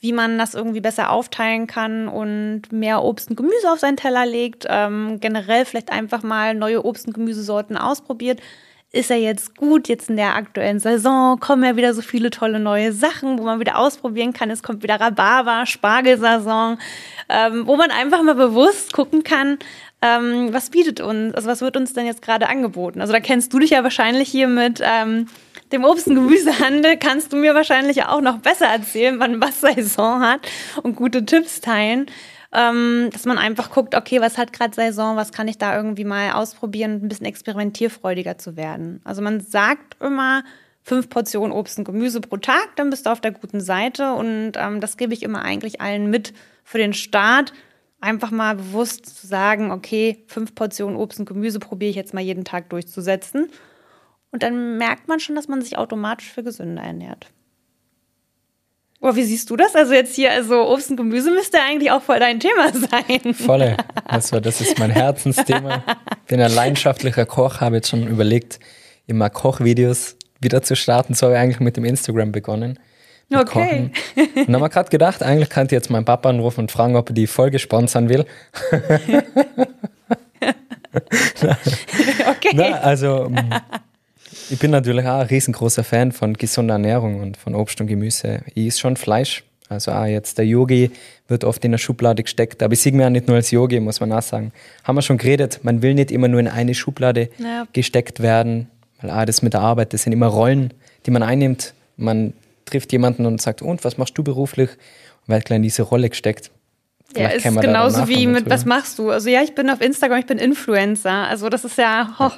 wie 0.00 0.12
man 0.12 0.36
das 0.36 0.54
irgendwie 0.54 0.82
besser 0.82 1.10
aufteilen 1.10 1.66
kann 1.66 2.08
und 2.08 2.70
mehr 2.70 3.02
Obst 3.02 3.30
und 3.30 3.36
Gemüse 3.36 3.72
auf 3.72 3.78
seinen 3.78 3.96
Teller 3.96 4.26
legt. 4.26 4.66
Ähm, 4.68 5.18
generell 5.20 5.64
vielleicht 5.64 5.90
einfach 5.90 6.22
mal 6.22 6.54
neue 6.54 6.84
Obst- 6.84 7.06
und 7.06 7.14
Gemüsesorten 7.14 7.78
ausprobiert 7.78 8.40
ist 8.94 9.10
ja 9.10 9.16
jetzt 9.16 9.56
gut, 9.56 9.88
jetzt 9.88 10.08
in 10.08 10.16
der 10.16 10.36
aktuellen 10.36 10.78
Saison 10.78 11.40
kommen 11.40 11.64
ja 11.64 11.76
wieder 11.76 11.94
so 11.94 12.02
viele 12.02 12.30
tolle 12.30 12.60
neue 12.60 12.92
Sachen, 12.92 13.38
wo 13.38 13.42
man 13.42 13.60
wieder 13.60 13.78
ausprobieren 13.78 14.32
kann. 14.32 14.50
Es 14.50 14.62
kommt 14.62 14.82
wieder 14.82 15.00
Rhabarber, 15.00 15.66
Spargelsaison, 15.66 16.78
ähm, 17.28 17.66
wo 17.66 17.76
man 17.76 17.90
einfach 17.90 18.22
mal 18.22 18.34
bewusst 18.34 18.92
gucken 18.92 19.24
kann, 19.24 19.58
ähm, 20.00 20.52
was 20.52 20.70
bietet 20.70 21.00
uns, 21.00 21.34
also 21.34 21.48
was 21.48 21.60
wird 21.60 21.76
uns 21.76 21.92
denn 21.92 22.06
jetzt 22.06 22.22
gerade 22.22 22.48
angeboten. 22.48 23.00
Also 23.00 23.12
da 23.12 23.20
kennst 23.20 23.52
du 23.52 23.58
dich 23.58 23.70
ja 23.70 23.82
wahrscheinlich 23.82 24.28
hier 24.28 24.48
mit 24.48 24.80
ähm, 24.82 25.26
dem 25.72 25.84
Obst- 25.84 26.06
und 26.06 26.14
Gemüsehandel, 26.14 26.96
kannst 26.96 27.32
du 27.32 27.36
mir 27.36 27.54
wahrscheinlich 27.54 28.04
auch 28.04 28.20
noch 28.20 28.38
besser 28.38 28.66
erzählen, 28.66 29.18
wann 29.18 29.40
was 29.40 29.60
Saison 29.60 30.20
hat 30.20 30.40
und 30.82 30.94
gute 30.94 31.24
Tipps 31.24 31.60
teilen 31.60 32.06
ähm, 32.54 33.10
dass 33.12 33.24
man 33.24 33.38
einfach 33.38 33.70
guckt, 33.70 33.94
okay, 33.94 34.20
was 34.20 34.38
hat 34.38 34.52
gerade 34.52 34.74
Saison, 34.74 35.16
was 35.16 35.32
kann 35.32 35.48
ich 35.48 35.58
da 35.58 35.76
irgendwie 35.76 36.04
mal 36.04 36.32
ausprobieren, 36.32 37.00
ein 37.02 37.08
bisschen 37.08 37.26
experimentierfreudiger 37.26 38.38
zu 38.38 38.56
werden. 38.56 39.00
Also 39.04 39.22
man 39.22 39.40
sagt 39.40 40.00
immer, 40.00 40.44
fünf 40.84 41.08
Portionen 41.08 41.52
Obst 41.52 41.78
und 41.78 41.84
Gemüse 41.84 42.20
pro 42.20 42.36
Tag, 42.36 42.76
dann 42.76 42.90
bist 42.90 43.06
du 43.06 43.10
auf 43.10 43.20
der 43.20 43.32
guten 43.32 43.60
Seite. 43.60 44.12
Und 44.12 44.52
ähm, 44.56 44.80
das 44.80 44.96
gebe 44.96 45.14
ich 45.14 45.22
immer 45.22 45.42
eigentlich 45.42 45.80
allen 45.80 46.10
mit 46.10 46.32
für 46.62 46.78
den 46.78 46.92
Start. 46.92 47.52
Einfach 48.00 48.30
mal 48.30 48.56
bewusst 48.56 49.06
zu 49.06 49.26
sagen, 49.26 49.70
okay, 49.70 50.24
fünf 50.26 50.54
Portionen 50.54 50.96
Obst 50.96 51.18
und 51.18 51.26
Gemüse 51.26 51.58
probiere 51.58 51.90
ich 51.90 51.96
jetzt 51.96 52.14
mal 52.14 52.20
jeden 52.20 52.44
Tag 52.44 52.68
durchzusetzen. 52.68 53.48
Und 54.30 54.42
dann 54.42 54.76
merkt 54.76 55.08
man 55.08 55.20
schon, 55.20 55.36
dass 55.36 55.48
man 55.48 55.62
sich 55.62 55.78
automatisch 55.78 56.30
für 56.30 56.42
gesünder 56.42 56.82
ernährt. 56.82 57.28
Oh, 59.06 59.14
wie 59.14 59.22
siehst 59.22 59.50
du 59.50 59.56
das? 59.56 59.74
Also 59.74 59.92
jetzt 59.92 60.16
hier, 60.16 60.32
also 60.32 60.66
Obst 60.66 60.88
und 60.88 60.96
Gemüse 60.96 61.30
müsste 61.30 61.58
eigentlich 61.60 61.90
auch 61.90 62.00
voll 62.00 62.18
dein 62.18 62.40
Thema 62.40 62.72
sein. 62.72 63.34
Volle. 63.34 63.76
Also 64.06 64.40
das 64.40 64.62
ist 64.62 64.78
mein 64.78 64.90
Herzensthema. 64.90 65.84
Bin 66.26 66.40
ein 66.40 66.50
leidenschaftlicher 66.50 67.26
Koch, 67.26 67.60
habe 67.60 67.76
jetzt 67.76 67.90
schon 67.90 68.06
überlegt, 68.06 68.60
immer 69.06 69.28
Kochvideos 69.28 70.16
wieder 70.40 70.62
zu 70.62 70.74
starten. 70.74 71.12
So 71.12 71.26
habe 71.26 71.34
ich 71.34 71.40
eigentlich 71.42 71.60
mit 71.60 71.76
dem 71.76 71.84
Instagram 71.84 72.32
begonnen. 72.32 72.78
Okay. 73.30 73.44
Kochen. 73.44 73.92
Und 74.16 74.46
dann 74.46 74.54
haben 74.54 74.62
wir 74.62 74.70
gerade 74.70 74.88
gedacht, 74.88 75.22
eigentlich 75.22 75.50
könnte 75.50 75.74
ich 75.74 75.82
jetzt 75.82 75.90
meinen 75.90 76.06
Papa 76.06 76.30
anrufen 76.30 76.60
und 76.60 76.72
fragen, 76.72 76.96
ob 76.96 77.10
er 77.10 77.14
die 77.14 77.26
Folge 77.26 77.58
sponsern 77.58 78.08
will. 78.08 78.24
okay. 82.30 82.52
Na, 82.54 82.80
also 82.80 83.30
ich 84.50 84.58
bin 84.58 84.70
natürlich 84.70 85.06
auch 85.06 85.20
ein 85.20 85.26
riesengroßer 85.26 85.84
Fan 85.84 86.12
von 86.12 86.34
gesunder 86.34 86.74
Ernährung 86.74 87.20
und 87.20 87.36
von 87.36 87.54
Obst 87.54 87.80
und 87.80 87.86
Gemüse. 87.86 88.42
Ich 88.54 88.66
esse 88.68 88.80
schon 88.80 88.96
Fleisch. 88.96 89.44
Also 89.68 89.92
auch 89.92 90.04
jetzt 90.04 90.38
der 90.38 90.46
Yogi 90.46 90.90
wird 91.26 91.44
oft 91.44 91.64
in 91.64 91.72
der 91.72 91.78
Schublade 91.78 92.22
gesteckt. 92.22 92.62
Aber 92.62 92.74
ich 92.74 92.80
sehe 92.80 92.92
mich 92.92 93.04
auch 93.04 93.10
nicht 93.10 93.26
nur 93.26 93.36
als 93.36 93.50
Yogi, 93.50 93.80
muss 93.80 94.00
man 94.00 94.12
auch 94.12 94.22
sagen. 94.22 94.52
Haben 94.84 94.96
wir 94.96 95.02
schon 95.02 95.18
geredet, 95.18 95.60
man 95.62 95.82
will 95.82 95.94
nicht 95.94 96.10
immer 96.10 96.28
nur 96.28 96.40
in 96.40 96.48
eine 96.48 96.74
Schublade 96.74 97.30
ja. 97.38 97.66
gesteckt 97.72 98.20
werden. 98.20 98.68
Weil 99.00 99.10
auch 99.10 99.24
das 99.24 99.42
mit 99.42 99.54
der 99.54 99.60
Arbeit, 99.60 99.92
das 99.92 100.02
sind 100.02 100.12
immer 100.12 100.26
Rollen, 100.26 100.72
die 101.06 101.10
man 101.10 101.22
einnimmt. 101.22 101.74
Man 101.96 102.34
trifft 102.66 102.92
jemanden 102.92 103.26
und 103.26 103.40
sagt, 103.40 103.62
und 103.62 103.84
was 103.84 103.98
machst 103.98 104.16
du 104.16 104.22
beruflich? 104.22 104.70
Und 105.26 105.34
wird 105.34 105.46
gleich 105.46 105.56
in 105.56 105.62
diese 105.62 105.82
Rolle 105.82 106.10
gesteckt. 106.10 106.50
Vielleicht 107.12 107.44
ja, 107.44 107.50
ist 107.50 107.60
genauso 107.60 108.08
wie 108.08 108.26
mit, 108.26 108.50
was 108.50 108.64
machst 108.64 108.98
du? 108.98 109.10
Also 109.10 109.28
ja, 109.28 109.42
ich 109.42 109.54
bin 109.54 109.70
auf 109.70 109.80
Instagram, 109.80 110.18
ich 110.18 110.26
bin 110.26 110.38
Influencer. 110.38 111.28
Also 111.28 111.48
das 111.48 111.64
ist 111.64 111.78
ja, 111.78 112.14
oh, 112.18 112.30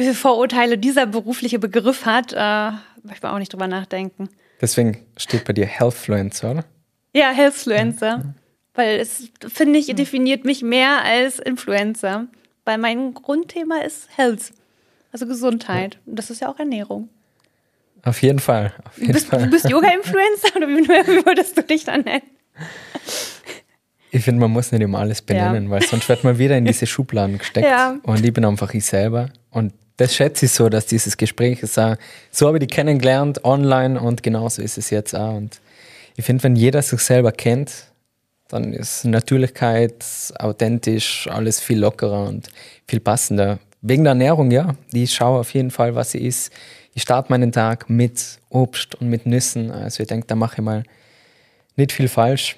wie 0.00 0.04
viele 0.04 0.14
Vorurteile 0.14 0.78
dieser 0.78 1.04
berufliche 1.04 1.58
Begriff 1.58 2.06
hat, 2.06 2.32
äh, 2.32 2.70
möchte 3.06 3.26
man 3.26 3.34
auch 3.34 3.38
nicht 3.38 3.52
drüber 3.52 3.68
nachdenken. 3.68 4.30
Deswegen 4.58 5.06
steht 5.18 5.44
bei 5.44 5.52
dir 5.52 5.66
Healthfluencer, 5.66 6.52
oder? 6.52 6.64
Ja, 7.12 7.30
Healthfluencer. 7.32 8.06
Ja. 8.06 8.34
Weil 8.72 8.98
es, 8.98 9.30
finde 9.46 9.78
ich, 9.78 9.94
definiert 9.94 10.46
mich 10.46 10.62
mehr 10.62 11.04
als 11.04 11.38
Influencer. 11.38 12.28
Weil 12.64 12.78
mein 12.78 13.12
Grundthema 13.12 13.80
ist 13.82 14.08
Health, 14.16 14.52
also 15.12 15.26
Gesundheit. 15.26 15.98
Und 16.06 16.16
das 16.16 16.30
ist 16.30 16.40
ja 16.40 16.48
auch 16.48 16.58
Ernährung. 16.58 17.10
Auf 18.02 18.22
jeden 18.22 18.38
Fall. 18.38 18.72
Auf 18.86 18.96
jeden 18.96 19.08
du 19.08 19.12
bist, 19.12 19.26
Fall. 19.26 19.46
bist 19.48 19.68
Yoga-Influencer 19.68 20.56
oder 20.56 20.68
wie, 20.68 20.88
wie 20.88 21.26
würdest 21.26 21.58
du 21.58 21.62
dich 21.62 21.84
dann 21.84 22.02
nennen? 22.02 22.22
Ich 24.12 24.24
finde, 24.24 24.40
man 24.40 24.50
muss 24.50 24.72
nicht 24.72 24.80
immer 24.80 24.98
alles 24.98 25.20
benennen, 25.20 25.64
ja. 25.64 25.70
weil 25.70 25.82
sonst 25.82 26.08
wird 26.08 26.24
man 26.24 26.38
wieder 26.38 26.56
in 26.56 26.64
diese 26.66 26.86
Schubladen 26.86 27.36
gesteckt. 27.36 27.66
Ja. 27.66 27.98
Und 28.02 28.24
ich 28.24 28.32
bin 28.32 28.46
einfach 28.46 28.72
ich 28.72 28.86
selber. 28.86 29.28
Und 29.50 29.74
das 30.00 30.14
schätze 30.14 30.46
ich 30.46 30.52
so, 30.52 30.70
dass 30.70 30.86
dieses 30.86 31.18
Gespräch 31.18 31.62
ist 31.62 31.78
auch, 31.78 31.94
so 32.30 32.46
habe 32.46 32.56
ich 32.56 32.66
die 32.66 32.74
kennengelernt 32.74 33.44
online 33.44 34.00
und 34.00 34.22
genauso 34.22 34.62
ist 34.62 34.78
es 34.78 34.88
jetzt 34.88 35.14
auch. 35.14 35.34
Und 35.34 35.60
ich 36.16 36.24
finde, 36.24 36.42
wenn 36.44 36.56
jeder 36.56 36.80
sich 36.80 37.00
selber 37.00 37.32
kennt, 37.32 37.84
dann 38.48 38.72
ist 38.72 39.04
Natürlichkeit, 39.04 40.02
authentisch, 40.38 41.28
alles 41.30 41.60
viel 41.60 41.78
lockerer 41.78 42.26
und 42.28 42.48
viel 42.88 43.00
passender. 43.00 43.58
Wegen 43.82 44.04
der 44.04 44.12
Ernährung, 44.12 44.50
ja. 44.50 44.74
Ich 44.90 45.12
schaue 45.12 45.40
auf 45.40 45.52
jeden 45.52 45.70
Fall, 45.70 45.94
was 45.94 46.12
sie 46.12 46.26
ist. 46.26 46.50
Ich 46.94 47.02
starte 47.02 47.30
meinen 47.30 47.52
Tag 47.52 47.90
mit 47.90 48.38
Obst 48.48 48.94
und 48.94 49.10
mit 49.10 49.26
Nüssen. 49.26 49.70
Also 49.70 50.02
ich 50.02 50.08
denke, 50.08 50.26
da 50.26 50.34
mache 50.34 50.54
ich 50.56 50.62
mal 50.62 50.82
nicht 51.76 51.92
viel 51.92 52.08
falsch. 52.08 52.56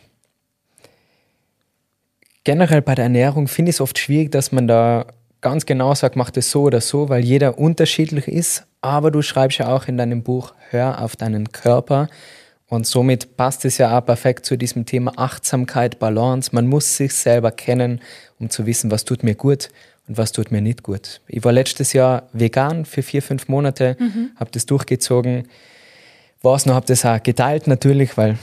Generell 2.44 2.82
bei 2.82 2.94
der 2.94 3.04
Ernährung 3.04 3.48
finde 3.48 3.70
ich 3.70 3.76
es 3.76 3.80
oft 3.80 3.98
schwierig, 3.98 4.30
dass 4.30 4.52
man 4.52 4.68
da 4.68 5.06
ganz 5.42 5.66
genau 5.66 5.94
sagt, 5.94 6.16
mach 6.16 6.30
das 6.30 6.50
so 6.50 6.62
oder 6.62 6.80
so, 6.80 7.10
weil 7.10 7.22
jeder 7.22 7.58
unterschiedlich 7.58 8.28
ist. 8.28 8.64
Aber 8.80 9.10
du 9.10 9.20
schreibst 9.20 9.58
ja 9.58 9.68
auch 9.68 9.86
in 9.86 9.98
deinem 9.98 10.22
Buch, 10.22 10.54
hör 10.70 11.02
auf 11.02 11.16
deinen 11.16 11.52
Körper. 11.52 12.08
Und 12.68 12.86
somit 12.86 13.36
passt 13.36 13.66
es 13.66 13.76
ja 13.76 13.98
auch 13.98 14.06
perfekt 14.06 14.46
zu 14.46 14.56
diesem 14.56 14.86
Thema 14.86 15.12
Achtsamkeit, 15.16 15.98
Balance. 15.98 16.50
Man 16.54 16.66
muss 16.66 16.96
sich 16.96 17.12
selber 17.12 17.50
kennen, 17.50 18.00
um 18.38 18.48
zu 18.48 18.64
wissen, 18.64 18.90
was 18.90 19.04
tut 19.04 19.22
mir 19.22 19.34
gut 19.34 19.68
und 20.08 20.16
was 20.16 20.32
tut 20.32 20.50
mir 20.50 20.62
nicht 20.62 20.82
gut. 20.82 21.20
Ich 21.26 21.44
war 21.44 21.52
letztes 21.52 21.92
Jahr 21.92 22.28
vegan 22.32 22.86
für 22.86 23.02
vier, 23.02 23.22
fünf 23.22 23.48
Monate, 23.48 23.96
mhm. 24.00 24.30
habe 24.36 24.50
das 24.52 24.64
durchgezogen. 24.64 25.48
Was 26.40 26.64
noch, 26.64 26.74
habe 26.74 26.86
das 26.86 27.04
auch 27.04 27.22
geteilt 27.22 27.66
natürlich, 27.66 28.16
weil 28.16 28.38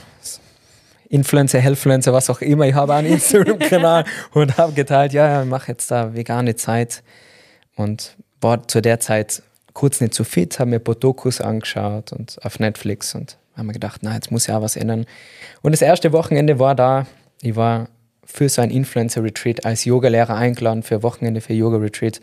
Influencer, 1.10 1.58
Healthfluencer, 1.58 2.12
was 2.12 2.30
auch 2.30 2.40
immer. 2.40 2.66
Ich 2.66 2.74
habe 2.74 2.94
einen 2.94 3.08
Instagram-Kanal 3.08 4.04
und 4.32 4.56
habe 4.56 4.72
geteilt, 4.72 5.12
ja, 5.12 5.28
ja, 5.28 5.42
ich 5.42 5.48
mache 5.48 5.72
jetzt 5.72 5.90
da 5.90 6.14
vegane 6.14 6.54
Zeit. 6.54 7.02
Und 7.74 8.16
war 8.40 8.66
zu 8.68 8.80
der 8.80 9.00
Zeit 9.00 9.42
kurz 9.74 10.00
nicht 10.00 10.14
so 10.14 10.24
fit, 10.24 10.58
habe 10.58 10.70
mir 10.70 10.80
Dokus 10.80 11.40
angeschaut 11.40 12.12
und 12.12 12.38
auf 12.44 12.60
Netflix 12.60 13.14
und 13.14 13.38
habe 13.54 13.66
mir 13.66 13.72
gedacht, 13.72 14.00
na, 14.02 14.14
jetzt 14.14 14.30
muss 14.30 14.46
ja 14.46 14.62
was 14.62 14.76
ändern. 14.76 15.04
Und 15.62 15.72
das 15.72 15.82
erste 15.82 16.12
Wochenende 16.12 16.58
war 16.58 16.74
da, 16.74 17.06
ich 17.42 17.56
war 17.56 17.88
für 18.24 18.48
so 18.48 18.62
ein 18.62 18.70
Influencer-Retreat 18.70 19.64
als 19.64 19.84
Yogalehrer 19.84 20.36
eingeladen 20.36 20.84
für 20.84 21.02
Wochenende 21.02 21.40
für 21.40 21.54
Yoga-Retreat. 21.54 22.20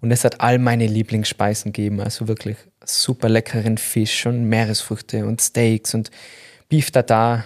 Und 0.00 0.12
es 0.12 0.24
hat 0.24 0.40
all 0.40 0.58
meine 0.58 0.86
Lieblingsspeisen 0.86 1.72
gegeben, 1.72 2.00
also 2.00 2.28
wirklich 2.28 2.56
super 2.84 3.28
leckeren 3.28 3.76
Fisch 3.76 4.24
und 4.26 4.48
Meeresfrüchte 4.48 5.26
und 5.26 5.40
Steaks 5.40 5.94
und 5.94 6.10
Beef 6.68 6.90
Tartar, 6.90 7.44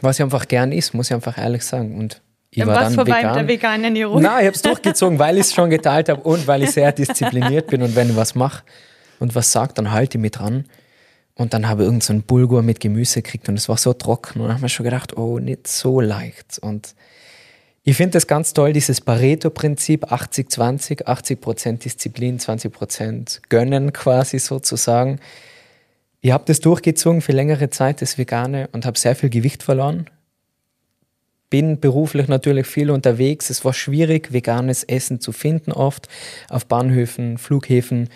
was 0.00 0.18
ich 0.18 0.22
einfach 0.22 0.46
gern 0.48 0.72
ist, 0.72 0.94
muss 0.94 1.10
ich 1.10 1.14
einfach 1.14 1.38
ehrlich 1.38 1.64
sagen. 1.64 1.98
Und 1.98 2.22
ich 2.50 2.60
dann 2.60 2.68
war 2.68 2.80
dann 2.80 2.94
vorbei 2.94 3.18
vegan. 3.18 3.26
mit 3.26 3.36
der 3.36 3.48
veganen 3.48 3.84
Ernährung. 3.84 4.22
Nein, 4.22 4.40
ich 4.40 4.46
habe 4.46 4.56
es 4.56 4.62
durchgezogen, 4.62 5.18
weil 5.18 5.36
ich 5.36 5.46
es 5.46 5.54
schon 5.54 5.70
geteilt 5.70 6.08
habe 6.08 6.20
und 6.22 6.46
weil 6.46 6.62
ich 6.62 6.70
sehr 6.70 6.92
diszipliniert 6.92 7.66
bin 7.68 7.82
und 7.82 7.96
wenn 7.96 8.10
ich 8.10 8.16
was 8.16 8.34
mache 8.34 8.62
und 9.18 9.34
was 9.34 9.50
sage, 9.50 9.72
dann 9.74 9.90
halte 9.90 10.18
ich 10.18 10.22
mich 10.22 10.32
dran. 10.32 10.64
Und 11.36 11.52
dann 11.52 11.68
habe 11.68 11.82
ich 11.82 11.86
irgendeinen 11.86 12.20
so 12.20 12.26
Bulgur 12.26 12.62
mit 12.62 12.78
Gemüse 12.78 13.22
gekriegt 13.22 13.48
und 13.48 13.56
es 13.56 13.68
war 13.68 13.76
so 13.76 13.92
trocken. 13.92 14.40
Und 14.40 14.48
dann 14.48 14.56
habe 14.58 14.66
ich 14.66 14.72
schon 14.72 14.84
gedacht, 14.84 15.16
oh, 15.16 15.40
nicht 15.40 15.66
so 15.66 16.00
leicht. 16.00 16.60
Und 16.60 16.94
ich 17.82 17.96
finde 17.96 18.12
das 18.12 18.26
ganz 18.26 18.54
toll, 18.54 18.72
dieses 18.72 19.00
Pareto-Prinzip, 19.00 20.04
80-20, 20.04 21.06
80 21.06 21.40
Prozent 21.40 21.84
Disziplin, 21.84 22.38
20 22.38 22.72
Prozent 22.72 23.42
Gönnen 23.48 23.92
quasi 23.92 24.38
sozusagen. 24.38 25.18
Ich 26.24 26.32
habe 26.32 26.44
das 26.46 26.60
durchgezogen 26.60 27.20
für 27.20 27.32
längere 27.32 27.68
Zeit, 27.68 28.00
das 28.00 28.16
Vegane, 28.16 28.70
und 28.72 28.86
habe 28.86 28.98
sehr 28.98 29.14
viel 29.14 29.28
Gewicht 29.28 29.62
verloren. 29.62 30.06
Bin 31.50 31.80
beruflich 31.80 32.28
natürlich 32.28 32.66
viel 32.66 32.90
unterwegs. 32.90 33.50
Es 33.50 33.62
war 33.62 33.74
schwierig, 33.74 34.32
veganes 34.32 34.84
Essen 34.84 35.20
zu 35.20 35.32
finden, 35.32 35.70
oft 35.70 36.08
auf 36.48 36.64
Bahnhöfen, 36.64 37.36
Flughäfen. 37.36 38.08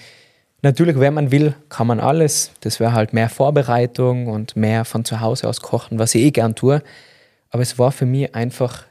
Natürlich, 0.62 0.98
wenn 0.98 1.12
man 1.12 1.30
will, 1.32 1.54
kann 1.68 1.86
man 1.86 2.00
alles. 2.00 2.52
Das 2.62 2.80
wäre 2.80 2.94
halt 2.94 3.12
mehr 3.12 3.28
Vorbereitung 3.28 4.26
und 4.26 4.56
mehr 4.56 4.86
von 4.86 5.04
zu 5.04 5.20
Hause 5.20 5.46
aus 5.46 5.60
kochen, 5.60 5.98
was 5.98 6.14
ich 6.14 6.22
eh 6.22 6.30
gern 6.30 6.54
tue. 6.54 6.82
Aber 7.50 7.60
es 7.60 7.78
war 7.78 7.92
für 7.92 8.06
mich 8.06 8.34
einfach 8.34 8.86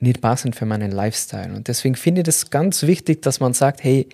nicht 0.00 0.20
passend 0.20 0.56
für 0.56 0.66
meinen 0.66 0.90
Lifestyle. 0.90 1.54
Und 1.54 1.68
deswegen 1.68 1.94
finde 1.94 2.22
ich 2.22 2.24
das 2.24 2.50
ganz 2.50 2.82
wichtig, 2.82 3.22
dass 3.22 3.38
man 3.38 3.54
sagt, 3.54 3.84
hey, 3.84 4.08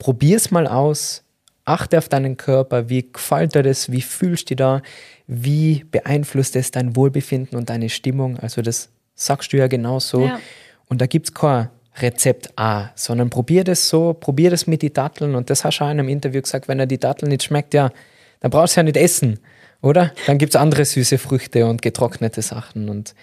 probier's 0.00 0.50
mal 0.50 0.66
aus, 0.66 1.23
achte 1.64 1.98
auf 1.98 2.08
deinen 2.08 2.36
Körper, 2.36 2.88
wie 2.88 3.10
gefällt 3.10 3.54
dir 3.54 3.62
das, 3.62 3.90
wie 3.90 4.02
fühlst 4.02 4.50
du 4.50 4.56
da, 4.56 4.82
wie 5.26 5.84
beeinflusst 5.90 6.56
es 6.56 6.70
dein 6.70 6.96
Wohlbefinden 6.96 7.56
und 7.56 7.70
deine 7.70 7.88
Stimmung. 7.88 8.38
Also 8.38 8.62
das 8.62 8.90
sagst 9.14 9.52
du 9.52 9.56
ja 9.56 9.66
genauso. 9.66 10.26
Ja. 10.26 10.40
Und 10.86 11.00
da 11.00 11.06
gibt 11.06 11.28
es 11.28 11.34
kein 11.34 11.68
Rezept 11.96 12.58
A, 12.58 12.90
sondern 12.94 13.30
probier 13.30 13.64
das 13.64 13.88
so, 13.88 14.12
probier 14.14 14.50
das 14.50 14.66
mit 14.66 14.82
den 14.82 14.92
Datteln. 14.92 15.34
Und 15.34 15.48
das 15.48 15.64
hast 15.64 15.78
du 15.78 15.84
auch 15.84 15.90
in 15.90 15.98
einem 16.00 16.08
Interview 16.08 16.42
gesagt, 16.42 16.68
wenn 16.68 16.80
er 16.80 16.86
die 16.86 16.98
Datteln 16.98 17.30
nicht 17.30 17.44
schmeckt, 17.44 17.72
ja, 17.72 17.90
dann 18.40 18.50
brauchst 18.50 18.76
du 18.76 18.80
ja 18.80 18.84
nicht 18.84 18.96
essen, 18.96 19.38
oder? 19.80 20.12
Dann 20.26 20.38
gibt 20.38 20.54
es 20.54 20.60
andere 20.60 20.84
süße 20.84 21.18
Früchte 21.18 21.66
und 21.66 21.80
getrocknete 21.80 22.42
Sachen. 22.42 22.88
Und 22.88 23.14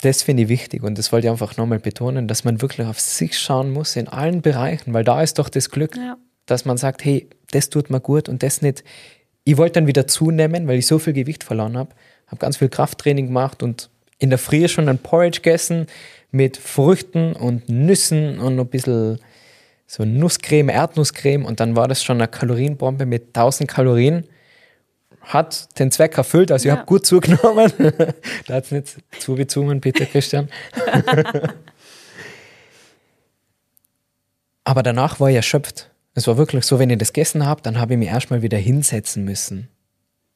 das 0.00 0.22
finde 0.22 0.44
ich 0.44 0.48
wichtig 0.48 0.82
und 0.82 0.98
das 0.98 1.12
wollte 1.12 1.26
ich 1.26 1.30
einfach 1.30 1.56
nochmal 1.56 1.78
betonen, 1.78 2.28
dass 2.28 2.44
man 2.44 2.60
wirklich 2.62 2.86
auf 2.86 3.00
sich 3.00 3.38
schauen 3.38 3.72
muss 3.72 3.96
in 3.96 4.08
allen 4.08 4.42
Bereichen, 4.42 4.92
weil 4.92 5.04
da 5.04 5.22
ist 5.22 5.38
doch 5.38 5.48
das 5.48 5.70
Glück, 5.70 5.96
ja. 5.96 6.16
Dass 6.46 6.64
man 6.64 6.76
sagt, 6.76 7.04
hey, 7.04 7.28
das 7.50 7.70
tut 7.70 7.90
mir 7.90 8.00
gut 8.00 8.28
und 8.28 8.42
das 8.42 8.62
nicht. 8.62 8.84
Ich 9.44 9.56
wollte 9.56 9.74
dann 9.74 9.86
wieder 9.86 10.06
zunehmen, 10.06 10.66
weil 10.66 10.78
ich 10.78 10.86
so 10.86 10.98
viel 10.98 11.12
Gewicht 11.12 11.44
verloren 11.44 11.76
habe, 11.76 11.90
habe 12.26 12.38
ganz 12.38 12.56
viel 12.56 12.68
Krafttraining 12.68 13.26
gemacht 13.26 13.62
und 13.62 13.90
in 14.18 14.30
der 14.30 14.38
Früh 14.38 14.68
schon 14.68 14.88
ein 14.88 14.98
Porridge 14.98 15.40
gegessen 15.40 15.86
mit 16.30 16.56
Früchten 16.56 17.34
und 17.34 17.68
Nüssen 17.68 18.38
und 18.38 18.58
ein 18.58 18.66
bisschen 18.66 19.18
so 19.86 20.04
Nusscreme, 20.04 20.70
Erdnusscreme 20.70 21.44
und 21.44 21.60
dann 21.60 21.76
war 21.76 21.88
das 21.88 22.02
schon 22.02 22.16
eine 22.16 22.28
Kalorienbombe 22.28 23.06
mit 23.06 23.28
1000 23.36 23.68
Kalorien 23.68 24.24
hat 25.24 25.78
den 25.78 25.90
Zweck 25.90 26.16
erfüllt, 26.18 26.52
also 26.52 26.68
ja. 26.68 26.74
ich 26.74 26.78
habe 26.78 26.86
gut 26.86 27.06
zugenommen. 27.06 27.72
da 28.46 28.54
hat 28.54 28.64
es 28.64 28.70
nicht 28.70 28.96
zugezogen, 29.18 29.80
bitte, 29.80 30.04
Christian. 30.06 30.48
Aber 34.64 34.82
danach 34.82 35.20
war 35.20 35.30
ich 35.30 35.36
erschöpft. 35.36 35.90
Es 36.14 36.26
war 36.26 36.36
wirklich 36.36 36.64
so, 36.64 36.78
wenn 36.78 36.90
ich 36.90 36.98
das 36.98 37.12
gegessen 37.12 37.44
habe, 37.44 37.62
dann 37.62 37.78
habe 37.78 37.94
ich 37.94 37.98
mich 37.98 38.08
erstmal 38.08 38.42
wieder 38.42 38.58
hinsetzen 38.58 39.24
müssen. 39.24 39.68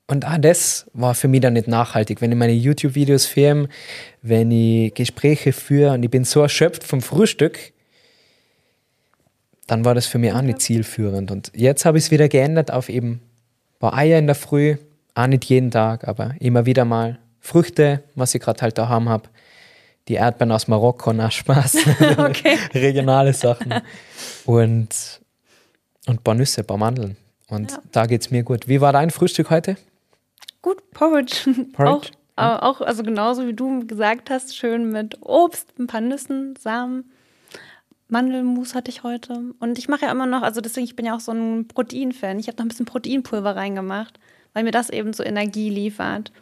Und 0.08 0.26
auch 0.26 0.38
das 0.38 0.86
war 0.94 1.14
für 1.14 1.28
mich 1.28 1.40
dann 1.40 1.52
nicht 1.52 1.68
nachhaltig. 1.68 2.20
Wenn 2.20 2.32
ich 2.32 2.38
meine 2.38 2.52
YouTube-Videos 2.52 3.26
filme, 3.26 3.68
wenn 4.22 4.50
ich 4.50 4.94
Gespräche 4.94 5.52
führe 5.52 5.92
und 5.92 6.02
ich 6.02 6.10
bin 6.10 6.24
so 6.24 6.40
erschöpft 6.40 6.82
vom 6.82 7.02
Frühstück, 7.02 7.72
dann 9.66 9.84
war 9.84 9.94
das 9.94 10.06
für 10.06 10.18
mich 10.18 10.32
auch 10.32 10.40
nicht 10.40 10.62
zielführend. 10.62 11.30
Und 11.30 11.52
jetzt 11.54 11.84
habe 11.84 11.98
ich 11.98 12.04
es 12.04 12.10
wieder 12.10 12.28
geändert 12.28 12.70
auf 12.72 12.88
eben 12.88 13.20
paar 13.78 13.94
Eier 13.94 14.18
in 14.18 14.26
der 14.26 14.34
Früh, 14.34 14.76
auch 15.14 15.26
nicht 15.26 15.44
jeden 15.44 15.70
Tag, 15.70 16.08
aber 16.08 16.34
immer 16.40 16.66
wieder 16.66 16.84
mal. 16.84 17.18
Früchte, 17.40 18.02
was 18.14 18.34
ich 18.34 18.42
gerade 18.42 18.60
halt 18.62 18.78
daheim 18.78 19.08
habe. 19.08 19.28
Die 20.08 20.14
Erdbeeren 20.14 20.52
aus 20.52 20.68
Marokko, 20.68 21.12
nach 21.12 21.32
Spaß. 21.32 21.76
Regionale 22.74 23.32
Sachen. 23.32 23.74
Und, 24.44 25.20
und 26.08 26.20
ein 26.20 26.22
paar 26.22 26.34
Nüsse, 26.34 26.62
ein 26.62 26.66
paar 26.66 26.78
Mandeln. 26.78 27.16
Und 27.48 27.70
ja. 27.70 27.78
da 27.92 28.06
geht 28.06 28.22
es 28.22 28.30
mir 28.30 28.42
gut. 28.42 28.68
Wie 28.68 28.80
war 28.80 28.92
dein 28.92 29.10
Frühstück 29.10 29.50
heute? 29.50 29.76
Gut, 30.62 30.90
Porridge. 30.90 31.52
Porridge? 31.72 32.10
Auch, 32.36 32.62
auch, 32.62 32.80
also 32.80 33.02
genauso 33.02 33.46
wie 33.46 33.54
du 33.54 33.86
gesagt 33.86 34.30
hast, 34.30 34.56
schön 34.56 34.90
mit 34.90 35.18
Obst, 35.22 35.68
ein 35.78 35.86
paar 35.86 36.00
Nüssen, 36.00 36.54
Samen. 36.56 37.10
Mandelmus 38.08 38.74
hatte 38.74 38.90
ich 38.90 39.02
heute. 39.02 39.52
Und 39.58 39.78
ich 39.78 39.88
mache 39.88 40.06
ja 40.06 40.12
immer 40.12 40.26
noch, 40.26 40.42
also 40.42 40.60
deswegen, 40.60 40.84
ich 40.84 40.96
bin 40.96 41.06
ja 41.06 41.14
auch 41.14 41.20
so 41.20 41.32
ein 41.32 41.68
Proteinfan. 41.68 42.38
Ich 42.38 42.48
habe 42.48 42.56
noch 42.56 42.64
ein 42.64 42.68
bisschen 42.68 42.86
Proteinpulver 42.86 43.56
reingemacht, 43.56 44.18
weil 44.54 44.64
mir 44.64 44.70
das 44.70 44.88
eben 44.88 45.12
so 45.12 45.22
Energie 45.22 45.68
liefert. 45.68 46.32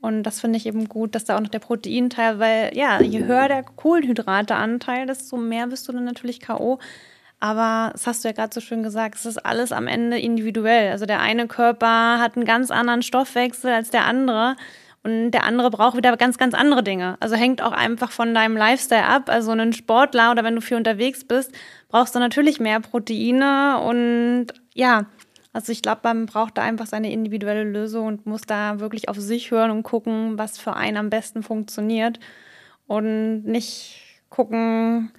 Und 0.00 0.22
das 0.22 0.40
finde 0.40 0.58
ich 0.58 0.66
eben 0.66 0.88
gut, 0.88 1.14
dass 1.14 1.24
da 1.24 1.36
auch 1.36 1.40
noch 1.40 1.48
der 1.48 1.58
Proteinteil, 1.58 2.38
weil 2.38 2.76
ja, 2.76 3.00
je 3.00 3.24
höher 3.24 3.48
der 3.48 3.62
Kohlenhydrateanteil, 3.62 5.06
desto 5.06 5.36
mehr 5.36 5.66
bist 5.66 5.88
du 5.88 5.92
dann 5.92 6.04
natürlich 6.04 6.40
K.O. 6.40 6.78
Aber 7.40 7.90
das 7.92 8.06
hast 8.06 8.24
du 8.24 8.28
ja 8.28 8.32
gerade 8.32 8.54
so 8.54 8.60
schön 8.60 8.82
gesagt, 8.82 9.16
es 9.16 9.26
ist 9.26 9.38
alles 9.38 9.72
am 9.72 9.86
Ende 9.86 10.18
individuell. 10.18 10.90
Also 10.90 11.04
der 11.06 11.20
eine 11.20 11.46
Körper 11.46 12.18
hat 12.18 12.36
einen 12.36 12.46
ganz 12.46 12.70
anderen 12.70 13.02
Stoffwechsel 13.02 13.72
als 13.72 13.90
der 13.90 14.06
andere. 14.06 14.56
Und 15.02 15.32
der 15.32 15.44
andere 15.44 15.70
braucht 15.70 15.98
wieder 15.98 16.16
ganz, 16.16 16.38
ganz 16.38 16.54
andere 16.54 16.82
Dinge. 16.82 17.18
Also 17.20 17.36
hängt 17.36 17.60
auch 17.60 17.72
einfach 17.72 18.10
von 18.10 18.32
deinem 18.32 18.56
Lifestyle 18.56 19.04
ab. 19.04 19.28
Also 19.28 19.50
ein 19.52 19.74
Sportler 19.74 20.30
oder 20.30 20.44
wenn 20.44 20.54
du 20.54 20.62
viel 20.62 20.78
unterwegs 20.78 21.24
bist, 21.24 21.52
brauchst 21.88 22.14
du 22.14 22.18
natürlich 22.18 22.58
mehr 22.58 22.80
Proteine. 22.80 23.80
Und 23.80 24.46
ja, 24.72 25.04
also 25.52 25.70
ich 25.72 25.82
glaube, 25.82 26.00
man 26.04 26.24
braucht 26.24 26.56
da 26.56 26.62
einfach 26.62 26.86
seine 26.86 27.12
individuelle 27.12 27.64
Lösung 27.64 28.06
und 28.06 28.26
muss 28.26 28.42
da 28.42 28.80
wirklich 28.80 29.10
auf 29.10 29.18
sich 29.18 29.50
hören 29.50 29.70
und 29.70 29.82
gucken, 29.82 30.38
was 30.38 30.58
für 30.58 30.74
einen 30.74 30.96
am 30.96 31.10
besten 31.10 31.42
funktioniert. 31.42 32.18
Und 32.86 33.44
nicht 33.44 34.00
gucken, 34.30 35.12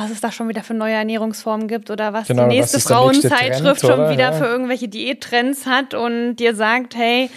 was 0.00 0.10
es 0.10 0.20
da 0.20 0.32
schon 0.32 0.48
wieder 0.48 0.62
für 0.62 0.74
neue 0.74 0.94
Ernährungsformen 0.94 1.68
gibt 1.68 1.90
oder 1.90 2.12
was 2.12 2.28
genau, 2.28 2.48
die 2.48 2.56
nächste 2.56 2.80
Frauenzeitschrift 2.80 3.82
schon 3.82 4.10
wieder 4.10 4.30
ja. 4.30 4.32
für 4.32 4.46
irgendwelche 4.46 4.88
Diättrends 4.88 5.66
hat 5.66 5.94
und 5.94 6.36
dir 6.36 6.54
sagt, 6.54 6.96
hey, 6.96 7.30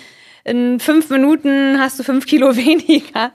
in 0.43 0.79
fünf 0.79 1.09
Minuten 1.09 1.79
hast 1.79 1.99
du 1.99 2.03
fünf 2.03 2.25
Kilo 2.25 2.55
weniger. 2.55 3.31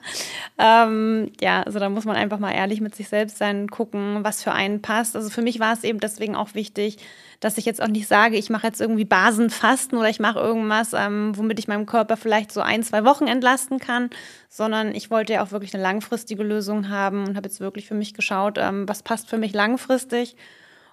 Ähm, 0.59 1.31
ja, 1.41 1.63
also 1.63 1.79
da 1.79 1.89
muss 1.89 2.05
man 2.05 2.17
einfach 2.17 2.39
mal 2.39 2.53
ehrlich 2.53 2.81
mit 2.81 2.95
sich 2.95 3.09
selbst 3.09 3.39
sein, 3.39 3.69
gucken, 3.69 4.19
was 4.23 4.43
für 4.43 4.53
einen 4.53 4.83
passt. 4.83 5.17
Also 5.17 5.31
für 5.31 5.43
mich 5.43 5.61
war 5.61 5.73
es 5.73 5.85
eben 5.85 6.01
deswegen 6.01 6.37
auch 6.37 6.55
wichtig, 6.55 6.99
dass 7.41 7.59
ich 7.59 7.65
jetzt 7.65 7.81
auch 7.81 7.89
nicht 7.89 8.09
sage, 8.09 8.37
ich 8.37 8.51
mache 8.51 8.67
jetzt 8.67 8.81
irgendwie 8.81 9.05
Basenfasten 9.05 9.97
oder 9.97 10.09
ich 10.09 10.19
mache 10.19 10.41
irgendwas, 10.41 10.93
ähm, 10.93 11.33
womit 11.37 11.59
ich 11.59 11.69
meinem 11.69 11.87
Körper 11.87 12.17
vielleicht 12.17 12.51
so 12.53 12.61
ein, 12.61 12.83
zwei 12.83 13.05
Wochen 13.05 13.27
entlasten 13.27 13.79
kann, 13.79 14.11
sondern 14.49 14.95
ich 14.95 15.11
wollte 15.11 15.35
ja 15.35 15.45
auch 15.45 15.53
wirklich 15.53 15.73
eine 15.75 15.83
langfristige 15.83 16.43
Lösung 16.43 16.89
haben 16.89 17.27
und 17.27 17.37
habe 17.37 17.49
jetzt 17.49 17.61
wirklich 17.61 17.87
für 17.87 17.95
mich 17.95 18.15
geschaut, 18.15 18.59
ähm, 18.59 18.89
was 18.89 19.03
passt 19.03 19.29
für 19.29 19.39
mich 19.39 19.53
langfristig 19.53 20.37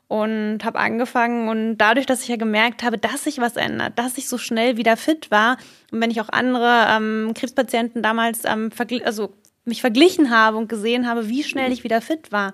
und 0.08 0.60
habe 0.64 0.78
angefangen. 0.78 1.50
Und 1.50 1.78
dadurch, 1.78 2.06
dass 2.06 2.22
ich 2.22 2.28
ja 2.28 2.36
gemerkt 2.36 2.84
habe, 2.84 3.00
dass 3.00 3.24
sich 3.24 3.39
was 3.39 3.56
ändert, 3.56 3.98
dass 3.98 4.18
ich 4.20 4.30
so 4.30 4.38
schnell 4.38 4.78
wieder 4.78 4.98
fit 4.98 5.32
war 5.32 5.58
und 5.91 6.00
wenn 6.00 6.12
ich 6.12 6.22
auch 6.22 6.30
andere 6.30 6.88
ähm, 6.89 7.32
Krebspatienten 7.34 8.04
damals 8.04 8.43
ähm, 8.46 8.70
also 9.04 9.34
mich 9.64 9.82
verglichen 9.82 10.30
habe 10.30 10.58
und 10.58 10.70
gesehen 10.70 11.10
habe, 11.10 11.28
wie 11.28 11.43
schnell 11.43 11.72
ich 11.72 11.84
wieder 11.84 12.02
fit 12.02 12.32
war 12.32 12.54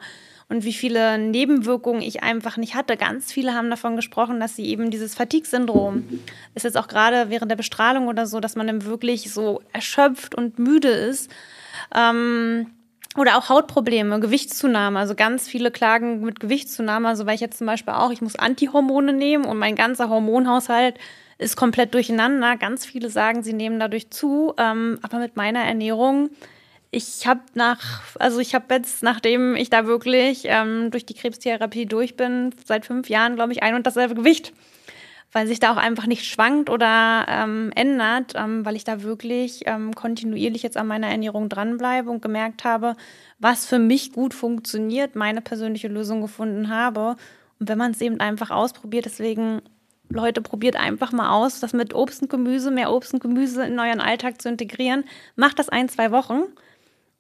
und 0.52 0.66
wie 0.66 0.74
viele 0.74 1.18
Nebenwirkungen 1.18 2.02
ich 2.02 2.24
einfach 2.24 2.58
nicht 2.58 2.76
hatte. 2.76 2.98
Ganz 2.98 3.32
viele 3.32 3.54
haben 3.54 3.70
davon 3.70 3.96
gesprochen, 3.96 4.42
dass 4.42 4.58
sie 4.58 4.66
eben 4.66 4.92
dieses 4.92 5.16
Fatigue-Syndrom 5.16 6.04
ist 6.56 6.64
jetzt 6.64 6.78
auch 6.78 6.90
gerade 6.90 7.30
während 7.30 7.50
der 7.50 7.56
Bestrahlung 7.56 8.08
oder 8.10 8.28
so, 8.28 8.42
dass 8.42 8.58
man 8.58 8.68
dann 8.68 8.84
wirklich 8.84 9.32
so 9.32 9.62
erschöpft 9.72 10.36
und 10.36 10.60
müde 10.60 10.90
ist. 10.90 11.32
Ähm, 11.96 12.68
oder 13.18 13.38
auch 13.38 13.48
Hautprobleme, 13.48 14.20
Gewichtszunahme. 14.20 15.00
Also 15.00 15.16
ganz 15.16 15.48
viele 15.48 15.72
klagen 15.72 16.20
mit 16.20 16.42
Gewichtszunahme. 16.42 17.08
Also 17.08 17.26
weil 17.26 17.36
ich 17.36 17.42
jetzt 17.42 17.58
zum 17.58 17.68
Beispiel 17.68 17.94
auch, 17.94 18.12
ich 18.12 18.22
muss 18.22 18.36
Antihormone 18.36 19.14
nehmen 19.14 19.46
und 19.46 19.58
mein 19.58 19.76
ganzer 19.76 20.10
Hormonhaushalt 20.10 20.96
ist 21.38 21.56
komplett 21.56 21.94
durcheinander. 21.94 22.58
Ganz 22.58 22.86
viele 22.86 23.10
sagen, 23.10 23.42
sie 23.42 23.54
nehmen 23.54 23.80
dadurch 23.80 24.10
zu. 24.10 24.54
Ähm, 24.58 25.00
aber 25.02 25.20
mit 25.20 25.38
meiner 25.38 25.64
Ernährung, 25.64 26.30
ich 26.92 27.26
habe 27.26 27.42
nach, 27.54 28.02
also 28.20 28.40
ich 28.40 28.54
habe 28.54 28.74
jetzt, 28.76 29.02
nachdem 29.02 29.56
ich 29.56 29.70
da 29.70 29.86
wirklich 29.86 30.44
ähm, 30.46 30.92
durch 30.92 31.06
die 31.06 31.14
Krebstherapie 31.14 31.86
durch 31.86 32.16
bin, 32.18 32.54
seit 32.66 32.86
fünf 32.86 33.10
Jahren, 33.10 33.36
glaube 33.36 33.54
ich, 33.54 33.64
ein 33.64 33.76
und 33.76 33.88
dasselbe 33.88 34.16
Gewicht 34.16 34.54
weil 35.32 35.48
sich 35.48 35.60
da 35.60 35.72
auch 35.72 35.78
einfach 35.78 36.08
nicht 36.08 36.26
schwankt 36.26 36.70
oder 36.70 37.26
ähm, 37.28 37.72
ändert, 37.76 38.34
ähm, 38.36 38.66
weil 38.66 38.76
ich 38.76 38.84
da 38.84 39.04
wirklich 39.04 39.62
ähm, 39.66 39.94
kontinuierlich 39.94 40.64
jetzt 40.64 40.78
an 40.78 40.88
meiner 40.88 41.08
Ernährung 41.08 41.48
dranbleibe 41.50 42.10
und 42.10 42.22
gemerkt 42.22 42.64
habe, 42.64 42.96
was 43.40 43.66
für 43.66 43.80
mich 43.80 44.12
gut 44.12 44.34
funktioniert, 44.34 45.16
meine 45.16 45.42
persönliche 45.42 45.88
Lösung 45.88 46.22
gefunden 46.22 46.70
habe. 46.70 47.16
Und 47.60 47.70
wenn 47.70 47.78
man 47.78 47.92
es 47.92 48.02
eben 48.02 48.20
einfach 48.20 48.52
ausprobiert, 48.52 49.06
deswegen 49.06 49.62
Leute, 50.10 50.42
probiert 50.42 50.76
einfach 50.76 51.14
mal 51.14 51.30
aus, 51.30 51.62
das 51.62 51.72
mit 51.72 51.94
Obst 51.94 52.22
und 52.22 52.30
Gemüse, 52.30 52.70
mehr 52.70 52.92
Obst 52.92 53.14
und 53.14 53.22
Gemüse 53.22 53.66
in 53.66 53.80
euren 53.80 54.02
Alltag 54.02 54.42
zu 54.42 54.50
integrieren. 54.50 55.06
Macht 55.38 55.58
das 55.58 55.70
ein, 55.70 55.88
zwei 55.88 56.12
Wochen 56.12 56.44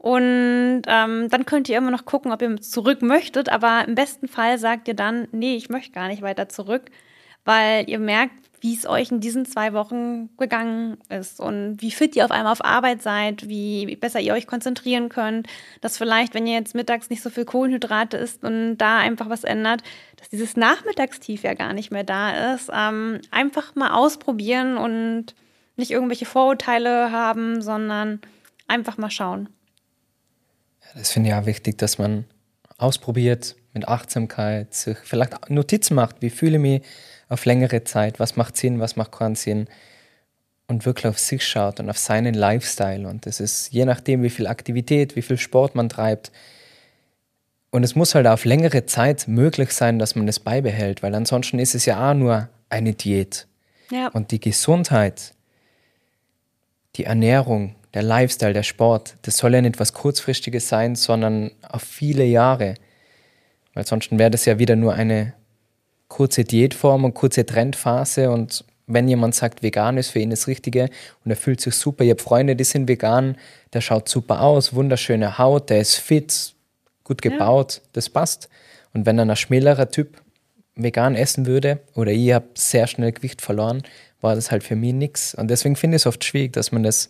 Und 0.01 0.81
ähm, 0.87 1.29
dann 1.29 1.45
könnt 1.45 1.69
ihr 1.69 1.77
immer 1.77 1.91
noch 1.91 2.05
gucken, 2.05 2.31
ob 2.31 2.41
ihr 2.41 2.59
zurück 2.59 3.03
möchtet. 3.03 3.49
Aber 3.49 3.85
im 3.87 3.93
besten 3.93 4.27
Fall 4.27 4.57
sagt 4.57 4.87
ihr 4.87 4.95
dann, 4.95 5.27
nee, 5.31 5.55
ich 5.55 5.69
möchte 5.69 5.91
gar 5.91 6.07
nicht 6.07 6.23
weiter 6.23 6.49
zurück, 6.49 6.89
weil 7.45 7.87
ihr 7.87 7.99
merkt, 7.99 8.33
wie 8.61 8.73
es 8.73 8.87
euch 8.87 9.11
in 9.11 9.19
diesen 9.19 9.45
zwei 9.45 9.73
Wochen 9.73 10.35
gegangen 10.37 10.97
ist 11.09 11.39
und 11.39 11.77
wie 11.81 11.91
fit 11.91 12.15
ihr 12.15 12.25
auf 12.25 12.31
einmal 12.31 12.51
auf 12.51 12.65
Arbeit 12.65 13.03
seid, 13.03 13.47
wie 13.47 13.95
besser 13.95 14.19
ihr 14.19 14.33
euch 14.33 14.47
konzentrieren 14.47 15.09
könnt, 15.09 15.45
dass 15.81 15.99
vielleicht, 15.99 16.33
wenn 16.33 16.47
ihr 16.47 16.55
jetzt 16.55 16.73
mittags 16.73 17.11
nicht 17.11 17.21
so 17.21 17.29
viel 17.29 17.45
Kohlenhydrate 17.45 18.17
isst 18.17 18.43
und 18.43 18.77
da 18.77 18.97
einfach 18.97 19.29
was 19.29 19.43
ändert, 19.43 19.83
dass 20.17 20.29
dieses 20.29 20.57
Nachmittagstief 20.57 21.43
ja 21.43 21.53
gar 21.53 21.73
nicht 21.73 21.91
mehr 21.91 22.03
da 22.03 22.55
ist. 22.55 22.71
Ähm, 22.73 23.21
einfach 23.29 23.75
mal 23.75 23.93
ausprobieren 23.93 24.77
und 24.77 25.35
nicht 25.75 25.91
irgendwelche 25.91 26.25
Vorurteile 26.25 27.11
haben, 27.11 27.61
sondern 27.61 28.19
einfach 28.67 28.97
mal 28.97 29.11
schauen. 29.11 29.49
Das 30.95 31.11
finde 31.11 31.29
ich 31.29 31.35
auch 31.35 31.45
wichtig, 31.45 31.77
dass 31.77 31.97
man 31.97 32.25
ausprobiert 32.77 33.55
mit 33.73 33.87
Achtsamkeit, 33.87 34.73
sich 34.73 34.97
vielleicht 35.03 35.49
Notizen 35.49 35.95
macht, 35.95 36.21
wie 36.21 36.29
fühle 36.29 36.55
ich 36.55 36.61
mich 36.61 36.81
auf 37.29 37.45
längere 37.45 37.83
Zeit, 37.83 38.19
was 38.19 38.35
macht 38.35 38.57
Sinn, 38.57 38.79
was 38.79 38.95
macht 38.95 39.11
keinen 39.11 39.35
Sinn 39.35 39.67
und 40.67 40.85
wirklich 40.85 41.07
auf 41.07 41.19
sich 41.19 41.45
schaut 41.45 41.79
und 41.79 41.89
auf 41.89 41.97
seinen 41.97 42.33
Lifestyle. 42.33 43.07
Und 43.07 43.25
das 43.25 43.39
ist 43.39 43.71
je 43.71 43.85
nachdem, 43.85 44.23
wie 44.23 44.29
viel 44.29 44.47
Aktivität, 44.47 45.15
wie 45.15 45.21
viel 45.21 45.37
Sport 45.37 45.75
man 45.75 45.89
treibt. 45.89 46.31
Und 47.69 47.83
es 47.83 47.95
muss 47.95 48.15
halt 48.15 48.27
auf 48.27 48.43
längere 48.43 48.85
Zeit 48.85 49.27
möglich 49.27 49.71
sein, 49.71 49.99
dass 49.99 50.15
man 50.15 50.27
das 50.27 50.39
beibehält, 50.39 51.03
weil 51.03 51.15
ansonsten 51.15 51.59
ist 51.59 51.75
es 51.75 51.85
ja 51.85 52.09
auch 52.09 52.13
nur 52.13 52.49
eine 52.69 52.93
Diät. 52.93 53.47
Ja. 53.91 54.07
Und 54.09 54.31
die 54.31 54.39
Gesundheit, 54.39 55.33
die 56.95 57.05
Ernährung, 57.05 57.75
der 57.93 58.03
Lifestyle, 58.03 58.53
der 58.53 58.63
Sport, 58.63 59.17
das 59.23 59.37
soll 59.37 59.53
ja 59.53 59.61
nicht 59.61 59.79
was 59.79 59.93
Kurzfristiges 59.93 60.69
sein, 60.69 60.95
sondern 60.95 61.51
auf 61.67 61.83
viele 61.83 62.23
Jahre. 62.23 62.75
Weil 63.73 63.85
sonst 63.85 64.17
wäre 64.17 64.31
das 64.31 64.45
ja 64.45 64.59
wieder 64.59 64.75
nur 64.75 64.93
eine 64.93 65.33
kurze 66.07 66.43
Diätform 66.43 67.05
und 67.05 67.13
kurze 67.13 67.45
Trendphase. 67.45 68.31
Und 68.31 68.65
wenn 68.87 69.07
jemand 69.07 69.35
sagt, 69.35 69.63
vegan 69.63 69.97
ist 69.97 70.09
für 70.09 70.19
ihn 70.19 70.29
das 70.29 70.47
Richtige 70.47 70.89
und 71.23 71.31
er 71.31 71.37
fühlt 71.37 71.61
sich 71.61 71.75
super, 71.75 72.03
ich 72.03 72.09
habe 72.11 72.21
Freunde, 72.21 72.55
die 72.55 72.63
sind 72.63 72.87
vegan, 72.87 73.37
der 73.73 73.81
schaut 73.81 74.09
super 74.09 74.41
aus, 74.41 74.73
wunderschöne 74.73 75.37
Haut, 75.37 75.69
der 75.69 75.79
ist 75.81 75.95
fit, 75.95 76.53
gut 77.03 77.21
gebaut, 77.21 77.75
ja. 77.75 77.89
das 77.93 78.09
passt. 78.09 78.49
Und 78.93 79.05
wenn 79.05 79.17
dann 79.17 79.29
ein 79.29 79.35
schmälerer 79.35 79.89
Typ 79.89 80.21
vegan 80.75 81.15
essen 81.15 81.45
würde 81.45 81.79
oder 81.95 82.11
ich 82.11 82.33
habe 82.33 82.47
sehr 82.55 82.87
schnell 82.87 83.11
Gewicht 83.11 83.41
verloren, 83.41 83.83
war 84.21 84.35
das 84.35 84.51
halt 84.51 84.63
für 84.63 84.75
mich 84.75 84.93
nichts. 84.93 85.33
Und 85.33 85.49
deswegen 85.49 85.75
finde 85.75 85.95
ich 85.95 86.03
es 86.03 86.07
oft 86.07 86.23
schwierig, 86.23 86.53
dass 86.53 86.71
man 86.71 86.83
das 86.83 87.09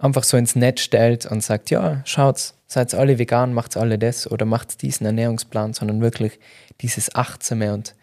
einfach 0.00 0.24
so 0.24 0.36
ins 0.36 0.56
Netz 0.56 0.80
stellt 0.80 1.26
und 1.26 1.42
sagt, 1.42 1.70
ja, 1.70 2.02
schaut, 2.04 2.54
seid 2.66 2.94
alle 2.94 3.18
vegan, 3.18 3.52
macht 3.52 3.76
alle 3.76 3.98
das 3.98 4.30
oder 4.30 4.46
macht 4.46 4.82
diesen 4.82 5.06
Ernährungsplan, 5.06 5.74
sondern 5.74 6.00
wirklich 6.00 6.38
dieses 6.80 7.14
Achtsame 7.14 7.72
und 7.74 7.94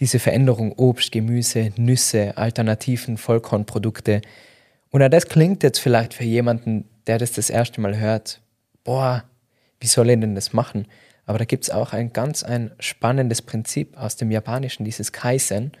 diese 0.00 0.18
Veränderung 0.18 0.72
Obst, 0.72 1.12
Gemüse, 1.12 1.72
Nüsse, 1.76 2.36
Alternativen, 2.36 3.16
Vollkornprodukte. 3.16 4.22
Und 4.90 5.02
auch 5.02 5.08
das 5.08 5.26
klingt 5.26 5.62
jetzt 5.62 5.78
vielleicht 5.78 6.14
für 6.14 6.24
jemanden, 6.24 6.88
der 7.06 7.18
das 7.18 7.32
das 7.32 7.50
erste 7.50 7.80
Mal 7.80 7.98
hört, 7.98 8.40
boah, 8.84 9.24
wie 9.80 9.86
soll 9.86 10.10
ich 10.10 10.20
denn 10.20 10.34
das 10.34 10.52
machen? 10.52 10.86
Aber 11.26 11.38
da 11.38 11.44
gibt 11.44 11.64
es 11.64 11.70
auch 11.70 11.92
ein 11.92 12.12
ganz 12.12 12.42
ein 12.42 12.72
spannendes 12.80 13.42
Prinzip 13.42 13.96
aus 13.96 14.16
dem 14.16 14.30
Japanischen, 14.30 14.84
dieses 14.84 15.12
Kaizen, 15.12 15.72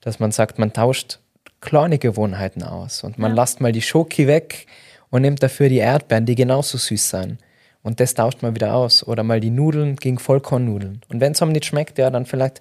dass 0.00 0.18
man 0.18 0.32
sagt, 0.32 0.58
man 0.58 0.72
tauscht 0.72 1.20
kleine 1.60 1.98
Gewohnheiten 1.98 2.62
aus 2.62 3.04
und 3.04 3.18
man 3.18 3.32
ja. 3.32 3.36
lasst 3.36 3.60
mal 3.60 3.72
die 3.72 3.82
Schoki 3.82 4.26
weg, 4.26 4.66
und 5.10 5.22
nimmt 5.22 5.42
dafür 5.42 5.68
die 5.68 5.78
Erdbeeren, 5.78 6.26
die 6.26 6.34
genauso 6.34 6.78
süß 6.78 7.10
sind. 7.10 7.38
Und 7.82 8.00
das 8.00 8.14
tauscht 8.14 8.42
man 8.42 8.54
wieder 8.54 8.74
aus. 8.74 9.06
Oder 9.06 9.22
mal 9.22 9.40
die 9.40 9.50
Nudeln 9.50 9.96
gegen 9.96 10.18
Vollkornnudeln. 10.18 11.00
Und 11.08 11.20
wenn 11.20 11.32
es 11.32 11.42
einem 11.42 11.52
nicht 11.52 11.64
schmeckt, 11.64 11.98
ja, 11.98 12.10
dann 12.10 12.26
vielleicht 12.26 12.60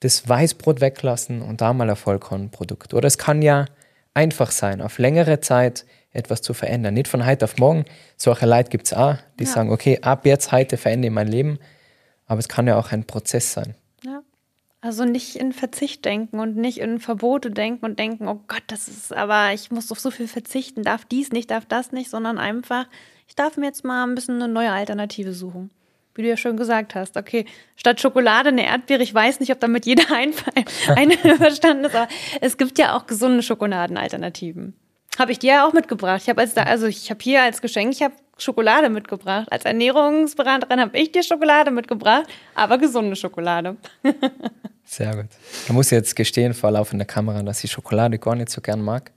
das 0.00 0.28
Weißbrot 0.28 0.80
weglassen 0.80 1.42
und 1.42 1.60
da 1.60 1.72
mal 1.72 1.88
ein 1.88 1.96
Vollkornprodukt. 1.96 2.94
Oder 2.94 3.06
es 3.06 3.18
kann 3.18 3.42
ja 3.42 3.66
einfach 4.14 4.50
sein, 4.50 4.80
auf 4.80 4.98
längere 4.98 5.40
Zeit 5.40 5.84
etwas 6.12 6.42
zu 6.42 6.54
verändern. 6.54 6.94
Nicht 6.94 7.08
von 7.08 7.24
heute 7.24 7.44
auf 7.44 7.58
morgen. 7.58 7.84
Solche 8.16 8.46
Leute 8.46 8.70
gibt 8.70 8.86
es 8.86 8.92
auch, 8.92 9.16
die 9.38 9.44
ja. 9.44 9.50
sagen, 9.50 9.70
okay, 9.70 9.98
ab 10.02 10.26
jetzt, 10.26 10.52
heute 10.52 10.76
verändere 10.76 11.10
ich 11.10 11.14
mein 11.14 11.28
Leben. 11.28 11.58
Aber 12.26 12.38
es 12.38 12.48
kann 12.48 12.66
ja 12.66 12.78
auch 12.78 12.92
ein 12.92 13.04
Prozess 13.04 13.52
sein. 13.52 13.74
Also 14.82 15.04
nicht 15.04 15.36
in 15.36 15.52
Verzicht 15.52 16.06
denken 16.06 16.40
und 16.40 16.56
nicht 16.56 16.78
in 16.78 17.00
Verbote 17.00 17.50
denken 17.50 17.84
und 17.84 17.98
denken, 17.98 18.28
oh 18.28 18.40
Gott, 18.48 18.62
das 18.68 18.88
ist, 18.88 19.12
aber 19.12 19.52
ich 19.52 19.70
muss 19.70 19.92
auf 19.92 20.00
so 20.00 20.10
viel 20.10 20.26
verzichten, 20.26 20.82
darf 20.82 21.04
dies 21.04 21.32
nicht, 21.32 21.50
darf 21.50 21.66
das 21.66 21.92
nicht, 21.92 22.08
sondern 22.08 22.38
einfach, 22.38 22.86
ich 23.28 23.34
darf 23.34 23.58
mir 23.58 23.66
jetzt 23.66 23.84
mal 23.84 24.04
ein 24.04 24.14
bisschen 24.14 24.36
eine 24.36 24.50
neue 24.50 24.72
Alternative 24.72 25.34
suchen. 25.34 25.70
Wie 26.14 26.22
du 26.22 26.28
ja 26.28 26.38
schon 26.38 26.56
gesagt 26.56 26.94
hast, 26.94 27.18
okay, 27.18 27.44
statt 27.76 28.00
Schokolade 28.00 28.48
eine 28.48 28.64
Erdbeere, 28.64 29.02
ich 29.02 29.12
weiß 29.12 29.40
nicht, 29.40 29.52
ob 29.52 29.60
damit 29.60 29.84
jeder 29.84 30.10
einverstanden 30.96 31.84
ist, 31.84 31.94
aber 31.94 32.08
es 32.40 32.56
gibt 32.56 32.78
ja 32.78 32.96
auch 32.96 33.06
gesunde 33.06 33.42
Schokoladenalternativen. 33.42 34.74
Habe 35.18 35.32
ich 35.32 35.38
dir 35.38 35.52
ja 35.52 35.66
auch 35.66 35.74
mitgebracht. 35.74 36.22
Ich 36.22 36.28
habe 36.30 36.40
als 36.40 36.56
also 36.56 36.86
ich 36.86 37.10
habe 37.10 37.20
hier 37.22 37.42
als 37.42 37.60
Geschenk, 37.60 37.92
ich 37.92 38.02
habe 38.02 38.14
Schokolade 38.38 38.88
mitgebracht. 38.88 39.48
Als 39.50 39.66
Ernährungsberaterin 39.66 40.80
habe 40.80 40.96
ich 40.96 41.12
dir 41.12 41.22
Schokolade 41.22 41.70
mitgebracht, 41.70 42.26
aber 42.54 42.78
gesunde 42.78 43.16
Schokolade. 43.16 43.76
Sehr 44.90 45.14
gut. 45.14 45.26
Da 45.68 45.72
muss 45.72 45.86
ich 45.86 45.92
jetzt 45.92 46.16
gestehen 46.16 46.52
vor 46.52 46.72
laufender 46.72 47.04
Kamera, 47.04 47.44
dass 47.44 47.62
ich 47.62 47.70
Schokolade 47.70 48.18
gar 48.18 48.34
nicht 48.34 48.50
so 48.50 48.60
gern 48.60 48.82
mag. 48.82 49.12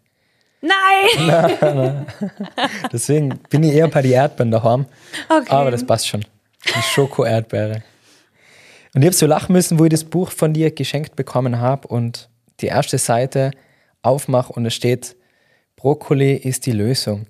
Nein! 0.61 0.69
nein, 1.27 1.57
nein. 1.61 2.05
Deswegen 2.91 3.39
bin 3.49 3.63
ich 3.63 3.73
eher 3.73 3.87
bei 3.87 4.03
den 4.03 4.11
Erdbeeren 4.11 4.51
daheim. 4.51 4.85
Okay. 5.29 5.49
Aber 5.49 5.71
das 5.71 5.83
passt 5.83 6.07
schon. 6.07 6.23
Die 6.63 6.81
Schoko-Erdbeere. 6.93 7.81
Und 8.93 9.01
ich 9.01 9.07
habe 9.07 9.15
so 9.15 9.25
lachen 9.25 9.53
müssen, 9.53 9.79
wo 9.79 9.85
ich 9.85 9.89
das 9.89 10.03
Buch 10.03 10.29
von 10.29 10.53
dir 10.53 10.69
geschenkt 10.69 11.15
bekommen 11.15 11.59
habe 11.59 11.87
und 11.87 12.29
die 12.59 12.67
erste 12.67 12.99
Seite 12.99 13.49
aufmache 14.03 14.53
und 14.53 14.67
es 14.67 14.75
steht, 14.75 15.15
Brokkoli 15.75 16.35
ist 16.35 16.67
die 16.67 16.71
Lösung. 16.71 17.25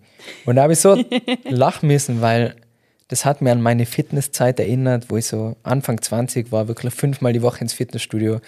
Und 0.46 0.58
da 0.58 0.64
habe 0.64 0.74
ich 0.74 0.80
so 0.80 1.02
lachen 1.46 1.88
müssen, 1.88 2.22
weil 2.22 2.58
das 3.08 3.26
hat 3.26 3.42
mir 3.42 3.52
an 3.52 3.62
meine 3.62 3.86
Fitnesszeit 3.86 4.60
erinnert, 4.60 5.10
wo 5.10 5.18
ich 5.18 5.28
so 5.28 5.56
Anfang 5.64 6.02
20 6.02 6.52
war, 6.52 6.68
wirklich 6.68 6.94
fünfmal 6.94 7.34
die 7.34 7.42
Woche 7.42 7.62
ins 7.62 7.74
Fitnessstudio. 7.74 8.40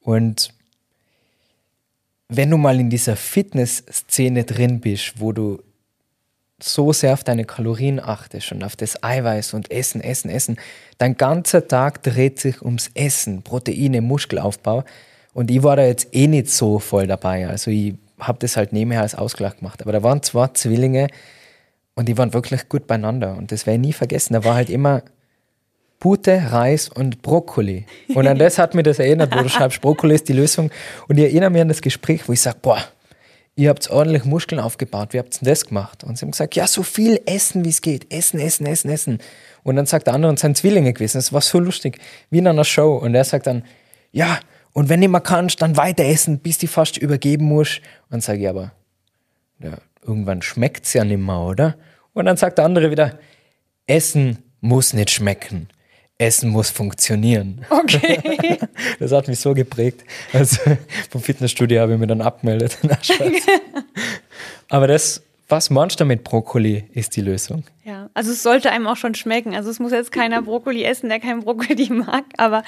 Und 0.00 0.52
wenn 2.28 2.50
du 2.50 2.56
mal 2.56 2.78
in 2.78 2.90
dieser 2.90 3.16
Fitnessszene 3.16 4.44
drin 4.44 4.80
bist, 4.80 5.14
wo 5.20 5.32
du 5.32 5.62
so 6.62 6.92
sehr 6.92 7.12
auf 7.12 7.24
deine 7.24 7.44
Kalorien 7.44 8.00
achtest 8.00 8.52
und 8.52 8.62
auf 8.64 8.76
das 8.76 9.02
Eiweiß 9.02 9.54
und 9.54 9.70
Essen, 9.70 10.00
Essen, 10.00 10.30
Essen, 10.30 10.56
dein 10.98 11.16
ganzer 11.16 11.66
Tag 11.68 12.02
dreht 12.02 12.38
sich 12.38 12.62
ums 12.62 12.90
Essen, 12.94 13.42
Proteine, 13.42 14.00
Muskelaufbau. 14.00 14.84
Und 15.32 15.50
ich 15.50 15.62
war 15.62 15.76
da 15.76 15.84
jetzt 15.84 16.14
eh 16.14 16.26
nicht 16.26 16.48
so 16.48 16.78
voll 16.78 17.06
dabei. 17.06 17.48
Also 17.48 17.70
ich 17.70 17.94
habe 18.18 18.38
das 18.38 18.56
halt 18.56 18.72
nebenher 18.72 19.02
als 19.02 19.14
Ausgleich 19.14 19.56
gemacht. 19.56 19.82
Aber 19.82 19.92
da 19.92 20.02
waren 20.02 20.22
zwei 20.22 20.48
Zwillinge 20.48 21.08
und 21.94 22.08
die 22.08 22.18
waren 22.18 22.32
wirklich 22.32 22.68
gut 22.68 22.86
beieinander. 22.86 23.36
Und 23.36 23.52
das 23.52 23.66
werde 23.66 23.80
ich 23.80 23.86
nie 23.86 23.92
vergessen. 23.92 24.34
Da 24.34 24.44
war 24.44 24.54
halt 24.54 24.70
immer 24.70 25.02
Pute, 26.00 26.52
Reis 26.52 26.88
und 26.88 27.22
Brokkoli. 27.22 27.86
Und 28.14 28.26
an 28.26 28.38
das 28.38 28.58
hat 28.58 28.74
mir 28.74 28.82
das 28.82 28.98
erinnert, 28.98 29.34
wo 29.34 29.42
du 29.42 29.48
schreibst, 29.50 29.80
Brokkoli 29.80 30.14
ist 30.14 30.28
die 30.28 30.32
Lösung. 30.32 30.70
Und 31.08 31.18
ich 31.18 31.24
erinnere 31.24 31.50
mich 31.50 31.62
an 31.62 31.68
das 31.68 31.80
Gespräch, 31.80 32.28
wo 32.28 32.32
ich 32.32 32.40
sage, 32.40 32.58
boah, 32.60 32.84
ihr 33.56 33.70
habt 33.70 33.88
ordentlich 33.90 34.24
Muskeln 34.24 34.60
aufgebaut, 34.60 35.12
wie 35.12 35.18
habt 35.18 35.40
ihr 35.40 35.48
das 35.48 35.64
gemacht? 35.66 36.04
Und 36.04 36.18
sie 36.18 36.26
haben 36.26 36.32
gesagt, 36.32 36.56
ja, 36.56 36.66
so 36.66 36.82
viel 36.82 37.20
essen, 37.26 37.64
wie 37.64 37.70
es 37.70 37.80
geht. 37.80 38.12
Essen, 38.12 38.40
essen, 38.40 38.66
essen, 38.66 38.90
essen. 38.90 39.18
Und 39.62 39.76
dann 39.76 39.86
sagt 39.86 40.06
der 40.06 40.14
andere, 40.14 40.30
und 40.30 40.38
sind 40.38 40.56
Zwillinge 40.56 40.92
gewesen. 40.92 41.18
Das 41.18 41.32
war 41.32 41.40
so 41.40 41.58
lustig, 41.58 41.98
wie 42.30 42.38
in 42.38 42.46
einer 42.46 42.64
Show. 42.64 42.96
Und 42.96 43.14
er 43.14 43.24
sagt 43.24 43.46
dann, 43.46 43.64
ja, 44.12 44.40
und 44.72 44.88
wenn 44.88 45.00
nicht 45.00 45.10
mehr 45.10 45.20
kannst, 45.20 45.62
dann 45.62 45.76
weiter 45.76 46.04
essen, 46.04 46.40
bis 46.40 46.58
du 46.58 46.66
fast 46.66 46.98
übergeben 46.98 47.46
musst. 47.46 47.78
Und 47.78 48.14
dann 48.14 48.20
sage 48.20 48.40
ich 48.40 48.48
aber, 48.48 48.72
ja, 49.60 49.78
irgendwann 50.06 50.42
schmeckt 50.42 50.86
es 50.86 50.92
ja 50.92 51.04
nicht 51.04 51.20
mehr, 51.20 51.38
oder? 51.38 51.76
Und 52.12 52.26
dann 52.26 52.36
sagt 52.36 52.58
der 52.58 52.64
andere 52.64 52.90
wieder, 52.90 53.18
Essen 53.86 54.38
muss 54.60 54.92
nicht 54.92 55.10
schmecken. 55.10 55.68
Essen 56.16 56.50
muss 56.50 56.70
funktionieren. 56.70 57.64
Okay. 57.70 58.58
Das 59.00 59.10
hat 59.12 59.28
mich 59.28 59.40
so 59.40 59.54
geprägt. 59.54 60.04
Also 60.32 60.60
vom 61.10 61.20
Fitnessstudio 61.20 61.80
habe 61.80 61.94
ich 61.94 61.98
mich 61.98 62.08
dann 62.08 62.20
abgemeldet. 62.20 62.78
Aber 64.68 64.86
das 64.86 65.23
was 65.46 65.68
meinst 65.68 66.00
du 66.00 66.06
mit 66.06 66.24
Brokkoli 66.24 66.84
ist 66.94 67.16
die 67.16 67.20
Lösung? 67.20 67.64
Ja, 67.84 68.08
also 68.14 68.32
es 68.32 68.42
sollte 68.42 68.70
einem 68.70 68.86
auch 68.86 68.96
schon 68.96 69.14
schmecken. 69.14 69.54
Also 69.54 69.68
es 69.68 69.78
muss 69.78 69.92
jetzt 69.92 70.10
keiner 70.10 70.40
Brokkoli 70.40 70.82
essen, 70.82 71.10
der 71.10 71.20
kein 71.20 71.40
Brokkoli 71.40 71.90
mag. 71.92 72.24
Aber 72.38 72.62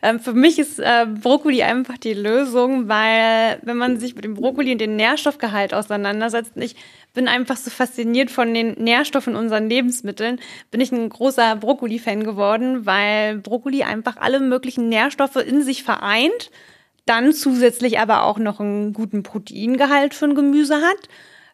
ähm, 0.00 0.18
für 0.18 0.32
mich 0.32 0.58
ist 0.58 0.78
äh, 0.78 1.06
Brokkoli 1.06 1.62
einfach 1.62 1.98
die 1.98 2.14
Lösung, 2.14 2.88
weil 2.88 3.58
wenn 3.62 3.76
man 3.76 4.00
sich 4.00 4.14
mit 4.14 4.24
dem 4.24 4.32
Brokkoli 4.32 4.72
und 4.72 4.80
dem 4.80 4.96
Nährstoffgehalt 4.96 5.74
auseinandersetzt, 5.74 6.52
ich 6.56 6.74
bin 7.12 7.28
einfach 7.28 7.58
so 7.58 7.70
fasziniert 7.70 8.30
von 8.30 8.54
den 8.54 8.82
Nährstoffen 8.82 9.34
in 9.34 9.38
unseren 9.38 9.68
Lebensmitteln, 9.68 10.40
bin 10.70 10.80
ich 10.80 10.90
ein 10.90 11.10
großer 11.10 11.56
Brokkoli-Fan 11.56 12.24
geworden, 12.24 12.86
weil 12.86 13.36
Brokkoli 13.36 13.82
einfach 13.82 14.16
alle 14.16 14.40
möglichen 14.40 14.88
Nährstoffe 14.88 15.36
in 15.36 15.62
sich 15.62 15.82
vereint, 15.82 16.50
dann 17.04 17.34
zusätzlich 17.34 17.98
aber 17.98 18.24
auch 18.24 18.38
noch 18.38 18.58
einen 18.58 18.94
guten 18.94 19.22
Proteingehalt 19.22 20.14
für 20.14 20.24
ein 20.24 20.34
Gemüse 20.34 20.76
hat 20.76 21.08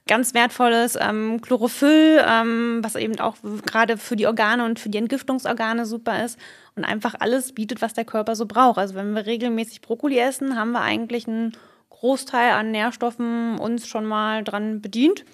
ganz 0.08 0.34
wertvolles 0.34 0.98
ähm, 1.00 1.40
Chlorophyll, 1.40 2.24
ähm, 2.26 2.80
was 2.82 2.96
eben 2.96 3.20
auch 3.20 3.36
gerade 3.64 3.96
für 3.96 4.16
die 4.16 4.26
Organe 4.26 4.64
und 4.64 4.80
für 4.80 4.88
die 4.88 4.98
Entgiftungsorgane 4.98 5.86
super 5.86 6.24
ist 6.24 6.38
und 6.74 6.84
einfach 6.84 7.14
alles 7.20 7.52
bietet, 7.52 7.80
was 7.80 7.94
der 7.94 8.04
Körper 8.04 8.34
so 8.34 8.46
braucht. 8.46 8.78
Also 8.78 8.96
wenn 8.96 9.14
wir 9.14 9.26
regelmäßig 9.26 9.80
Brokkoli 9.80 10.18
essen, 10.18 10.58
haben 10.58 10.72
wir 10.72 10.80
eigentlich 10.80 11.28
einen 11.28 11.52
Großteil 11.90 12.52
an 12.52 12.72
Nährstoffen 12.72 13.58
uns 13.58 13.86
schon 13.86 14.04
mal 14.04 14.42
dran 14.42 14.80
bedient. 14.80 15.24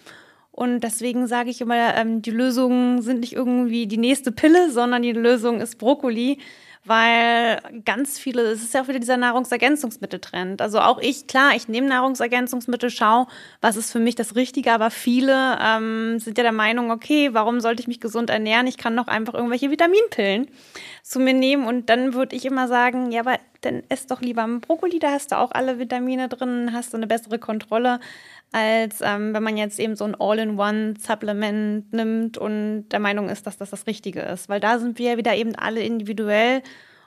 Und 0.50 0.80
deswegen 0.80 1.26
sage 1.26 1.50
ich 1.50 1.60
immer, 1.60 1.96
ähm, 1.96 2.22
die 2.22 2.30
Lösungen 2.30 3.02
sind 3.02 3.20
nicht 3.20 3.32
irgendwie 3.32 3.86
die 3.86 3.96
nächste 3.96 4.30
Pille, 4.30 4.70
sondern 4.70 5.02
die 5.02 5.12
Lösung 5.12 5.60
ist 5.60 5.78
Brokkoli 5.78 6.38
weil 6.84 7.60
ganz 7.84 8.18
viele, 8.18 8.42
es 8.42 8.62
ist 8.62 8.74
ja 8.74 8.82
auch 8.82 8.88
wieder 8.88 8.98
dieser 8.98 9.16
Nahrungsergänzungsmitteltrend. 9.16 10.60
Also 10.60 10.80
auch 10.80 10.98
ich, 11.00 11.26
klar, 11.26 11.52
ich 11.56 11.68
nehme 11.68 11.88
Nahrungsergänzungsmittel, 11.88 12.90
schau, 12.90 13.26
was 13.60 13.76
ist 13.76 13.90
für 13.90 14.00
mich 14.00 14.14
das 14.14 14.36
Richtige, 14.36 14.72
aber 14.72 14.90
viele 14.90 15.58
ähm, 15.62 16.18
sind 16.18 16.36
ja 16.36 16.44
der 16.44 16.52
Meinung, 16.52 16.90
okay, 16.90 17.30
warum 17.32 17.60
sollte 17.60 17.80
ich 17.80 17.88
mich 17.88 18.00
gesund 18.00 18.28
ernähren? 18.28 18.66
Ich 18.66 18.76
kann 18.76 18.96
doch 18.96 19.06
einfach 19.06 19.34
irgendwelche 19.34 19.70
Vitaminpillen 19.70 20.48
zu 21.02 21.20
mir 21.20 21.34
nehmen 21.34 21.66
und 21.66 21.88
dann 21.88 22.12
würde 22.12 22.36
ich 22.36 22.44
immer 22.44 22.68
sagen, 22.68 23.10
ja, 23.10 23.20
aber 23.20 23.38
dann 23.62 23.82
ess 23.88 24.06
doch 24.06 24.20
lieber 24.20 24.42
einen 24.42 24.60
Brokkoli, 24.60 24.98
da 24.98 25.12
hast 25.12 25.32
du 25.32 25.38
auch 25.38 25.52
alle 25.52 25.78
Vitamine 25.78 26.28
drin, 26.28 26.70
hast 26.72 26.92
du 26.92 26.98
eine 26.98 27.06
bessere 27.06 27.38
Kontrolle 27.38 28.00
als 28.54 29.00
ähm, 29.00 29.34
wenn 29.34 29.42
man 29.42 29.56
jetzt 29.56 29.80
eben 29.80 29.96
so 29.96 30.04
ein 30.04 30.14
All-in-One-Supplement 30.14 31.92
nimmt 31.92 32.38
und 32.38 32.88
der 32.88 33.00
Meinung 33.00 33.28
ist, 33.28 33.48
dass 33.48 33.58
das 33.58 33.70
das 33.70 33.88
Richtige 33.88 34.20
ist. 34.20 34.48
Weil 34.48 34.60
da 34.60 34.78
sind 34.78 34.96
wir 35.00 35.16
wieder 35.16 35.34
eben 35.34 35.56
alle 35.56 35.82
individuell 35.82 36.62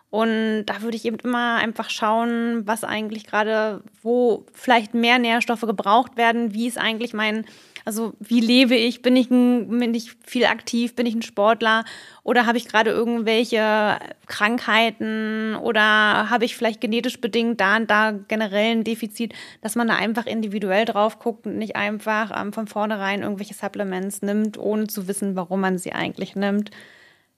und 0.10 0.66
da 0.66 0.82
würde 0.82 0.98
ich 0.98 1.06
eben 1.06 1.20
immer 1.20 1.56
einfach 1.56 1.90
schauen, 1.90 2.68
was 2.68 2.84
eigentlich 2.84 3.26
gerade, 3.26 3.82
wo 4.04 4.46
vielleicht 4.52 4.94
mehr 4.94 5.20
Nährstoffe 5.20 5.62
gebraucht 5.62 6.18
werden, 6.18 6.54
wie 6.54 6.68
ist 6.68 6.78
eigentlich 6.78 7.14
mein 7.14 7.46
also 7.88 8.12
wie 8.20 8.42
lebe 8.42 8.76
ich? 8.76 9.02
Bin 9.02 9.16
ich, 9.16 9.32
ein, 9.32 9.80
bin 9.80 9.94
ich 9.94 10.12
viel 10.26 10.46
aktiv? 10.46 10.94
Bin 10.94 11.06
ich 11.06 11.16
ein 11.16 11.22
Sportler? 11.22 11.86
Oder 12.22 12.46
habe 12.46 12.58
ich 12.58 12.68
gerade 12.68 12.90
irgendwelche 12.90 13.98
Krankheiten? 14.26 15.56
Oder 15.56 16.30
habe 16.30 16.44
ich 16.44 16.58
vielleicht 16.58 16.82
genetisch 16.82 17.22
bedingt 17.22 17.62
da 17.62 17.78
und 17.78 17.90
da 17.90 18.12
generell 18.12 18.76
ein 18.76 18.84
Defizit, 18.84 19.34
dass 19.62 19.76
man 19.76 19.88
da 19.88 19.96
einfach 19.96 20.26
individuell 20.26 20.84
drauf 20.84 21.20
guckt 21.20 21.46
und 21.46 21.58
nicht 21.58 21.78
einfach 21.78 22.38
ähm, 22.38 22.52
von 22.52 22.68
vornherein 22.68 23.22
irgendwelche 23.22 23.54
Supplements 23.54 24.22
nimmt, 24.22 24.58
ohne 24.58 24.88
zu 24.88 25.08
wissen, 25.08 25.38
warum 25.38 25.62
man 25.62 25.78
sie 25.78 25.94
eigentlich 25.94 26.36
nimmt. 26.36 26.72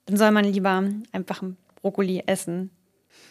Dann 0.08 0.18
soll 0.18 0.32
man 0.32 0.46
lieber 0.46 0.84
einfach 1.12 1.44
ein 1.44 1.58
Brokkoli 1.80 2.24
essen. 2.26 2.72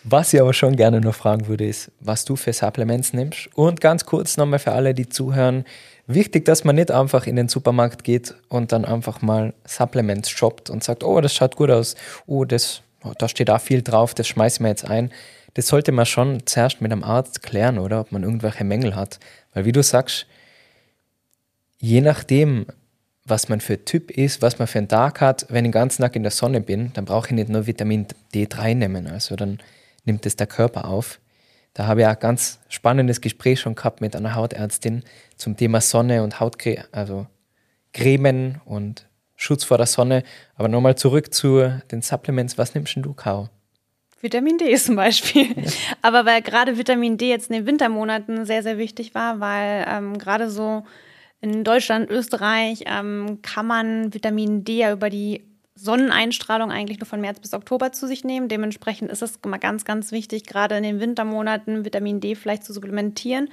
Was 0.05 0.33
ich 0.33 0.41
aber 0.41 0.55
schon 0.55 0.77
gerne 0.77 1.01
noch 1.01 1.17
fragen 1.17 1.49
würde, 1.49 1.67
ist, 1.67 1.91
was 1.99 2.25
du 2.25 2.37
für 2.37 2.53
Supplements 2.53 3.13
nimmst. 3.13 3.49
Und 3.55 3.81
ganz 3.81 4.05
kurz 4.05 4.37
nochmal 4.37 4.61
für 4.61 4.73
alle, 4.73 4.95
die 4.95 5.09
zuhören, 5.09 5.65
wichtig, 6.09 6.45
dass 6.45 6.65
man 6.65 6.75
nicht 6.75 6.91
einfach 6.91 7.27
in 7.27 7.37
den 7.37 7.49
Supermarkt 7.49 8.03
geht 8.03 8.35
und 8.49 8.73
dann 8.73 8.85
einfach 8.85 9.23
mal 9.23 9.55
Supplements 9.65 10.31
shoppt 10.31 10.71
und 10.71 10.83
sagt, 10.83 11.05
oh, 11.05 11.21
das 11.21 11.35
schaut 11.35 11.55
gut 11.55 11.71
aus, 11.71 11.95
oh, 12.27 12.45
das, 12.45 12.83
oh, 13.05 13.13
da 13.17 13.29
steht 13.29 13.49
da 13.49 13.59
viel 13.59 13.83
drauf, 13.83 14.15
das 14.15 14.27
schmeißen 14.27 14.65
wir 14.65 14.71
jetzt 14.71 14.89
ein. 14.89 15.13
Das 15.55 15.69
sollte 15.69 15.93
man 15.93 16.07
schon 16.07 16.47
zuerst 16.47 16.81
mit 16.81 16.91
einem 16.91 17.05
Arzt 17.05 17.43
klären, 17.43 17.79
oder? 17.79 18.01
Ob 18.01 18.13
man 18.13 18.23
irgendwelche 18.23 18.65
Mängel 18.65 18.97
hat. 18.97 19.19
Weil 19.55 19.65
wie 19.65 19.73
du 19.73 19.83
sagst, 19.83 20.27
je 21.79 22.01
nachdem, 22.01 22.67
was 23.25 23.49
man 23.49 23.61
für 23.61 23.85
Typ 23.85 24.11
ist, 24.11 24.41
was 24.41 24.59
man 24.59 24.67
für 24.69 24.79
einen 24.79 24.89
Tag 24.89 25.21
hat, 25.21 25.47
wenn 25.49 25.65
ich 25.65 25.69
den 25.69 25.73
ganzen 25.73 26.03
Tag 26.03 26.17
in 26.17 26.23
der 26.23 26.33
Sonne 26.33 26.61
bin, 26.61 26.93
dann 26.95 27.05
brauche 27.05 27.29
ich 27.29 27.33
nicht 27.33 27.49
nur 27.49 27.67
Vitamin 27.67 28.07
D3 28.35 28.75
nehmen. 28.75 29.07
Also 29.07 29.37
dann 29.37 29.59
nimmt 30.05 30.25
es 30.27 30.37
der 30.37 30.47
Körper 30.47 30.87
auf. 30.87 31.21
Da 31.79 31.87
habe 31.87 32.01
ich 32.01 32.07
ein 32.09 32.19
ganz 32.19 32.59
spannendes 32.69 33.21
Gespräch 33.21 33.61
schon 33.61 33.77
gehabt 33.77 34.01
mit 34.01 34.17
einer 34.17 34.35
Hautärztin 34.35 35.05
zum 35.37 35.57
Thema 35.57 35.81
Sonne 35.81 36.25
und 36.25 36.41
Hautcreme, 36.41 36.83
also 36.91 37.29
Cremen 37.93 38.61
und 38.65 39.07
Schutz 39.37 39.63
vor 39.63 39.77
der 39.79 39.87
Sonne. 39.87 40.25
Aber 40.57 40.67
nochmal 40.67 40.97
zurück 40.97 41.33
zu 41.33 41.73
den 41.93 42.03
Supplements. 42.03 42.59
Was 42.59 42.75
nimmst 42.75 42.97
du, 42.97 43.15
Kau? 43.15 43.49
Vitamin 44.21 44.59
D 44.59 44.75
zum 44.75 44.97
Beispiel. 44.97 45.53
Ja. 45.57 45.71
Aber 46.03 46.27
weil 46.27 46.43
gerade 46.43 46.77
Vitamin 46.79 47.17
D 47.17 47.29
jetzt 47.29 47.49
in 47.49 47.55
den 47.55 47.67
Wintermonaten 47.67 48.45
sehr, 48.45 48.65
sehr 48.65 48.77
wichtig 48.77 49.15
war, 49.15 49.39
weil 49.39 49.87
ähm, 49.89 50.19
gerade 50.19 50.51
so 50.51 50.85
in 51.41 51.63
Deutschland, 51.63 52.11
Österreich 52.11 52.87
ähm, 52.87 53.39
kann 53.43 53.69
man 53.69 54.13
Vitamin 54.13 54.65
D 54.65 54.79
ja 54.79 54.91
über 54.91 55.11
die 55.11 55.48
Sonneneinstrahlung 55.79 56.71
eigentlich 56.71 56.99
nur 56.99 57.07
von 57.07 57.21
März 57.21 57.41
bis 57.41 57.55
Oktober 57.55 57.93
zu 57.93 58.07
sich 58.07 58.25
nehmen. 58.25 58.49
Dementsprechend 58.49 59.11
ist 59.11 59.23
es 59.23 59.39
immer 59.45 59.59
ganz, 59.59 59.85
ganz 59.85 60.13
wichtig, 60.13 60.45
gerade 60.45 60.77
in 60.77 60.83
den 60.83 61.01
Wintermonaten 61.01 61.85
Vitamin 61.85 62.21
D 62.21 62.35
vielleicht 62.35 62.65
zu 62.65 62.73
supplementieren. 62.73 63.49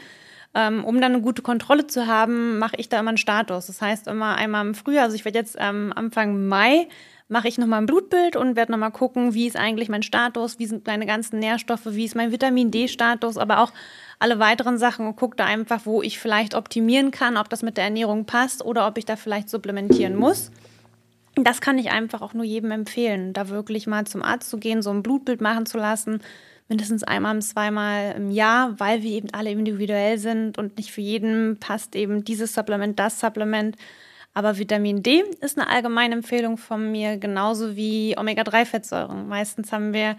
Ähm, 0.54 0.86
um 0.86 1.02
dann 1.02 1.14
eine 1.14 1.22
gute 1.22 1.42
Kontrolle 1.42 1.86
zu 1.86 2.08
haben, 2.08 2.58
mache 2.60 2.78
ich 2.78 2.88
da 2.88 3.00
immer 3.00 3.10
einen 3.10 3.18
Status. 3.18 3.68
Das 3.68 3.82
heißt 3.82 4.08
immer 4.08 4.36
einmal 4.36 4.66
im 4.66 4.74
Frühjahr, 4.74 5.04
also 5.04 5.16
ich 5.16 5.26
werde 5.26 5.38
jetzt 5.38 5.58
ähm, 5.60 5.92
Anfang 5.94 6.48
Mai, 6.48 6.88
mache 7.28 7.48
ich 7.48 7.58
nochmal 7.58 7.82
ein 7.82 7.88
Blutbild 7.88 8.36
und 8.36 8.56
werde 8.56 8.72
nochmal 8.72 8.92
gucken, 8.92 9.34
wie 9.34 9.48
ist 9.48 9.58
eigentlich 9.58 9.90
mein 9.90 10.04
Status, 10.04 10.58
wie 10.60 10.68
sind 10.68 10.88
meine 10.88 11.06
ganzen 11.06 11.40
Nährstoffe, 11.40 11.88
wie 11.88 12.06
ist 12.06 12.16
mein 12.16 12.32
Vitamin 12.32 12.72
D-Status, 12.72 13.38
aber 13.38 13.60
auch 13.60 13.74
alle 14.20 14.40
weiteren 14.40 14.78
Sachen 14.78 15.08
und 15.08 15.16
gucke 15.16 15.36
da 15.36 15.46
einfach, 15.46 15.82
wo 15.86 16.02
ich 16.02 16.20
vielleicht 16.20 16.56
optimieren 16.56 17.12
kann, 17.12 17.36
ob 17.36 17.50
das 17.50 17.64
mit 17.64 17.78
der 17.78 17.86
Ernährung 17.86 18.26
passt 18.26 18.64
oder 18.64 18.88
ob 18.88 18.98
ich 18.98 19.06
da 19.06 19.16
vielleicht 19.16 19.50
supplementieren 19.50 20.16
muss. 20.16 20.52
Das 21.36 21.60
kann 21.60 21.78
ich 21.78 21.92
einfach 21.92 22.22
auch 22.22 22.34
nur 22.34 22.46
jedem 22.46 22.72
empfehlen, 22.72 23.34
da 23.34 23.50
wirklich 23.50 23.88
mal 23.88 24.06
zum 24.06 24.24
Arzt 24.24 24.50
zu 24.50 24.58
gehen, 24.58 24.82
so 24.82 24.90
ein 24.90 25.04
Blutbild 25.04 25.42
machen 25.42 25.66
zu 25.66 25.78
lassen, 25.78 26.22
mindestens 26.70 27.04
einmal, 27.04 27.42
zweimal 27.42 28.16
im 28.16 28.32
Jahr, 28.32 28.80
weil 28.80 29.04
wir 29.04 29.12
eben 29.12 29.30
alle 29.34 29.52
individuell 29.52 30.18
sind 30.18 30.58
und 30.58 30.78
nicht 30.78 30.92
für 30.92 31.02
jeden 31.02 31.58
passt 31.60 31.96
eben 31.96 32.24
dieses 32.24 32.54
Supplement, 32.54 32.98
das 32.98 33.20
Supplement. 33.20 33.76
Aber 34.34 34.58
Vitamin 34.58 35.04
D 35.04 35.24
ist 35.42 35.58
eine 35.58 35.70
allgemeine 35.70 36.16
Empfehlung 36.16 36.58
von 36.58 36.92
mir, 36.92 37.18
genauso 37.18 37.76
wie 37.76 38.18
Omega-3-Fettsäuren. 38.18 39.28
Meistens 39.28 39.72
haben 39.72 39.94
wir 39.94 40.18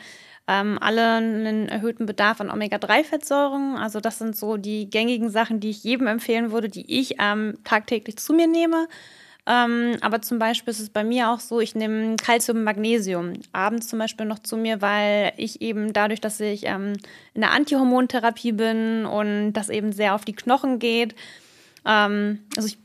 ähm, 0.49 0.79
alle 0.81 1.17
einen 1.17 1.69
erhöhten 1.69 2.07
Bedarf 2.07 2.41
an 2.41 2.51
Omega-3-Fettsäuren. 2.51 3.77
Also 3.77 4.01
das 4.01 4.19
sind 4.19 4.37
so 4.37 4.57
die 4.57 4.89
gängigen 4.89 5.29
Sachen, 5.29 5.61
die 5.61 5.71
ich 5.71 5.85
jedem 5.85 6.07
empfehlen 6.07 6.53
würde, 6.53 6.69
die 6.69 6.99
ich 6.99 7.17
ähm, 7.19 7.59
tagtäglich 7.64 8.17
zu 8.17 8.33
mir 8.33 8.47
nehme. 8.47 8.89
Ähm, 9.49 9.97
aber 10.01 10.23
zum 10.23 10.41
Beispiel 10.41 10.73
ist 10.73 10.81
es 10.81 10.91
bei 10.91 11.05
mir 11.05 11.31
auch 11.31 11.39
so, 11.39 11.61
ich 11.61 11.77
nehme 11.77 12.17
Calcium 12.17 12.65
Magnesium 12.65 13.35
abends 13.53 13.87
zum 13.87 14.01
Beispiel 14.01 14.27
noch 14.27 14.41
zu 14.41 14.57
mir, 14.57 14.83
weil 14.83 15.33
ich 15.37 15.63
eben 15.63 15.93
dadurch, 15.93 16.21
dass 16.21 16.41
ich 16.41 16.67
ähm, 16.67 16.95
in 17.33 17.43
der 17.43 17.53
Antihormontherapie 17.53 18.53
bin 18.53 19.07
und 19.07 19.53
das 19.53 19.69
eben 19.69 19.93
sehr 19.93 20.17
auf 20.17 20.25
die 20.25 20.35
Knochen 20.35 20.81
geht, 20.81 21.15
ähm, 21.85 22.41
also 22.57 22.67
ich 22.67 22.79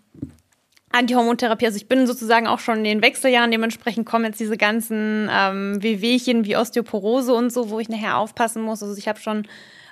Antihormontherapie, 0.92 1.66
also 1.66 1.78
ich 1.78 1.88
bin 1.88 2.06
sozusagen 2.06 2.48
auch 2.48 2.60
schon 2.60 2.80
in 2.80 2.84
den 2.84 3.02
Wechseljahren, 3.02 3.50
dementsprechend 3.50 4.06
kommen 4.06 4.26
jetzt 4.26 4.40
diese 4.40 4.58
ganzen 4.58 5.30
ähm, 5.32 5.82
Wehwehchen 5.82 6.46
wie 6.46 6.58
Osteoporose 6.58 7.34
und 7.34 7.52
so, 7.52 7.70
wo 7.70 7.80
ich 7.80 7.90
nachher 7.90 8.18
aufpassen 8.18 8.62
muss. 8.62 8.84
Also 8.84 8.96
ich 8.98 9.08
habe 9.08 9.20
schon 9.20 9.48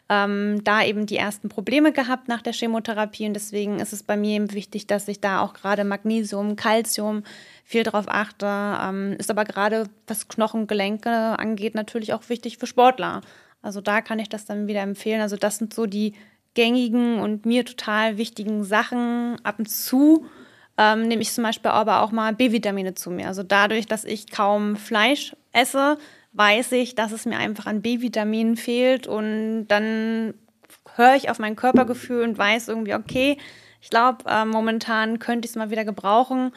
ähm, 0.10 0.64
da 0.64 0.84
eben 0.84 1.06
die 1.06 1.18
ersten 1.18 1.50
Probleme 1.50 1.92
gehabt 1.92 2.28
nach 2.28 2.42
der 2.42 2.54
Chemotherapie 2.54 3.28
und 3.28 3.36
deswegen 3.36 3.80
ist 3.80 3.94
es 3.94 4.02
bei 4.02 4.18
mir 4.18 4.38
eben 4.38 4.52
wichtig, 4.54 4.88
dass 4.88 5.08
ich 5.08 5.22
da 5.22 5.42
auch 5.42 5.54
gerade 5.54 5.84
Magnesium, 5.84 6.56
Calcium 6.56 7.24
viel 7.64 7.84
drauf 7.84 8.06
achte. 8.08 8.48
Ähm, 8.48 9.16
ist 9.20 9.30
aber 9.30 9.46
gerade, 9.46 9.88
was 10.08 10.28
Knochengelenke 10.28 11.12
angeht, 11.12 11.76
natürlich 11.76 12.14
auch 12.14 12.28
wichtig 12.28 12.58
für 12.58 12.66
Sportler. 12.66 13.22
Also 13.62 13.82
da 13.82 14.02
kann 14.02 14.18
ich 14.18 14.30
das 14.30 14.46
dann 14.46 14.68
wieder 14.68 14.82
empfehlen. 14.82 15.22
Also 15.22 15.36
das 15.36 15.58
sind 15.58 15.74
so 15.74 15.86
die 15.86 16.14
gängigen 16.56 17.20
und 17.20 17.46
mir 17.46 17.64
total 17.64 18.18
wichtigen 18.18 18.64
Sachen. 18.64 19.38
Ab 19.44 19.60
und 19.60 19.70
zu 19.70 20.26
ähm, 20.80 21.08
nehme 21.08 21.22
ich 21.22 21.32
zum 21.32 21.44
Beispiel 21.44 21.70
aber 21.70 22.02
auch 22.02 22.12
mal 22.12 22.34
B-Vitamine 22.34 22.96
zu 22.96 23.12
mir. 23.12 23.28
Also 23.28 23.44
dadurch, 23.44 23.86
dass 23.86 24.06
ich 24.06 24.32
kaum 24.32 24.76
Fleisch 24.76 25.36
esse, 25.52 25.98
weiß 26.34 26.74
ich, 26.74 26.96
dass 26.96 27.12
es 27.12 27.26
mir 27.26 27.38
einfach 27.38 27.66
an 27.66 27.82
B-Vitaminen 27.82 28.56
fehlt 28.56 29.08
und 29.08 29.68
dann 29.68 30.34
höre 30.96 31.16
ich 31.16 31.30
auf 31.30 31.40
mein 31.40 31.56
Körpergefühl 31.56 32.24
und 32.24 32.38
weiß 32.38 32.68
irgendwie, 32.68 32.94
okay, 32.94 33.38
ich 33.82 33.90
glaube, 33.90 34.26
äh, 34.28 34.46
momentan 34.46 35.20
könnte 35.20 35.46
ich 35.46 35.52
es 35.52 35.56
mal 35.56 35.70
wieder 35.70 35.86
gebrauchen. 35.86 36.52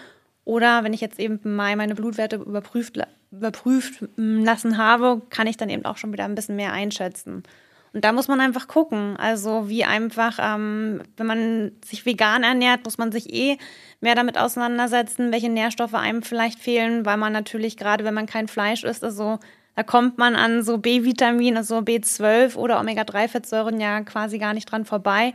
Oder 0.45 0.83
wenn 0.83 0.93
ich 0.93 1.01
jetzt 1.01 1.21
eben 1.21 1.39
Mai 1.45 1.77
meine 1.77 1.95
Blutwerte 1.95 2.37
überprüft, 2.37 2.99
überprüft 3.31 4.05
lassen 4.17 4.77
habe, 4.77 5.23
kann 5.31 5.47
ich 5.47 5.57
dann 5.57 5.71
eben 5.71 5.85
auch 5.85 5.97
schon 5.97 6.13
wieder 6.13 6.25
ein 6.25 6.35
bisschen 6.35 6.57
mehr 6.57 6.73
einschätzen. 6.73 7.45
Und 7.93 8.05
da 8.05 8.13
muss 8.13 8.27
man 8.27 8.41
einfach 8.41 8.67
gucken. 8.69 9.17
Also 9.19 9.69
wie 9.69 9.85
einfach, 9.85 10.39
ähm, 10.41 11.03
wenn 11.17 11.27
man 11.27 11.73
sich 11.85 12.05
vegan 12.07 12.43
ernährt, 12.43 12.85
muss 12.85 12.99
man 12.99 13.13
sich 13.13 13.33
eh 13.33 13.59
mehr 14.01 14.15
damit 14.15 14.39
auseinandersetzen, 14.39 15.31
welche 15.31 15.51
Nährstoffe 15.51 15.95
einem 15.95 16.23
vielleicht 16.23 16.59
fehlen, 16.59 17.07
weil 17.07 17.19
man 17.19 17.33
natürlich 17.33 17.77
gerade, 17.77 18.05
wenn 18.05 18.15
man 18.15 18.27
kein 18.27 18.49
Fleisch 18.49 18.83
isst, 18.83 19.05
also 19.05 19.39
da 19.75 19.83
kommt 19.83 20.19
man 20.19 20.37
an 20.37 20.63
so 20.63 20.79
B-Vitamin, 20.79 21.57
also 21.57 21.79
B12 21.79 22.57
oder 22.57 22.79
Omega-3-Fettsäuren 22.81 23.81
ja 23.81 24.03
quasi 24.03 24.39
gar 24.39 24.53
nicht 24.53 24.71
dran 24.71 24.85
vorbei. 24.85 25.33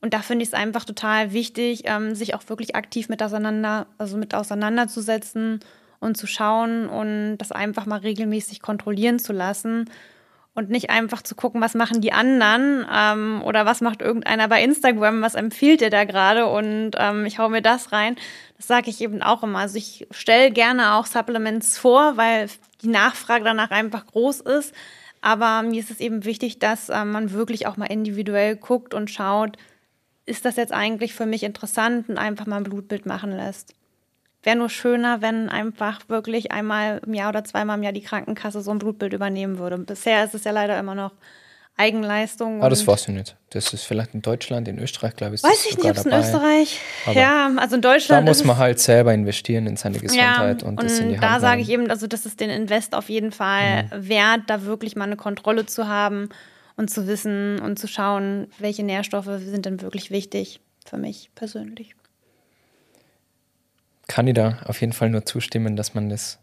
Und 0.00 0.14
da 0.14 0.20
finde 0.20 0.42
ich 0.42 0.48
es 0.48 0.54
einfach 0.54 0.84
total 0.84 1.32
wichtig, 1.32 1.82
ähm, 1.84 2.14
sich 2.14 2.34
auch 2.34 2.42
wirklich 2.48 2.76
aktiv 2.76 3.08
mit 3.08 3.22
auseinander, 3.22 3.86
also 3.98 4.16
mit 4.16 4.34
auseinanderzusetzen 4.34 5.60
und 6.00 6.16
zu 6.16 6.26
schauen 6.26 6.88
und 6.88 7.38
das 7.38 7.52
einfach 7.52 7.86
mal 7.86 8.00
regelmäßig 8.00 8.60
kontrollieren 8.60 9.18
zu 9.18 9.32
lassen. 9.32 9.90
Und 10.54 10.70
nicht 10.70 10.90
einfach 10.90 11.22
zu 11.22 11.34
gucken, 11.34 11.60
was 11.60 11.74
machen 11.74 12.00
die 12.00 12.12
anderen 12.12 12.86
ähm, 12.92 13.42
oder 13.44 13.66
was 13.66 13.80
macht 13.80 14.00
irgendeiner 14.00 14.48
bei 14.48 14.62
Instagram, 14.62 15.20
was 15.20 15.34
empfiehlt 15.34 15.82
ihr 15.82 15.90
da 15.90 16.04
gerade 16.04 16.46
und 16.46 16.92
ähm, 16.96 17.26
ich 17.26 17.38
hau 17.38 17.48
mir 17.48 17.62
das 17.62 17.92
rein. 17.92 18.16
Das 18.56 18.68
sage 18.68 18.88
ich 18.88 19.00
eben 19.00 19.20
auch 19.22 19.42
immer. 19.42 19.58
Also 19.58 19.76
ich 19.76 20.06
stelle 20.12 20.52
gerne 20.52 20.94
auch 20.94 21.06
Supplements 21.06 21.76
vor, 21.76 22.16
weil 22.16 22.48
die 22.82 22.88
Nachfrage 22.88 23.44
danach 23.44 23.70
einfach 23.70 24.06
groß 24.06 24.40
ist. 24.40 24.72
Aber 25.20 25.62
mir 25.62 25.80
ist 25.80 25.90
es 25.90 26.00
eben 26.00 26.24
wichtig, 26.24 26.58
dass 26.58 26.88
ähm, 26.88 27.10
man 27.10 27.32
wirklich 27.32 27.66
auch 27.66 27.76
mal 27.76 27.86
individuell 27.86 28.56
guckt 28.56 28.94
und 28.94 29.10
schaut, 29.10 29.56
ist 30.26 30.44
das 30.44 30.56
jetzt 30.56 30.72
eigentlich 30.72 31.14
für 31.14 31.26
mich 31.26 31.42
interessant 31.42 32.08
und 32.08 32.18
einfach 32.18 32.46
mal 32.46 32.58
ein 32.58 32.64
Blutbild 32.64 33.06
machen 33.06 33.32
lässt 33.32 33.74
wäre 34.44 34.56
nur 34.56 34.70
schöner, 34.70 35.22
wenn 35.22 35.48
einfach 35.48 36.00
wirklich 36.08 36.52
einmal 36.52 37.00
im 37.04 37.14
Jahr 37.14 37.30
oder 37.30 37.44
zweimal 37.44 37.78
im 37.78 37.82
Jahr 37.82 37.92
die 37.92 38.02
Krankenkasse 38.02 38.60
so 38.60 38.70
ein 38.70 38.78
Blutbild 38.78 39.12
übernehmen 39.12 39.58
würde. 39.58 39.78
Bisher 39.78 40.24
ist 40.24 40.34
es 40.34 40.44
ja 40.44 40.52
leider 40.52 40.78
immer 40.78 40.94
noch 40.94 41.12
Eigenleistung. 41.76 42.60
Aber 42.60 42.70
das 42.70 42.86
weiß 42.86 43.08
ich 43.08 43.14
nicht. 43.14 43.36
Das 43.50 43.72
ist 43.72 43.84
vielleicht 43.84 44.14
in 44.14 44.22
Deutschland, 44.22 44.68
in 44.68 44.78
Österreich, 44.78 45.16
glaube 45.16 45.34
ich. 45.34 45.42
Weiß 45.42 45.66
ich 45.68 45.76
nicht, 45.76 45.90
ob 45.90 45.96
es 45.96 46.04
in 46.04 46.12
Österreich. 46.12 46.80
Aber 47.06 47.18
ja, 47.18 47.50
also 47.56 47.74
in 47.74 47.82
Deutschland. 47.82 48.26
Da 48.26 48.30
muss 48.30 48.44
man 48.44 48.58
halt 48.58 48.78
selber 48.78 49.12
investieren 49.12 49.66
in 49.66 49.76
seine 49.76 49.98
Gesundheit 49.98 50.62
ja, 50.62 50.68
und, 50.68 50.78
und 50.78 50.82
das 50.82 51.00
in 51.00 51.08
die 51.08 51.14
Hand 51.14 51.24
Da 51.24 51.40
sage 51.40 51.62
ich 51.62 51.70
eben, 51.70 51.90
also 51.90 52.06
das 52.06 52.26
ist 52.26 52.38
den 52.38 52.50
Invest 52.50 52.94
auf 52.94 53.08
jeden 53.08 53.32
Fall 53.32 53.84
mhm. 53.84 54.08
wert, 54.08 54.42
da 54.46 54.64
wirklich 54.64 54.94
mal 54.94 55.04
eine 55.04 55.16
Kontrolle 55.16 55.66
zu 55.66 55.88
haben 55.88 56.28
und 56.76 56.90
zu 56.90 57.08
wissen 57.08 57.58
und 57.60 57.78
zu 57.78 57.88
schauen, 57.88 58.48
welche 58.58 58.84
Nährstoffe 58.84 59.30
sind 59.40 59.66
denn 59.66 59.80
wirklich 59.80 60.12
wichtig 60.12 60.60
für 60.84 60.96
mich 60.96 61.30
persönlich 61.34 61.96
kann 64.08 64.26
ich 64.26 64.34
da 64.34 64.58
auf 64.64 64.80
jeden 64.80 64.92
Fall 64.92 65.10
nur 65.10 65.24
zustimmen, 65.24 65.76
dass 65.76 65.94
man 65.94 66.08
das 66.08 66.38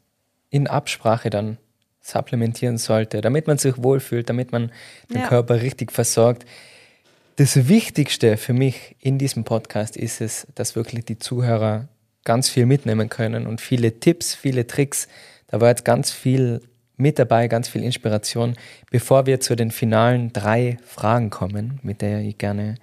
in 0.50 0.68
Absprache 0.68 1.30
dann 1.30 1.58
supplementieren 2.02 2.78
sollte, 2.78 3.22
damit 3.22 3.48
man 3.48 3.58
sich 3.58 3.82
wohlfühlt, 3.82 4.30
damit 4.30 4.52
man 4.52 4.72
den 5.10 5.22
ja. 5.22 5.28
Körper 5.28 5.62
richtig 5.62 5.92
versorgt. 5.92 6.46
Das 7.36 7.68
Wichtigste 7.68 8.38
für 8.38 8.54
mich 8.54 8.96
in 9.00 9.18
diesem 9.18 9.44
Podcast 9.44 9.96
ist 9.96 10.22
es, 10.22 10.48
dass 10.56 10.76
wirklich 10.76 11.06
die 11.06 11.20
Zuhörer 11.20 11.88
ganz 12.24 12.50
viel 12.50 12.66
mitnehmen 12.66 13.10
können 13.10 13.48
und 13.48 13.62
viele 13.62 14.00
Tipps, 14.00 14.36
viele 14.36 14.68
Tricks. 14.68 15.08
Da 15.48 15.62
war 15.62 15.70
jetzt 15.70 15.86
ganz 15.86 16.12
viel 16.12 16.62
mit 16.98 17.18
dabei, 17.18 17.48
ganz 17.48 17.68
viel 17.68 17.84
Inspiration. 17.84 18.56
Bevor 18.90 19.26
wir 19.26 19.40
zu 19.40 19.56
den 19.56 19.72
finalen 19.72 20.34
drei 20.34 20.78
Fragen 20.86 21.30
kommen, 21.30 21.80
mit 21.84 22.02
der 22.02 22.20
ich 22.20 22.38
gerne, 22.38 22.76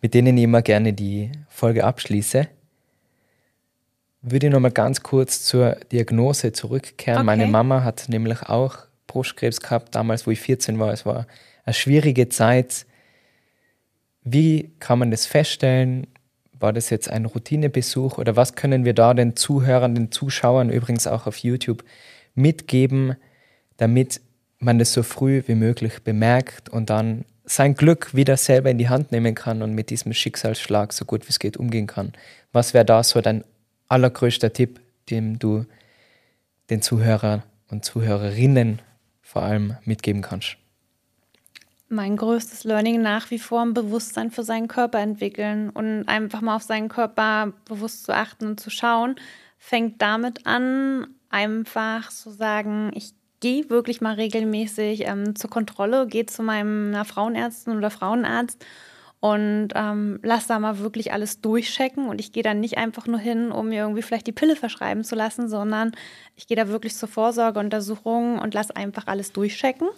mit 0.00 0.14
denen 0.14 0.36
ich 0.36 0.44
immer 0.44 0.62
gerne 0.62 0.92
die 0.92 1.30
Folge 1.48 1.84
abschließe, 1.84 2.48
würde 4.22 4.46
ich 4.46 4.52
nochmal 4.52 4.70
ganz 4.70 5.02
kurz 5.02 5.44
zur 5.44 5.76
Diagnose 5.92 6.52
zurückkehren. 6.52 7.18
Okay. 7.18 7.26
Meine 7.26 7.46
Mama 7.46 7.84
hat 7.84 8.08
nämlich 8.08 8.42
auch 8.42 8.78
Brustkrebs 9.06 9.60
gehabt, 9.60 9.94
damals, 9.94 10.26
wo 10.26 10.30
ich 10.30 10.40
14 10.40 10.78
war. 10.78 10.92
Es 10.92 11.06
war 11.06 11.26
eine 11.64 11.74
schwierige 11.74 12.28
Zeit. 12.28 12.86
Wie 14.22 14.72
kann 14.78 14.98
man 14.98 15.10
das 15.10 15.26
feststellen? 15.26 16.06
War 16.52 16.72
das 16.72 16.90
jetzt 16.90 17.10
ein 17.10 17.24
Routinebesuch 17.24 18.18
oder 18.18 18.36
was 18.36 18.54
können 18.54 18.84
wir 18.84 18.92
da 18.92 19.14
den 19.14 19.34
Zuhörern, 19.34 19.94
den 19.94 20.12
Zuschauern 20.12 20.68
übrigens 20.70 21.06
auch 21.06 21.26
auf 21.26 21.38
YouTube 21.38 21.82
mitgeben, 22.34 23.16
damit 23.78 24.20
man 24.58 24.78
das 24.78 24.92
so 24.92 25.02
früh 25.02 25.42
wie 25.46 25.54
möglich 25.54 26.02
bemerkt 26.04 26.68
und 26.68 26.90
dann 26.90 27.24
sein 27.46 27.74
Glück 27.74 28.14
wieder 28.14 28.36
selber 28.36 28.70
in 28.70 28.76
die 28.76 28.90
Hand 28.90 29.10
nehmen 29.10 29.34
kann 29.34 29.62
und 29.62 29.74
mit 29.74 29.88
diesem 29.88 30.12
Schicksalsschlag 30.12 30.92
so 30.92 31.06
gut 31.06 31.24
wie 31.24 31.30
es 31.30 31.38
geht 31.38 31.56
umgehen 31.56 31.86
kann? 31.86 32.12
Was 32.52 32.74
wäre 32.74 32.84
da 32.84 33.02
so 33.02 33.22
dein 33.22 33.42
allergrößter 33.90 34.52
Tipp, 34.52 34.80
den 35.10 35.38
du 35.38 35.66
den 36.70 36.80
Zuhörern 36.80 37.42
und 37.68 37.84
Zuhörerinnen 37.84 38.80
vor 39.20 39.42
allem 39.42 39.76
mitgeben 39.84 40.22
kannst? 40.22 40.56
Mein 41.88 42.16
größtes 42.16 42.62
Learning 42.64 43.02
nach 43.02 43.32
wie 43.32 43.40
vor 43.40 43.62
ein 43.62 43.74
Bewusstsein 43.74 44.30
für 44.30 44.44
seinen 44.44 44.68
Körper 44.68 45.00
entwickeln 45.00 45.70
und 45.70 46.04
einfach 46.04 46.40
mal 46.40 46.56
auf 46.56 46.62
seinen 46.62 46.88
Körper 46.88 47.52
bewusst 47.64 48.04
zu 48.04 48.14
achten 48.14 48.46
und 48.46 48.60
zu 48.60 48.70
schauen, 48.70 49.16
fängt 49.58 50.00
damit 50.00 50.46
an, 50.46 51.08
einfach 51.30 52.10
zu 52.10 52.30
sagen, 52.30 52.92
ich 52.94 53.12
gehe 53.40 53.68
wirklich 53.70 54.00
mal 54.00 54.14
regelmäßig 54.14 55.06
ähm, 55.06 55.34
zur 55.34 55.50
Kontrolle, 55.50 56.06
gehe 56.06 56.26
zu 56.26 56.44
meinem 56.44 57.04
Frauenärztin 57.04 57.76
oder 57.76 57.90
Frauenarzt 57.90 58.64
und 59.20 59.68
ähm, 59.74 60.18
lass 60.22 60.46
da 60.46 60.58
mal 60.58 60.78
wirklich 60.78 61.12
alles 61.12 61.42
durchchecken. 61.42 62.08
Und 62.08 62.20
ich 62.20 62.32
gehe 62.32 62.42
dann 62.42 62.60
nicht 62.60 62.78
einfach 62.78 63.06
nur 63.06 63.18
hin, 63.18 63.52
um 63.52 63.68
mir 63.68 63.82
irgendwie 63.82 64.02
vielleicht 64.02 64.26
die 64.26 64.32
Pille 64.32 64.56
verschreiben 64.56 65.04
zu 65.04 65.14
lassen, 65.14 65.48
sondern 65.48 65.92
ich 66.36 66.46
gehe 66.46 66.56
da 66.56 66.68
wirklich 66.68 66.96
zur 66.96 67.08
Vorsorgeuntersuchung 67.08 68.38
und 68.38 68.54
lass 68.54 68.70
einfach 68.70 69.06
alles 69.06 69.32
durchchecken. 69.32 69.88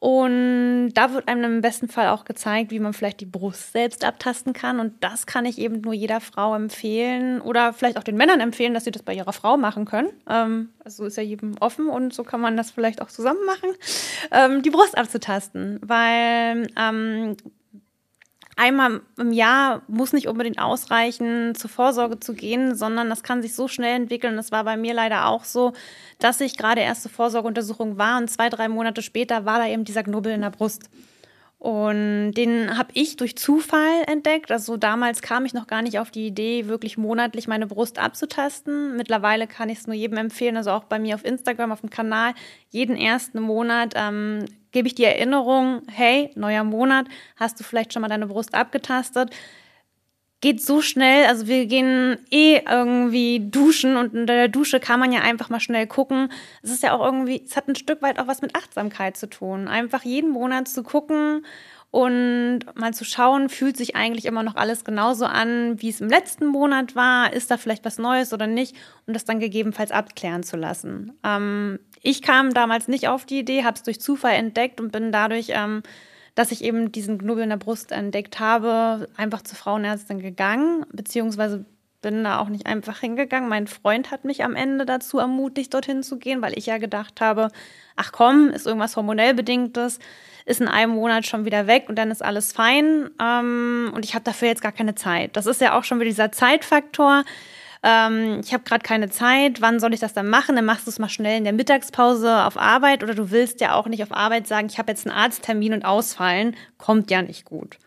Und 0.00 0.90
da 0.92 1.14
wird 1.14 1.28
einem 1.28 1.44
im 1.44 1.60
besten 1.62 1.88
Fall 1.88 2.08
auch 2.08 2.26
gezeigt, 2.26 2.72
wie 2.72 2.78
man 2.78 2.92
vielleicht 2.92 3.20
die 3.20 3.24
Brust 3.24 3.72
selbst 3.72 4.04
abtasten 4.04 4.52
kann. 4.52 4.78
Und 4.78 5.02
das 5.02 5.24
kann 5.24 5.46
ich 5.46 5.58
eben 5.58 5.80
nur 5.80 5.94
jeder 5.94 6.20
Frau 6.20 6.54
empfehlen 6.54 7.40
oder 7.40 7.72
vielleicht 7.72 7.96
auch 7.96 8.02
den 8.02 8.16
Männern 8.16 8.40
empfehlen, 8.40 8.74
dass 8.74 8.84
sie 8.84 8.90
das 8.90 9.02
bei 9.02 9.14
ihrer 9.14 9.32
Frau 9.32 9.56
machen 9.56 9.86
können. 9.86 10.10
Ähm, 10.28 10.70
also 10.84 11.06
ist 11.06 11.16
ja 11.16 11.22
jedem 11.22 11.54
offen 11.60 11.88
und 11.88 12.12
so 12.12 12.22
kann 12.22 12.42
man 12.42 12.56
das 12.56 12.70
vielleicht 12.70 13.00
auch 13.00 13.08
zusammen 13.08 13.46
machen, 13.46 13.70
ähm, 14.30 14.62
die 14.62 14.68
Brust 14.70 14.98
abzutasten. 14.98 15.80
Weil 15.82 16.66
ähm, 16.76 17.36
einmal 18.64 19.02
im 19.18 19.32
Jahr 19.32 19.82
muss 19.88 20.12
nicht 20.14 20.26
unbedingt 20.26 20.58
ausreichen, 20.58 21.54
zur 21.54 21.68
Vorsorge 21.68 22.18
zu 22.18 22.32
gehen, 22.32 22.74
sondern 22.74 23.10
das 23.10 23.22
kann 23.22 23.42
sich 23.42 23.54
so 23.54 23.68
schnell 23.68 23.94
entwickeln. 23.94 24.36
Das 24.36 24.52
war 24.52 24.64
bei 24.64 24.76
mir 24.76 24.94
leider 24.94 25.26
auch 25.26 25.44
so, 25.44 25.74
dass 26.18 26.40
ich 26.40 26.56
gerade 26.56 26.80
erste 26.80 27.10
Vorsorgeuntersuchung 27.10 27.98
war 27.98 28.18
und 28.18 28.30
zwei, 28.30 28.48
drei 28.48 28.68
Monate 28.68 29.02
später 29.02 29.44
war 29.44 29.58
da 29.58 29.66
eben 29.66 29.84
dieser 29.84 30.02
Knubbel 30.02 30.32
in 30.32 30.40
der 30.40 30.50
Brust. 30.50 30.88
Und 31.58 32.32
den 32.32 32.76
habe 32.76 32.90
ich 32.92 33.16
durch 33.16 33.36
Zufall 33.36 34.02
entdeckt. 34.06 34.50
Also 34.50 34.76
damals 34.76 35.22
kam 35.22 35.46
ich 35.46 35.54
noch 35.54 35.66
gar 35.66 35.80
nicht 35.80 35.98
auf 35.98 36.10
die 36.10 36.26
Idee, 36.26 36.66
wirklich 36.66 36.98
monatlich 36.98 37.48
meine 37.48 37.66
Brust 37.66 37.98
abzutasten. 37.98 38.96
Mittlerweile 38.96 39.46
kann 39.46 39.70
ich 39.70 39.78
es 39.78 39.86
nur 39.86 39.96
jedem 39.96 40.18
empfehlen, 40.18 40.56
also 40.56 40.72
auch 40.72 40.84
bei 40.84 40.98
mir 40.98 41.14
auf 41.14 41.24
Instagram, 41.24 41.72
auf 41.72 41.80
dem 41.80 41.90
Kanal. 41.90 42.34
Jeden 42.68 42.96
ersten 42.96 43.40
Monat 43.40 43.94
ähm, 43.96 44.44
gebe 44.74 44.88
ich 44.88 44.94
die 44.94 45.04
Erinnerung, 45.04 45.82
hey, 45.90 46.30
neuer 46.34 46.64
Monat, 46.64 47.06
hast 47.36 47.58
du 47.58 47.64
vielleicht 47.64 47.92
schon 47.92 48.02
mal 48.02 48.08
deine 48.08 48.26
Brust 48.26 48.54
abgetastet? 48.54 49.30
Geht 50.40 50.60
so 50.60 50.82
schnell, 50.82 51.26
also 51.26 51.46
wir 51.46 51.64
gehen 51.66 52.18
eh 52.30 52.60
irgendwie 52.68 53.48
duschen 53.48 53.96
und 53.96 54.12
in 54.12 54.26
der 54.26 54.48
Dusche 54.48 54.80
kann 54.80 55.00
man 55.00 55.12
ja 55.12 55.20
einfach 55.20 55.48
mal 55.48 55.60
schnell 55.60 55.86
gucken. 55.86 56.28
Es 56.62 56.70
ist 56.70 56.82
ja 56.82 56.92
auch 56.92 57.04
irgendwie, 57.04 57.42
es 57.46 57.56
hat 57.56 57.68
ein 57.68 57.76
Stück 57.76 58.02
weit 58.02 58.18
auch 58.18 58.26
was 58.26 58.42
mit 58.42 58.56
Achtsamkeit 58.56 59.16
zu 59.16 59.30
tun. 59.30 59.68
Einfach 59.68 60.02
jeden 60.02 60.30
Monat 60.30 60.68
zu 60.68 60.82
gucken, 60.82 61.46
und 61.94 62.62
mal 62.74 62.92
zu 62.92 63.04
schauen, 63.04 63.48
fühlt 63.48 63.76
sich 63.76 63.94
eigentlich 63.94 64.24
immer 64.24 64.42
noch 64.42 64.56
alles 64.56 64.84
genauso 64.84 65.26
an, 65.26 65.80
wie 65.80 65.90
es 65.90 66.00
im 66.00 66.08
letzten 66.08 66.44
Monat 66.44 66.96
war, 66.96 67.32
ist 67.32 67.52
da 67.52 67.56
vielleicht 67.56 67.84
was 67.84 67.98
Neues 67.98 68.32
oder 68.32 68.48
nicht 68.48 68.74
und 69.06 69.14
das 69.14 69.24
dann 69.24 69.38
gegebenenfalls 69.38 69.92
abklären 69.92 70.42
zu 70.42 70.56
lassen. 70.56 71.12
Ähm, 71.22 71.78
ich 72.04 72.22
kam 72.22 72.54
damals 72.54 72.86
nicht 72.86 73.08
auf 73.08 73.24
die 73.24 73.40
Idee, 73.40 73.64
habe 73.64 73.76
es 73.76 73.82
durch 73.82 74.00
Zufall 74.00 74.34
entdeckt 74.34 74.80
und 74.80 74.92
bin 74.92 75.10
dadurch, 75.10 75.46
ähm, 75.48 75.82
dass 76.34 76.52
ich 76.52 76.62
eben 76.62 76.92
diesen 76.92 77.18
Knubbel 77.18 77.44
in 77.44 77.50
der 77.50 77.56
Brust 77.56 77.92
entdeckt 77.92 78.38
habe, 78.38 79.08
einfach 79.16 79.42
zur 79.42 79.56
Frauenärztin 79.56 80.20
gegangen, 80.20 80.84
beziehungsweise 80.92 81.64
bin 82.02 82.22
da 82.22 82.38
auch 82.38 82.50
nicht 82.50 82.66
einfach 82.66 83.00
hingegangen. 83.00 83.48
Mein 83.48 83.66
Freund 83.66 84.10
hat 84.10 84.26
mich 84.26 84.44
am 84.44 84.54
Ende 84.54 84.84
dazu 84.84 85.18
ermutigt, 85.18 85.72
dorthin 85.72 86.02
zu 86.02 86.18
gehen, 86.18 86.42
weil 86.42 86.58
ich 86.58 86.66
ja 86.66 86.76
gedacht 86.76 87.22
habe, 87.22 87.48
ach 87.96 88.12
komm, 88.12 88.50
ist 88.50 88.66
irgendwas 88.66 88.96
hormonell 88.96 89.32
bedingtes, 89.32 89.98
ist 90.44 90.60
in 90.60 90.68
einem 90.68 90.92
Monat 90.92 91.24
schon 91.24 91.46
wieder 91.46 91.66
weg 91.66 91.86
und 91.88 91.96
dann 91.96 92.10
ist 92.10 92.22
alles 92.22 92.52
fein. 92.52 93.08
Ähm, 93.18 93.90
und 93.94 94.04
ich 94.04 94.14
habe 94.14 94.24
dafür 94.24 94.48
jetzt 94.48 94.60
gar 94.60 94.72
keine 94.72 94.94
Zeit. 94.94 95.34
Das 95.38 95.46
ist 95.46 95.62
ja 95.62 95.78
auch 95.78 95.84
schon 95.84 95.98
wieder 95.98 96.10
dieser 96.10 96.32
Zeitfaktor 96.32 97.24
ähm, 97.86 98.40
ich 98.42 98.54
habe 98.54 98.64
gerade 98.64 98.82
keine 98.82 99.10
Zeit, 99.10 99.60
wann 99.60 99.78
soll 99.78 99.92
ich 99.92 100.00
das 100.00 100.14
dann 100.14 100.28
machen? 100.30 100.56
Dann 100.56 100.64
machst 100.64 100.86
du 100.86 100.90
es 100.90 100.98
mal 100.98 101.10
schnell 101.10 101.36
in 101.36 101.44
der 101.44 101.52
Mittagspause 101.52 102.44
auf 102.44 102.56
Arbeit 102.56 103.02
oder 103.02 103.14
du 103.14 103.30
willst 103.30 103.60
ja 103.60 103.74
auch 103.74 103.86
nicht 103.86 104.02
auf 104.02 104.10
Arbeit 104.10 104.46
sagen, 104.48 104.68
ich 104.70 104.78
habe 104.78 104.90
jetzt 104.90 105.06
einen 105.06 105.14
Arzttermin 105.14 105.74
und 105.74 105.84
ausfallen, 105.84 106.56
kommt 106.78 107.10
ja 107.10 107.20
nicht 107.20 107.44
gut. 107.44 107.78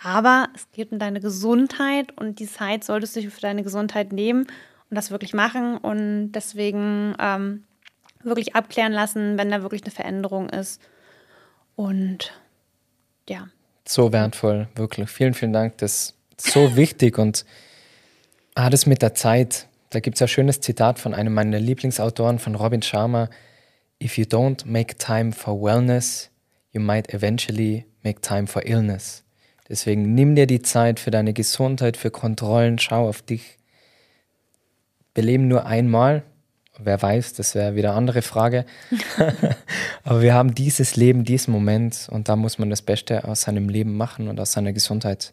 Aber 0.00 0.48
es 0.54 0.70
geht 0.70 0.92
um 0.92 1.00
deine 1.00 1.20
Gesundheit 1.20 2.16
und 2.16 2.38
die 2.38 2.46
Zeit 2.46 2.84
solltest 2.84 3.16
du 3.16 3.28
für 3.28 3.40
deine 3.40 3.64
Gesundheit 3.64 4.12
nehmen 4.12 4.46
und 4.88 4.94
das 4.94 5.10
wirklich 5.10 5.34
machen 5.34 5.78
und 5.78 6.30
deswegen 6.30 7.16
ähm, 7.18 7.64
wirklich 8.22 8.54
abklären 8.54 8.92
lassen, 8.92 9.36
wenn 9.36 9.50
da 9.50 9.62
wirklich 9.62 9.82
eine 9.82 9.90
Veränderung 9.90 10.48
ist. 10.48 10.80
Und 11.74 12.32
ja. 13.28 13.48
So 13.84 14.12
wertvoll, 14.12 14.68
wirklich. 14.76 15.10
Vielen, 15.10 15.34
vielen 15.34 15.52
Dank. 15.52 15.78
Das 15.78 16.14
ist 16.36 16.52
so 16.52 16.76
wichtig 16.76 17.18
und 17.18 17.44
Ah, 18.54 18.70
das 18.70 18.86
mit 18.86 19.02
der 19.02 19.14
Zeit. 19.14 19.68
Da 19.90 20.00
gibt 20.00 20.16
es 20.16 20.22
ein 20.22 20.28
schönes 20.28 20.60
Zitat 20.60 20.98
von 20.98 21.14
einem 21.14 21.34
meiner 21.34 21.58
Lieblingsautoren, 21.58 22.38
von 22.38 22.54
Robin 22.54 22.82
Sharma. 22.82 23.28
If 24.02 24.18
you 24.18 24.24
don't 24.24 24.66
make 24.66 24.96
time 24.98 25.32
for 25.32 25.60
wellness, 25.60 26.30
you 26.72 26.80
might 26.80 27.12
eventually 27.12 27.86
make 28.02 28.20
time 28.20 28.46
for 28.46 28.64
illness. 28.66 29.24
Deswegen 29.68 30.14
nimm 30.14 30.34
dir 30.34 30.46
die 30.46 30.62
Zeit 30.62 31.00
für 31.00 31.10
deine 31.10 31.32
Gesundheit, 31.32 31.96
für 31.96 32.10
Kontrollen, 32.10 32.78
schau 32.78 33.08
auf 33.08 33.22
dich. 33.22 33.58
Wir 35.14 35.24
leben 35.24 35.48
nur 35.48 35.66
einmal 35.66 36.24
wer 36.78 37.00
weiß, 37.00 37.34
das 37.34 37.54
wäre 37.54 37.74
wieder 37.74 37.90
eine 37.90 37.98
andere 37.98 38.22
Frage. 38.22 38.64
Aber 40.04 40.22
wir 40.22 40.34
haben 40.34 40.54
dieses 40.54 40.96
Leben, 40.96 41.24
diesen 41.24 41.52
Moment 41.52 42.08
und 42.10 42.28
da 42.28 42.36
muss 42.36 42.58
man 42.58 42.70
das 42.70 42.82
Beste 42.82 43.24
aus 43.24 43.42
seinem 43.42 43.68
Leben 43.68 43.96
machen 43.96 44.28
und 44.28 44.40
aus 44.40 44.52
seiner 44.52 44.72
Gesundheit. 44.72 45.32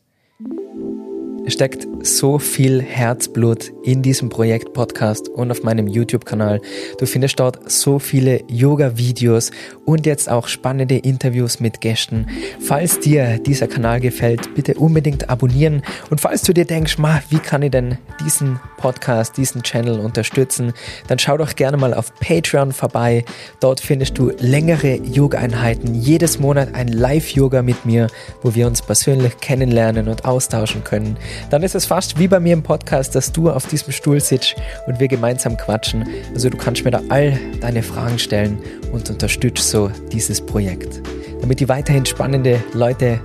Es 1.43 1.53
steckt 1.53 1.87
so 2.03 2.37
viel 2.37 2.83
Herzblut 2.83 3.71
in 3.83 4.03
diesem 4.03 4.29
Projekt 4.29 4.73
Podcast 4.73 5.27
und 5.27 5.49
auf 5.49 5.63
meinem 5.63 5.87
YouTube-Kanal. 5.87 6.61
Du 6.99 7.07
findest 7.07 7.39
dort 7.39 7.71
so 7.71 7.97
viele 7.97 8.43
Yoga-Videos 8.47 9.49
und 9.83 10.05
jetzt 10.05 10.29
auch 10.29 10.47
spannende 10.47 10.97
Interviews 10.97 11.59
mit 11.59 11.81
Gästen. 11.81 12.27
Falls 12.59 12.99
dir 12.99 13.39
dieser 13.39 13.67
Kanal 13.67 13.99
gefällt, 14.01 14.53
bitte 14.53 14.75
unbedingt 14.75 15.31
abonnieren. 15.31 15.81
Und 16.11 16.21
falls 16.21 16.43
du 16.43 16.53
dir 16.53 16.65
denkst, 16.65 16.99
ma, 16.99 17.23
wie 17.29 17.39
kann 17.39 17.63
ich 17.63 17.71
denn 17.71 17.97
diesen 18.23 18.59
Podcast, 18.77 19.35
diesen 19.37 19.63
Channel 19.63 19.99
unterstützen, 19.99 20.73
dann 21.07 21.17
schau 21.17 21.37
doch 21.37 21.55
gerne 21.55 21.77
mal 21.77 21.95
auf 21.95 22.13
Patreon 22.19 22.71
vorbei. 22.71 23.25
Dort 23.59 23.79
findest 23.79 24.15
du 24.19 24.31
längere 24.37 24.97
Yoga-Einheiten, 24.97 25.95
jedes 25.95 26.39
Monat 26.39 26.75
ein 26.75 26.87
Live-Yoga 26.87 27.63
mit 27.63 27.83
mir, 27.83 28.07
wo 28.43 28.53
wir 28.53 28.67
uns 28.67 28.83
persönlich 28.83 29.37
kennenlernen 29.37 30.07
und 30.07 30.25
austauschen 30.25 30.83
können 30.83 31.17
dann 31.49 31.63
ist 31.63 31.75
es 31.75 31.85
fast 31.85 32.19
wie 32.19 32.27
bei 32.27 32.39
mir 32.39 32.53
im 32.53 32.63
Podcast, 32.63 33.15
dass 33.15 33.31
du 33.31 33.49
auf 33.49 33.67
diesem 33.67 33.91
Stuhl 33.91 34.19
sitzt 34.19 34.55
und 34.87 34.99
wir 34.99 35.07
gemeinsam 35.07 35.57
quatschen. 35.57 36.07
Also 36.33 36.49
du 36.49 36.57
kannst 36.57 36.83
mir 36.85 36.91
da 36.91 37.01
all 37.09 37.39
deine 37.59 37.83
Fragen 37.83 38.19
stellen 38.19 38.59
und 38.91 39.09
unterstützt 39.09 39.69
so 39.69 39.91
dieses 40.11 40.41
Projekt. 40.41 41.01
Damit 41.41 41.61
ich 41.61 41.67
weiterhin 41.67 42.05
spannende 42.05 42.61
Leute 42.73 43.19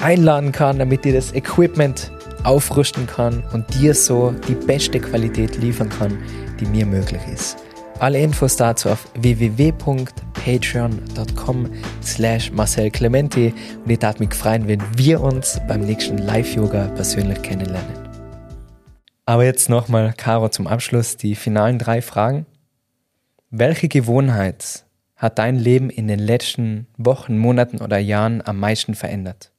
einladen 0.00 0.52
kann, 0.52 0.78
damit 0.78 1.04
ich 1.06 1.14
das 1.14 1.34
Equipment 1.34 2.10
aufrüsten 2.44 3.06
kann 3.06 3.42
und 3.52 3.64
dir 3.74 3.94
so 3.94 4.34
die 4.48 4.54
beste 4.54 5.00
Qualität 5.00 5.56
liefern 5.56 5.88
kann, 5.88 6.18
die 6.60 6.66
mir 6.66 6.86
möglich 6.86 7.22
ist. 7.32 7.56
Alle 8.00 8.20
Infos 8.20 8.54
dazu 8.54 8.90
auf 8.90 9.10
www.patreon.com 9.14 11.72
slash 12.00 12.52
Marcel 12.52 12.92
Clementi 12.92 13.52
und 13.84 13.90
ich 13.90 13.98
darf 13.98 14.20
mich 14.20 14.32
freuen, 14.34 14.68
wenn 14.68 14.80
wir 14.96 15.20
uns 15.20 15.60
beim 15.66 15.80
nächsten 15.80 16.18
Live-Yoga 16.18 16.92
persönlich 16.94 17.42
kennenlernen. 17.42 18.08
Aber 19.26 19.44
jetzt 19.44 19.68
nochmal, 19.68 20.14
Caro, 20.16 20.48
zum 20.48 20.68
Abschluss 20.68 21.16
die 21.16 21.34
finalen 21.34 21.80
drei 21.80 22.00
Fragen. 22.00 22.46
Welche 23.50 23.88
Gewohnheit 23.88 24.86
hat 25.16 25.40
dein 25.40 25.56
Leben 25.56 25.90
in 25.90 26.06
den 26.06 26.20
letzten 26.20 26.86
Wochen, 26.98 27.36
Monaten 27.36 27.82
oder 27.82 27.98
Jahren 27.98 28.46
am 28.46 28.60
meisten 28.60 28.94
verändert? 28.94 29.50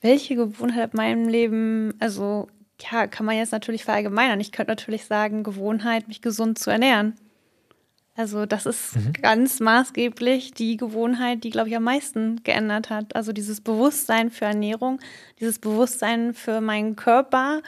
Welche 0.00 0.36
Gewohnheit 0.36 0.80
hat 0.80 0.94
meinem 0.94 1.26
Leben, 1.26 1.94
also 1.98 2.46
ja, 2.80 3.06
kann 3.06 3.26
man 3.26 3.36
jetzt 3.36 3.52
natürlich 3.52 3.84
verallgemeinern. 3.84 4.40
Ich 4.40 4.52
könnte 4.52 4.72
natürlich 4.72 5.04
sagen, 5.04 5.42
Gewohnheit, 5.42 6.08
mich 6.08 6.22
gesund 6.22 6.58
zu 6.58 6.70
ernähren. 6.70 7.14
Also 8.18 8.46
das 8.46 8.66
ist 8.66 8.96
mhm. 8.96 9.12
ganz 9.22 9.60
maßgeblich 9.60 10.52
die 10.52 10.76
Gewohnheit, 10.76 11.44
die, 11.44 11.50
glaube 11.50 11.68
ich, 11.68 11.76
am 11.76 11.84
meisten 11.84 12.42
geändert 12.42 12.90
hat. 12.90 13.14
Also 13.14 13.32
dieses 13.32 13.60
Bewusstsein 13.60 14.30
für 14.30 14.46
Ernährung, 14.46 14.98
dieses 15.38 15.60
Bewusstsein 15.60 16.34
für 16.34 16.60
meinen 16.60 16.96
Körper 16.96 17.62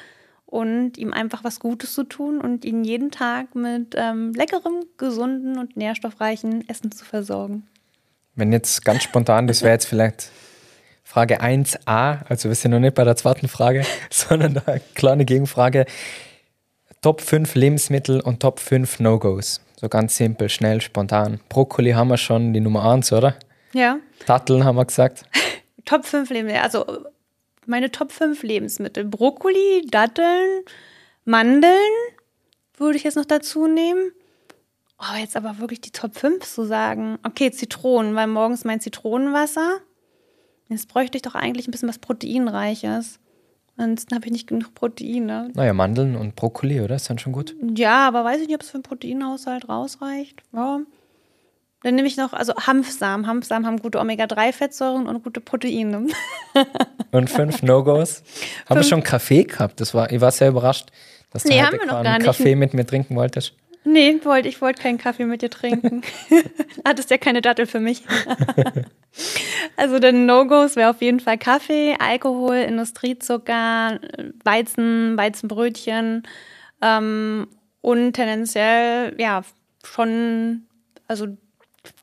und 0.46 0.98
ihm 0.98 1.12
einfach 1.12 1.44
was 1.44 1.60
Gutes 1.60 1.94
zu 1.94 2.02
tun 2.02 2.40
und 2.40 2.64
ihn 2.64 2.82
jeden 2.82 3.12
Tag 3.12 3.54
mit 3.54 3.94
ähm, 3.96 4.32
leckerem, 4.32 4.82
gesunden 4.98 5.56
und 5.56 5.76
nährstoffreichen 5.76 6.68
Essen 6.68 6.90
zu 6.90 7.04
versorgen. 7.04 7.68
Wenn 8.34 8.52
jetzt 8.52 8.84
ganz 8.84 9.04
spontan, 9.04 9.46
das 9.46 9.62
wäre 9.62 9.74
jetzt 9.74 9.86
vielleicht 9.86 10.30
Frage 11.10 11.40
1a, 11.40 12.24
also 12.28 12.48
wir 12.48 12.54
sind 12.54 12.70
noch 12.70 12.78
nicht 12.78 12.94
bei 12.94 13.02
der 13.02 13.16
zweiten 13.16 13.48
Frage, 13.48 13.84
sondern 14.10 14.62
eine 14.64 14.80
kleine 14.94 15.24
Gegenfrage. 15.24 15.86
Top 17.02 17.20
5 17.20 17.56
Lebensmittel 17.56 18.20
und 18.20 18.38
Top 18.38 18.60
5 18.60 19.00
No-Gos. 19.00 19.60
So 19.74 19.88
ganz 19.88 20.16
simpel, 20.16 20.48
schnell, 20.48 20.80
spontan. 20.80 21.40
Brokkoli 21.48 21.90
haben 21.90 22.10
wir 22.10 22.16
schon, 22.16 22.52
die 22.52 22.60
Nummer 22.60 22.88
1, 22.88 23.12
oder? 23.12 23.34
Ja. 23.72 23.98
Datteln 24.24 24.62
haben 24.62 24.76
wir 24.76 24.84
gesagt. 24.84 25.24
Top 25.84 26.04
5 26.04 26.30
Lebensmittel, 26.30 26.62
also 26.62 27.04
meine 27.66 27.90
Top 27.90 28.12
5 28.12 28.44
Lebensmittel. 28.44 29.04
Brokkoli, 29.04 29.84
Datteln, 29.90 30.62
Mandeln 31.24 31.74
würde 32.76 32.96
ich 32.96 33.02
jetzt 33.02 33.16
noch 33.16 33.24
dazu 33.24 33.66
nehmen. 33.66 34.12
Oh, 35.00 35.18
jetzt 35.18 35.36
aber 35.36 35.58
wirklich 35.58 35.80
die 35.80 35.90
Top 35.90 36.16
5 36.16 36.44
zu 36.46 36.64
sagen. 36.66 37.18
Okay, 37.24 37.50
Zitronen, 37.50 38.14
weil 38.14 38.28
morgens 38.28 38.64
mein 38.64 38.80
Zitronenwasser. 38.80 39.80
Jetzt 40.70 40.88
bräuchte 40.88 41.18
ich 41.18 41.22
doch 41.22 41.34
eigentlich 41.34 41.66
ein 41.68 41.72
bisschen 41.72 41.88
was 41.88 41.98
Proteinreiches. 41.98 43.18
Ansonsten 43.76 44.14
habe 44.14 44.26
ich 44.26 44.32
nicht 44.32 44.46
genug 44.46 44.74
Proteine. 44.74 45.50
Naja, 45.54 45.72
Mandeln 45.72 46.14
und 46.14 46.36
Brokkoli, 46.36 46.80
oder? 46.80 46.96
Ist 46.96 47.10
dann 47.10 47.18
schon 47.18 47.32
gut? 47.32 47.56
Ja, 47.74 48.06
aber 48.06 48.24
weiß 48.24 48.40
ich 48.40 48.46
nicht, 48.46 48.54
ob 48.54 48.62
es 48.62 48.70
für 48.70 48.74
einen 48.74 48.82
Proteinhaushalt 48.82 49.68
rausreicht. 49.68 50.42
Ja. 50.52 50.80
Dann 51.82 51.94
nehme 51.94 52.06
ich 52.06 52.18
noch, 52.18 52.34
also 52.34 52.54
Hanfsamen. 52.54 53.26
Hanfsamen 53.26 53.66
haben 53.66 53.78
gute 53.78 53.98
Omega-3-Fettsäuren 53.98 55.06
und 55.06 55.24
gute 55.24 55.40
Proteine. 55.40 56.06
und 57.10 57.30
fünf 57.30 57.62
No-Gos. 57.62 58.22
Haben 58.68 58.80
wir 58.80 58.84
schon 58.84 59.02
Kaffee 59.02 59.44
gehabt? 59.44 59.80
Das 59.80 59.94
war, 59.94 60.12
ich 60.12 60.20
war 60.20 60.30
sehr 60.30 60.50
überrascht, 60.50 60.90
dass 61.30 61.44
du 61.44 61.48
nee, 61.48 61.62
heute 61.62 61.78
keinen 61.78 62.22
Kaffee 62.22 62.54
mit 62.54 62.74
mir 62.74 62.86
trinken 62.86 63.16
wolltest. 63.16 63.54
Nee, 63.84 64.20
wollte, 64.24 64.48
ich 64.48 64.60
wollte 64.60 64.82
keinen 64.82 64.98
Kaffee 64.98 65.24
mit 65.24 65.42
dir 65.42 65.50
trinken. 65.50 66.02
Hattest 66.84 67.10
ja 67.10 67.16
keine 67.16 67.40
Dattel 67.40 67.66
für 67.66 67.80
mich. 67.80 68.02
also 69.76 69.98
der 69.98 70.12
No-Gos 70.12 70.76
wäre 70.76 70.90
auf 70.90 71.00
jeden 71.00 71.20
Fall 71.20 71.38
Kaffee, 71.38 71.96
Alkohol, 71.98 72.56
Industriezucker, 72.56 73.98
Weizen, 74.44 75.16
Weizenbrötchen 75.16 76.24
ähm, 76.82 77.48
und 77.80 78.12
tendenziell 78.12 79.14
ja 79.18 79.42
schon 79.82 80.66
also 81.08 81.28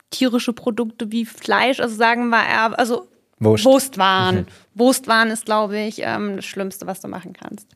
tierische 0.10 0.54
Produkte 0.54 1.12
wie 1.12 1.26
Fleisch, 1.26 1.80
also 1.80 1.96
sagen 1.96 2.30
wir 2.30 2.44
eher, 2.44 2.78
also 2.78 3.08
Wurst. 3.40 3.66
Wurstwaren. 3.66 4.36
Mhm. 4.36 4.46
Wurstwaren 4.74 5.30
ist, 5.30 5.46
glaube 5.46 5.80
ich, 5.80 6.00
ähm, 6.02 6.38
das 6.38 6.46
Schlimmste, 6.46 6.88
was 6.88 7.02
du 7.02 7.08
machen 7.08 7.34
kannst. 7.34 7.68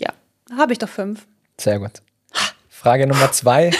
Ja, 0.00 0.12
habe 0.56 0.72
ich 0.72 0.78
doch 0.80 0.88
fünf. 0.88 1.26
Sehr 1.62 1.78
gut. 1.78 2.02
Frage 2.68 3.06
Nummer 3.06 3.30
zwei. 3.30 3.70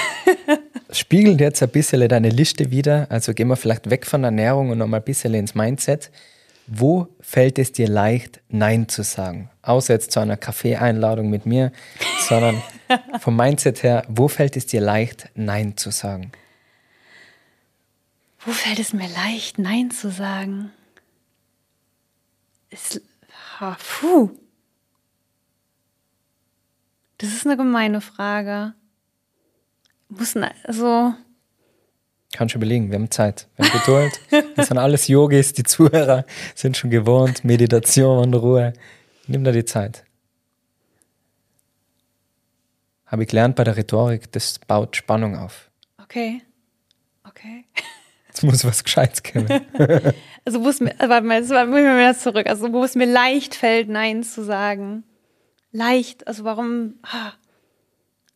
Spiegelt 0.93 1.41
jetzt 1.41 1.65
ein 1.65 1.69
bisschen 1.71 2.09
deine 2.09 2.29
Liste 2.29 2.71
wieder. 2.71 3.09
Also 3.11 3.35
gehen 3.35 3.49
wir 3.49 3.57
vielleicht 3.57 3.91
weg 3.91 4.07
von 4.07 4.23
Ernährung 4.23 4.71
und 4.71 4.79
nochmal 4.79 5.01
ein 5.01 5.05
bisschen 5.05 5.35
ins 5.35 5.57
Mindset. 5.57 6.13
Wo 6.69 7.09
fällt 7.21 7.59
es 7.59 7.73
dir 7.73 7.89
leicht, 7.89 8.41
Nein 8.49 8.89
zu 8.89 9.03
sagen? 9.03 9.51
Außer 9.63 9.95
jetzt 9.95 10.13
zu 10.13 10.21
einer 10.21 10.37
Kaffeeeinladung 10.37 11.29
mit 11.29 11.45
mir, 11.45 11.73
sondern 12.29 12.63
vom 13.19 13.35
Mindset 13.35 13.83
her, 13.83 14.05
wo 14.07 14.29
fällt 14.29 14.57
es 14.57 14.67
dir 14.67 14.81
leicht, 14.81 15.29
Nein 15.35 15.77
zu 15.77 15.91
sagen? 15.91 16.31
Wo 18.47 18.53
fällt 18.53 18.79
es 18.79 18.93
mir 18.93 19.09
leicht, 19.09 19.59
Nein 19.59 19.91
zu 19.91 20.13
sagen? 20.13 20.71
Ist, 22.71 23.01
oh, 23.61 23.75
puh. 24.01 24.31
Das 27.23 27.33
ist 27.33 27.47
eine 27.47 27.57
gemeine 27.57 28.01
Frage. 28.01 28.75
Muss 30.09 30.35
also. 30.65 31.15
Kannst 32.33 32.55
du 32.55 32.59
überlegen, 32.59 32.91
wir 32.91 32.99
haben 32.99 33.13
Zeit, 33.13 33.47
wir 33.55 33.65
haben 33.65 33.79
Geduld. 33.79 34.21
das 34.57 34.67
sind 34.67 34.79
alles 34.79 35.07
Yogis, 35.07 35.53
die 35.53 35.63
Zuhörer 35.63 36.25
sind 36.57 36.77
schon 36.77 36.91
gewohnt, 36.91 37.45
Meditation, 37.45 38.35
Ruhe. 38.35 38.73
Nimm 39.29 39.45
da 39.45 39.53
die 39.53 39.65
Zeit. 39.65 40.05
Habe 43.07 43.23
ich 43.23 43.29
gelernt 43.29 43.55
bei 43.55 43.63
der 43.63 43.77
Rhetorik, 43.77 44.33
das 44.33 44.59
baut 44.59 44.97
Spannung 44.97 45.37
auf. 45.37 45.71
Okay. 46.03 46.43
Okay. 47.23 47.67
Jetzt 48.27 48.43
muss 48.43 48.65
was 48.65 48.83
Gescheites 48.83 49.23
kommen. 49.23 49.47
also, 50.45 50.65
wo 50.65 50.69
es 50.71 50.81
mir, 50.81 50.93
warte 50.99 51.25
mal, 51.25 51.39
jetzt 51.39 51.51
mal 51.51 52.17
zurück. 52.17 52.49
Also, 52.49 52.73
wo 52.73 52.83
es 52.83 52.97
mir 52.97 53.07
leicht 53.07 53.55
fällt, 53.55 53.89
Nein 53.89 54.25
zu 54.25 54.43
sagen 54.43 55.05
leicht. 55.73 56.27
Also 56.27 56.45
warum? 56.45 56.95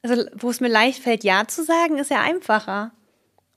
Also 0.02 0.24
wo 0.34 0.50
es 0.50 0.60
mir 0.60 0.68
leicht 0.68 1.02
fällt, 1.02 1.24
ja 1.24 1.46
zu 1.46 1.62
sagen, 1.64 1.98
ist 1.98 2.10
ja 2.10 2.20
einfacher. 2.20 2.92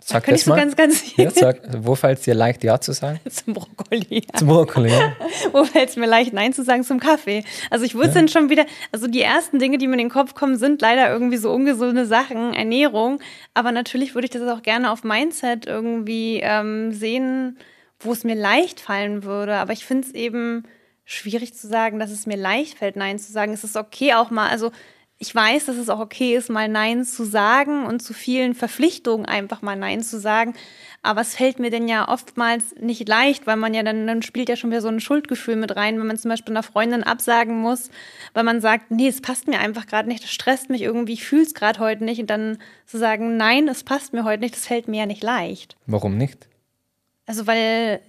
Sag 0.01 0.25
da 0.25 0.31
das 0.31 0.45
mal. 0.45 0.55
So 0.55 0.59
ganz, 0.61 0.75
ganz 0.77 1.03
ja, 1.17 1.29
sag, 1.29 1.59
wo 1.85 1.93
fällt 1.93 2.19
es 2.19 2.25
dir 2.25 2.33
leicht, 2.33 2.63
ja 2.63 2.79
zu 2.79 2.93
sagen? 2.93 3.19
Zum 3.29 3.53
Brokkoli. 3.53 4.23
Ja. 4.25 4.33
Zum 4.39 4.47
Brokkoli, 4.47 4.91
ja. 4.91 5.13
wo 5.51 5.65
fällt 5.65 5.89
es 5.89 5.97
mir 5.97 6.07
leicht, 6.07 6.31
nein 6.31 6.53
zu 6.53 6.63
sagen? 6.63 6.83
Zum 6.83 6.99
Kaffee. 6.99 7.43
Also 7.69 7.83
ich 7.83 7.95
würde 7.95 8.07
ja. 8.07 8.13
dann 8.13 8.27
schon 8.29 8.49
wieder, 8.49 8.65
also 8.93 9.07
die 9.07 9.21
ersten 9.21 9.59
Dinge, 9.59 9.77
die 9.77 9.87
mir 9.87 9.93
in 9.93 9.99
den 9.99 10.09
Kopf 10.09 10.35
kommen, 10.35 10.57
sind 10.57 10.81
leider 10.81 11.11
irgendwie 11.11 11.37
so 11.37 11.51
ungesunde 11.51 12.05
Sachen, 12.05 12.53
Ernährung. 12.53 13.19
Aber 13.53 13.73
natürlich 13.73 14.15
würde 14.15 14.25
ich 14.25 14.31
das 14.31 14.41
auch 14.47 14.61
gerne 14.61 14.91
auf 14.91 15.03
Mindset 15.03 15.65
irgendwie 15.65 16.39
ähm, 16.41 16.93
sehen, 16.93 17.57
wo 17.99 18.13
es 18.13 18.23
mir 18.23 18.35
leicht 18.35 18.79
fallen 18.79 19.23
würde. 19.23 19.55
Aber 19.55 19.73
ich 19.73 19.85
finde 19.85 20.07
es 20.07 20.13
eben 20.13 20.63
schwierig 21.09 21.55
zu 21.55 21.67
sagen, 21.67 21.97
dass 21.97 22.11
es 22.11 22.27
mir 22.27 22.37
leicht 22.37 22.77
fällt, 22.77 22.95
Nein 22.95 23.17
zu 23.17 23.31
sagen. 23.31 23.51
Es 23.51 23.63
ist 23.63 23.75
okay 23.75 24.13
auch 24.13 24.29
mal, 24.29 24.47
also 24.47 24.71
ich 25.17 25.33
weiß, 25.33 25.65
dass 25.65 25.75
es 25.75 25.89
auch 25.89 25.99
okay 25.99 26.35
ist, 26.35 26.49
mal 26.49 26.69
Nein 26.69 27.03
zu 27.03 27.25
sagen 27.25 27.87
und 27.87 28.01
zu 28.01 28.13
vielen 28.13 28.53
Verpflichtungen 28.53 29.25
einfach 29.25 29.63
mal 29.63 29.75
Nein 29.75 30.03
zu 30.03 30.19
sagen. 30.19 30.53
Aber 31.01 31.21
es 31.21 31.33
fällt 31.35 31.57
mir 31.57 31.71
denn 31.71 31.87
ja 31.87 32.07
oftmals 32.07 32.75
nicht 32.79 33.09
leicht, 33.09 33.47
weil 33.47 33.55
man 33.55 33.73
ja 33.73 33.81
dann, 33.81 34.05
dann 34.05 34.21
spielt 34.21 34.49
ja 34.49 34.55
schon 34.55 34.69
wieder 34.69 34.81
so 34.81 34.87
ein 34.87 34.99
Schuldgefühl 34.99 35.55
mit 35.55 35.75
rein, 35.75 35.99
wenn 35.99 36.05
man 36.05 36.17
zum 36.17 36.29
Beispiel 36.29 36.53
einer 36.53 36.63
Freundin 36.63 37.03
absagen 37.03 37.57
muss, 37.57 37.89
weil 38.33 38.43
man 38.43 38.61
sagt, 38.61 38.91
nee, 38.91 39.07
es 39.07 39.19
passt 39.19 39.47
mir 39.47 39.59
einfach 39.59 39.87
gerade 39.87 40.07
nicht, 40.07 40.23
das 40.23 40.31
stresst 40.31 40.69
mich 40.69 40.83
irgendwie, 40.83 41.13
ich 41.13 41.25
fühle 41.25 41.41
es 41.41 41.55
gerade 41.55 41.79
heute 41.79 42.03
nicht. 42.03 42.21
Und 42.21 42.29
dann 42.29 42.59
zu 42.85 42.99
sagen, 42.99 43.35
nein, 43.35 43.67
es 43.67 43.83
passt 43.83 44.13
mir 44.13 44.25
heute 44.25 44.43
nicht, 44.43 44.55
das 44.55 44.67
fällt 44.67 44.87
mir 44.87 44.99
ja 44.99 45.05
nicht 45.07 45.23
leicht. 45.23 45.75
Warum 45.87 46.17
nicht? 46.17 46.47
Also 47.25 47.47
weil 47.47 47.99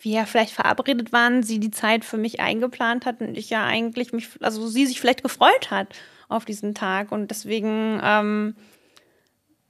wir 0.00 0.12
ja 0.12 0.24
vielleicht 0.24 0.52
verabredet 0.52 1.12
waren, 1.12 1.42
sie 1.42 1.60
die 1.60 1.70
Zeit 1.70 2.04
für 2.04 2.16
mich 2.16 2.40
eingeplant 2.40 3.06
hat 3.06 3.20
und 3.20 3.36
ich 3.36 3.50
ja 3.50 3.64
eigentlich 3.64 4.12
mich, 4.12 4.28
also 4.40 4.66
sie 4.66 4.86
sich 4.86 5.00
vielleicht 5.00 5.22
gefreut 5.22 5.70
hat 5.70 5.88
auf 6.28 6.44
diesen 6.44 6.74
Tag. 6.74 7.12
Und 7.12 7.30
deswegen 7.30 8.00
ähm, 8.02 8.56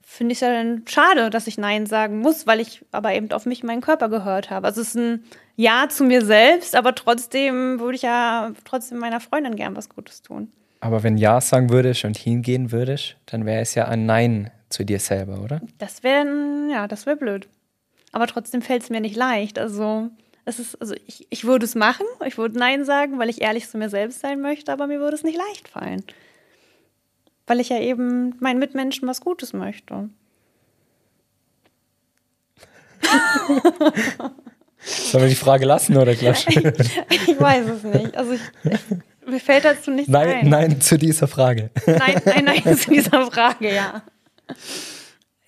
finde 0.01 0.31
ich 0.31 0.37
es 0.37 0.41
ja 0.41 0.51
dann 0.51 0.83
schade, 0.87 1.29
dass 1.29 1.47
ich 1.47 1.57
Nein 1.57 1.85
sagen 1.85 2.19
muss, 2.19 2.47
weil 2.47 2.59
ich 2.59 2.85
aber 2.91 3.13
eben 3.13 3.31
auf 3.31 3.45
mich, 3.45 3.63
meinen 3.63 3.81
Körper 3.81 4.09
gehört 4.09 4.49
habe. 4.49 4.67
Also 4.67 4.81
es 4.81 4.89
ist 4.89 4.95
ein 4.95 5.23
Ja 5.55 5.87
zu 5.89 6.03
mir 6.03 6.23
selbst, 6.23 6.75
aber 6.75 6.95
trotzdem 6.95 7.79
würde 7.79 7.95
ich 7.95 8.03
ja 8.03 8.51
trotzdem 8.63 8.99
meiner 8.99 9.19
Freundin 9.19 9.55
gern 9.55 9.75
was 9.75 9.89
Gutes 9.89 10.21
tun. 10.21 10.51
Aber 10.79 11.03
wenn 11.03 11.17
Ja 11.17 11.41
sagen 11.41 11.69
würdest 11.69 12.05
und 12.05 12.17
hingehen 12.17 12.71
würdest, 12.71 13.17
dann 13.25 13.45
wäre 13.45 13.61
es 13.61 13.75
ja 13.75 13.85
ein 13.87 14.05
Nein 14.05 14.51
zu 14.69 14.85
dir 14.85 14.99
selber, 14.99 15.41
oder? 15.41 15.61
Das 15.77 16.03
wäre, 16.03 16.25
ja, 16.71 16.87
das 16.87 17.05
wäre 17.05 17.17
blöd. 17.17 17.47
Aber 18.17 18.25
trotzdem 18.25 18.63
fällt 18.63 18.81
es 18.81 18.89
mir 18.89 18.99
nicht 18.99 19.15
leicht. 19.15 19.59
Also 19.59 20.09
es 20.45 20.57
ist, 20.57 20.81
also 20.81 20.95
ich, 21.05 21.27
ich 21.29 21.45
würde 21.45 21.65
es 21.65 21.75
machen, 21.75 22.05
ich 22.25 22.37
würde 22.37 22.57
Nein 22.57 22.83
sagen, 22.83 23.19
weil 23.19 23.29
ich 23.29 23.41
ehrlich 23.41 23.69
zu 23.69 23.77
mir 23.77 23.89
selbst 23.89 24.21
sein 24.21 24.41
möchte, 24.41 24.71
aber 24.73 24.87
mir 24.87 24.99
würde 24.99 25.15
es 25.15 25.23
nicht 25.23 25.37
leicht 25.37 25.67
fallen 25.67 26.03
weil 27.47 27.61
ich 27.61 27.69
ja 27.69 27.79
eben 27.79 28.35
meinen 28.39 28.59
Mitmenschen 28.59 29.07
was 29.07 29.21
Gutes 29.21 29.53
möchte. 29.53 30.09
Sollen 34.79 35.23
wir 35.23 35.29
die 35.29 35.35
Frage 35.35 35.65
lassen 35.65 35.97
oder 35.97 36.13
gleich? 36.13 36.45
ich, 36.47 37.27
ich 37.29 37.39
weiß 37.39 37.65
es 37.67 37.83
nicht. 37.83 38.15
Also 38.17 38.33
ich, 38.33 38.41
ich, 38.63 38.79
mir 39.25 39.39
fällt 39.39 39.65
dazu 39.65 39.91
nichts 39.91 40.11
nein, 40.11 40.29
ein. 40.29 40.49
Nein, 40.49 40.81
zu 40.81 40.97
dieser 40.97 41.27
Frage. 41.27 41.69
Nein, 41.85 42.21
nein, 42.25 42.45
nein, 42.45 42.77
zu 42.77 42.91
dieser 42.91 43.25
Frage, 43.31 43.73
ja. 43.73 44.03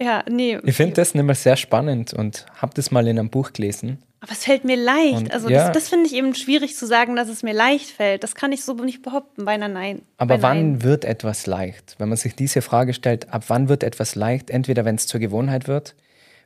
Ja, 0.01 0.23
nee. 0.29 0.57
Ich 0.63 0.75
finde 0.75 0.93
das 0.93 1.13
nämlich 1.13 1.39
sehr 1.39 1.57
spannend 1.57 2.13
und 2.13 2.45
habe 2.55 2.73
das 2.73 2.89
mal 2.89 3.05
in 3.07 3.19
einem 3.19 3.29
Buch 3.29 3.51
gelesen. 3.51 3.99
Aber 4.21 4.31
es 4.31 4.43
fällt 4.45 4.65
mir 4.65 4.75
leicht. 4.75 5.17
Und, 5.17 5.33
also 5.33 5.49
ja. 5.49 5.65
das, 5.65 5.73
das 5.73 5.89
finde 5.89 6.07
ich 6.07 6.13
eben 6.13 6.35
schwierig 6.35 6.75
zu 6.75 6.85
sagen, 6.85 7.15
dass 7.15 7.29
es 7.29 7.43
mir 7.43 7.53
leicht 7.53 7.89
fällt. 7.89 8.23
Das 8.23 8.35
kann 8.35 8.51
ich 8.51 8.63
so 8.63 8.73
nicht 8.73 9.01
behaupten 9.01 9.45
bei 9.45 9.53
einer 9.53 9.69
Nein. 9.69 10.01
Aber 10.17 10.37
bei 10.37 10.41
wann 10.41 10.71
Nein. 10.71 10.83
wird 10.83 11.05
etwas 11.05 11.47
leicht? 11.47 11.95
Wenn 11.99 12.09
man 12.09 12.17
sich 12.17 12.35
diese 12.35 12.61
Frage 12.61 12.93
stellt, 12.93 13.33
ab 13.33 13.45
wann 13.47 13.69
wird 13.69 13.83
etwas 13.83 14.15
leicht? 14.15 14.49
Entweder 14.49 14.83
wenn 14.83 14.95
es 14.95 15.07
zur 15.07 15.19
Gewohnheit 15.19 15.67
wird, 15.67 15.95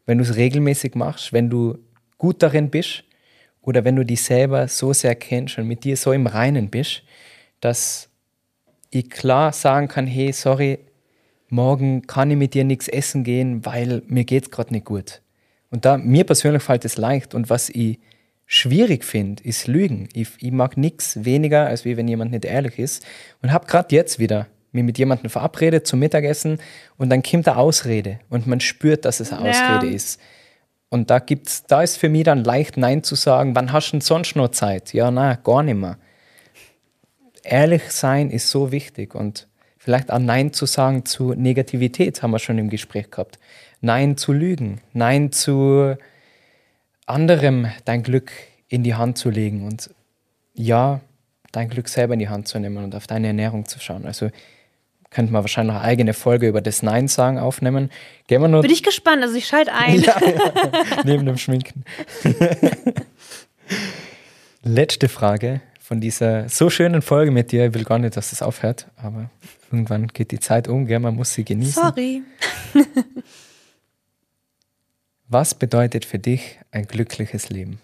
wenn 0.05 0.17
du 0.17 0.23
es 0.23 0.35
regelmäßig 0.35 0.95
machst, 0.95 1.33
wenn 1.33 1.49
du 1.49 1.77
gut 2.17 2.43
darin 2.43 2.69
bist 2.69 3.03
oder 3.61 3.83
wenn 3.83 3.95
du 3.95 4.05
dich 4.05 4.23
selber 4.23 4.67
so 4.67 4.93
sehr 4.93 5.15
kennst 5.15 5.57
und 5.57 5.67
mit 5.67 5.83
dir 5.83 5.97
so 5.97 6.11
im 6.11 6.27
Reinen 6.27 6.69
bist, 6.69 7.03
dass 7.59 8.09
ich 8.91 9.09
klar 9.09 9.51
sagen 9.51 9.87
kann, 9.87 10.05
hey, 10.05 10.31
sorry, 10.31 10.79
morgen 11.49 12.07
kann 12.07 12.31
ich 12.31 12.37
mit 12.37 12.53
dir 12.53 12.63
nichts 12.63 12.87
essen 12.87 13.23
gehen, 13.23 13.65
weil 13.65 14.01
mir 14.07 14.23
geht 14.23 14.43
es 14.43 14.51
gerade 14.51 14.73
nicht 14.73 14.85
gut. 14.85 15.21
Und 15.69 15.85
da, 15.85 15.97
mir 15.97 16.23
persönlich 16.23 16.63
fällt 16.63 16.85
es 16.85 16.97
leicht. 16.97 17.33
Und 17.33 17.49
was 17.49 17.69
ich 17.69 17.99
schwierig 18.45 19.03
finde, 19.03 19.43
ist 19.43 19.67
Lügen. 19.67 20.09
Ich, 20.13 20.29
ich 20.39 20.51
mag 20.51 20.77
nichts 20.77 21.25
weniger, 21.25 21.65
als 21.67 21.85
wie 21.85 21.97
wenn 21.97 22.07
jemand 22.07 22.31
nicht 22.31 22.45
ehrlich 22.45 22.77
ist. 22.79 23.05
Und 23.41 23.51
habe 23.51 23.65
gerade 23.65 23.95
jetzt 23.95 24.19
wieder 24.19 24.47
mich 24.73 24.83
mit 24.83 24.97
jemandem 24.97 25.29
verabredet 25.29 25.87
zum 25.87 25.99
Mittagessen 25.99 26.57
und 26.97 27.09
dann 27.09 27.23
kommt 27.23 27.47
eine 27.47 27.57
Ausrede 27.57 28.19
und 28.29 28.47
man 28.47 28.59
spürt, 28.59 29.05
dass 29.05 29.19
es 29.19 29.31
eine 29.31 29.49
Ausrede 29.49 29.87
ja. 29.87 29.95
ist. 29.95 30.19
Und 30.89 31.09
da 31.09 31.19
gibt's, 31.19 31.63
da 31.63 31.81
ist 31.81 31.97
für 31.97 32.09
mich 32.09 32.23
dann 32.23 32.43
leicht 32.43 32.77
Nein 32.77 33.03
zu 33.03 33.15
sagen, 33.15 33.55
wann 33.55 33.71
hast 33.71 33.89
du 33.89 33.91
denn 33.93 34.01
sonst 34.01 34.35
noch 34.35 34.49
Zeit? 34.49 34.93
Ja, 34.93 35.09
na, 35.11 35.35
gar 35.35 35.63
nicht 35.63 35.75
mehr. 35.75 35.97
Ehrlich 37.43 37.91
sein 37.91 38.29
ist 38.29 38.49
so 38.49 38.71
wichtig 38.71 39.15
und 39.15 39.47
vielleicht 39.83 40.11
auch 40.11 40.19
Nein 40.19 40.53
zu 40.53 40.65
sagen 40.65 41.05
zu 41.05 41.33
Negativität 41.33 42.23
haben 42.23 42.31
wir 42.31 42.39
schon 42.39 42.57
im 42.57 42.69
Gespräch 42.69 43.11
gehabt. 43.11 43.37
Nein 43.81 44.15
zu 44.15 44.31
lügen, 44.31 44.79
Nein 44.93 45.33
zu 45.33 45.97
anderem 47.05 47.67
dein 47.83 48.01
Glück 48.01 48.31
in 48.69 48.83
die 48.83 48.95
Hand 48.95 49.17
zu 49.17 49.29
legen 49.29 49.67
und 49.67 49.89
ja, 50.53 51.01
dein 51.51 51.67
Glück 51.67 51.89
selber 51.89 52.13
in 52.13 52.19
die 52.19 52.29
Hand 52.29 52.47
zu 52.47 52.59
nehmen 52.59 52.81
und 52.81 52.95
auf 52.95 53.07
deine 53.07 53.27
Ernährung 53.27 53.67
zu 53.67 53.79
schauen. 53.79 54.05
Also 54.05 54.29
könnte 55.09 55.33
man 55.33 55.43
wahrscheinlich 55.43 55.75
eine 55.75 55.83
eigene 55.83 56.13
Folge 56.13 56.47
über 56.47 56.61
das 56.61 56.81
Nein 56.81 57.09
sagen 57.09 57.37
aufnehmen. 57.37 57.91
Gehen 58.27 58.41
wir 58.41 58.47
nur 58.47 58.61
Bin 58.61 58.71
ich 58.71 58.83
gespannt, 58.83 59.21
also 59.21 59.35
ich 59.35 59.47
schalte 59.47 59.73
ein. 59.73 60.01
ja, 60.01 60.15
ja, 60.21 61.03
neben 61.03 61.25
dem 61.25 61.37
Schminken. 61.37 61.83
Letzte 64.63 65.09
Frage 65.09 65.59
von 65.81 65.99
dieser 65.99 66.47
so 66.47 66.69
schönen 66.69 67.01
Folge 67.01 67.31
mit 67.31 67.51
dir. 67.51 67.65
Ich 67.65 67.73
will 67.73 67.83
gar 67.83 67.99
nicht, 67.99 68.15
dass 68.15 68.31
es 68.31 68.41
aufhört, 68.41 68.87
aber 68.95 69.29
irgendwann 69.73 70.07
geht 70.07 70.31
die 70.31 70.39
Zeit 70.39 70.67
um, 70.67 70.85
gell? 70.85 70.99
man 70.99 71.15
muss 71.15 71.33
sie 71.33 71.43
genießen. 71.43 71.81
Sorry. 71.81 72.23
Was 75.27 75.55
bedeutet 75.55 76.05
für 76.05 76.19
dich 76.19 76.59
ein 76.71 76.85
glückliches 76.85 77.49
Leben? 77.49 77.79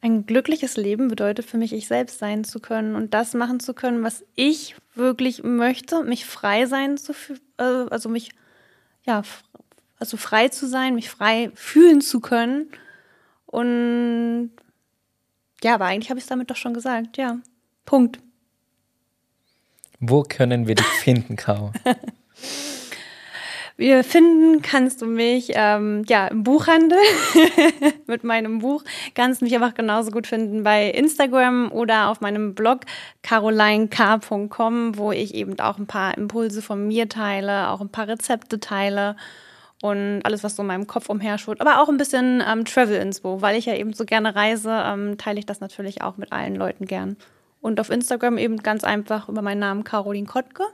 Ein 0.00 0.26
glückliches 0.26 0.76
Leben 0.76 1.08
bedeutet 1.08 1.44
für 1.44 1.58
mich, 1.58 1.72
ich 1.72 1.88
selbst 1.88 2.18
sein 2.18 2.44
zu 2.44 2.60
können 2.60 2.94
und 2.94 3.14
das 3.14 3.34
machen 3.34 3.60
zu 3.60 3.72
können, 3.72 4.02
was 4.02 4.24
ich 4.34 4.74
wirklich 4.94 5.44
möchte, 5.44 6.02
mich 6.02 6.24
frei 6.26 6.66
sein 6.66 6.96
zu, 6.96 7.12
äh, 7.58 7.62
also 7.62 8.08
mich, 8.08 8.30
ja, 9.04 9.22
also 9.98 10.16
frei 10.16 10.48
zu 10.48 10.66
sein, 10.66 10.96
mich 10.96 11.08
frei 11.08 11.52
fühlen 11.54 12.00
zu 12.00 12.18
können. 12.20 12.66
Und 13.46 14.50
ja, 15.62 15.74
aber 15.74 15.86
eigentlich 15.86 16.10
habe 16.10 16.18
ich 16.18 16.24
es 16.24 16.28
damit 16.28 16.50
doch 16.50 16.56
schon 16.56 16.74
gesagt, 16.74 17.16
ja. 17.16 17.38
Punkt. 17.84 18.18
Wo 20.04 20.24
können 20.24 20.66
wir 20.66 20.74
dich 20.74 20.86
finden, 21.04 21.36
Caro? 21.36 21.70
Wir 23.76 24.02
finden 24.02 24.60
kannst 24.60 25.00
du 25.00 25.06
mich 25.06 25.52
ähm, 25.54 26.04
ja 26.08 26.26
im 26.26 26.42
Buchhandel 26.42 26.98
mit 28.08 28.24
meinem 28.24 28.58
Buch. 28.58 28.82
Kannst 29.14 29.42
mich 29.42 29.54
einfach 29.54 29.74
genauso 29.74 30.10
gut 30.10 30.26
finden 30.26 30.64
bei 30.64 30.90
Instagram 30.90 31.70
oder 31.70 32.10
auf 32.10 32.20
meinem 32.20 32.56
Blog 32.56 32.80
carolinek.com, 33.22 34.98
wo 34.98 35.12
ich 35.12 35.34
eben 35.34 35.58
auch 35.60 35.78
ein 35.78 35.86
paar 35.86 36.18
Impulse 36.18 36.62
von 36.62 36.88
mir 36.88 37.08
teile, 37.08 37.68
auch 37.68 37.80
ein 37.80 37.88
paar 37.88 38.08
Rezepte 38.08 38.58
teile 38.58 39.14
und 39.82 40.22
alles, 40.24 40.42
was 40.42 40.56
so 40.56 40.62
in 40.62 40.68
meinem 40.68 40.88
Kopf 40.88 41.08
umherschwirrt, 41.08 41.60
aber 41.60 41.80
auch 41.80 41.88
ein 41.88 41.96
bisschen 41.96 42.42
ähm, 42.44 42.64
Travel-Inspo, 42.64 43.40
weil 43.40 43.56
ich 43.56 43.66
ja 43.66 43.74
eben 43.76 43.92
so 43.92 44.04
gerne 44.04 44.34
reise, 44.34 44.82
ähm, 44.84 45.16
teile 45.16 45.38
ich 45.38 45.46
das 45.46 45.60
natürlich 45.60 46.02
auch 46.02 46.16
mit 46.16 46.32
allen 46.32 46.56
Leuten 46.56 46.86
gern. 46.86 47.16
Und 47.62 47.80
auf 47.80 47.88
Instagram 47.88 48.36
eben 48.36 48.58
ganz 48.58 48.84
einfach 48.84 49.30
über 49.30 49.40
meinen 49.40 49.60
Namen 49.60 49.84
Caroline 49.84 50.26
Kottke. 50.26 50.64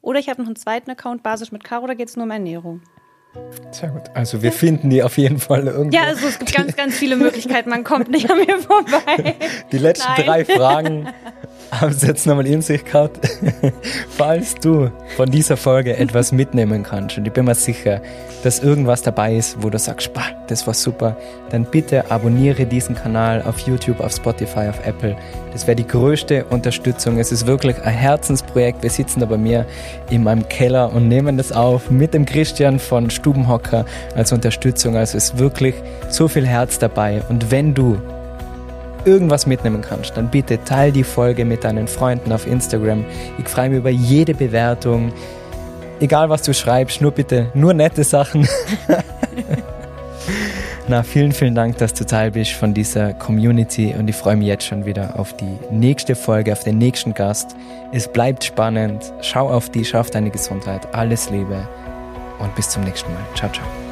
Oder 0.00 0.18
ich 0.18 0.28
habe 0.28 0.40
noch 0.40 0.48
einen 0.48 0.56
zweiten 0.56 0.90
Account, 0.90 1.22
basisch 1.22 1.52
mit 1.52 1.62
Caro, 1.62 1.86
da 1.86 1.94
geht 1.94 2.08
es 2.08 2.16
nur 2.16 2.24
um 2.24 2.30
Ernährung. 2.30 2.80
Sehr 3.70 3.90
gut. 3.90 4.04
Also 4.14 4.42
wir 4.42 4.52
finden 4.52 4.90
die 4.90 5.02
auf 5.02 5.18
jeden 5.18 5.38
Fall 5.38 5.66
irgendwo. 5.66 5.96
Ja, 5.96 6.04
also 6.04 6.26
es 6.26 6.38
gibt 6.38 6.54
ganz, 6.54 6.74
ganz 6.74 6.96
viele 6.96 7.16
Möglichkeiten. 7.16 7.68
Man 7.68 7.84
kommt 7.84 8.10
nicht 8.10 8.30
an 8.30 8.38
mir 8.38 8.58
vorbei. 8.58 9.36
Die 9.70 9.78
letzten 9.78 10.10
Nein. 10.12 10.24
drei 10.26 10.44
Fragen 10.44 11.08
haben 11.70 11.92
Sie 11.92 12.06
jetzt 12.06 12.26
nochmal 12.26 12.46
in 12.46 12.62
sich 12.62 12.84
gehabt. 12.84 13.18
Falls 14.10 14.54
du 14.54 14.90
von 15.16 15.30
dieser 15.30 15.56
Folge 15.56 15.96
etwas 15.96 16.32
mitnehmen 16.32 16.82
kannst, 16.82 17.18
und 17.18 17.26
ich 17.26 17.32
bin 17.32 17.44
mir 17.44 17.54
sicher, 17.54 18.00
dass 18.42 18.60
irgendwas 18.60 19.02
dabei 19.02 19.36
ist, 19.36 19.62
wo 19.62 19.70
du 19.70 19.78
sagst, 19.78 20.12
bah, 20.12 20.30
das 20.46 20.66
war 20.66 20.74
super, 20.74 21.16
dann 21.50 21.64
bitte 21.64 22.10
abonniere 22.10 22.66
diesen 22.66 22.94
Kanal 22.94 23.42
auf 23.42 23.58
YouTube, 23.60 24.00
auf 24.00 24.12
Spotify, 24.12 24.68
auf 24.68 24.86
Apple. 24.86 25.16
Das 25.52 25.66
wäre 25.66 25.76
die 25.76 25.86
größte 25.86 26.44
Unterstützung. 26.44 27.18
Es 27.18 27.32
ist 27.32 27.46
wirklich 27.46 27.80
ein 27.82 27.94
Herzensprojekt. 27.94 28.82
Wir 28.82 28.90
sitzen 28.90 29.20
da 29.20 29.26
bei 29.26 29.38
mir 29.38 29.66
in 30.10 30.22
meinem 30.22 30.48
Keller 30.48 30.92
und 30.92 31.08
nehmen 31.08 31.36
das 31.36 31.52
auf 31.52 31.90
mit 31.90 32.14
dem 32.14 32.24
Christian 32.24 32.78
von 32.78 33.10
Stubenhocker 33.10 33.84
als 34.14 34.32
Unterstützung. 34.32 34.96
Also 34.96 35.16
ist 35.16 35.38
wirklich 35.38 35.74
so 36.08 36.28
viel 36.28 36.46
Herz 36.46 36.78
dabei. 36.78 37.22
Und 37.28 37.50
wenn 37.50 37.74
du 37.74 37.98
irgendwas 39.08 39.46
mitnehmen 39.46 39.80
kannst, 39.80 40.16
dann 40.16 40.30
bitte 40.30 40.62
teil 40.62 40.92
die 40.92 41.04
Folge 41.04 41.44
mit 41.44 41.64
deinen 41.64 41.88
Freunden 41.88 42.30
auf 42.32 42.46
Instagram. 42.46 43.04
Ich 43.38 43.48
freue 43.48 43.70
mich 43.70 43.78
über 43.78 43.90
jede 43.90 44.34
Bewertung. 44.34 45.12
Egal 46.00 46.28
was 46.28 46.42
du 46.42 46.52
schreibst, 46.52 47.00
nur 47.00 47.10
bitte, 47.10 47.50
nur 47.54 47.72
nette 47.74 48.04
Sachen. 48.04 48.46
Na, 50.88 51.02
vielen, 51.02 51.32
vielen 51.32 51.54
Dank, 51.54 51.76
dass 51.78 51.92
du 51.92 52.06
Teil 52.06 52.30
bist 52.30 52.52
von 52.52 52.72
dieser 52.72 53.12
Community 53.12 53.94
und 53.98 54.08
ich 54.08 54.16
freue 54.16 54.36
mich 54.36 54.46
jetzt 54.46 54.64
schon 54.64 54.86
wieder 54.86 55.18
auf 55.18 55.34
die 55.36 55.58
nächste 55.70 56.14
Folge, 56.14 56.52
auf 56.52 56.64
den 56.64 56.78
nächsten 56.78 57.12
Gast. 57.12 57.56
Es 57.92 58.08
bleibt 58.08 58.44
spannend. 58.44 59.12
Schau 59.20 59.50
auf 59.50 59.68
dich, 59.70 59.90
schau 59.90 60.00
auf 60.00 60.10
deine 60.10 60.30
Gesundheit. 60.30 60.86
Alles 60.94 61.28
Liebe 61.30 61.68
und 62.38 62.54
bis 62.54 62.70
zum 62.70 62.84
nächsten 62.84 63.12
Mal. 63.12 63.22
Ciao, 63.34 63.50
ciao. 63.52 63.87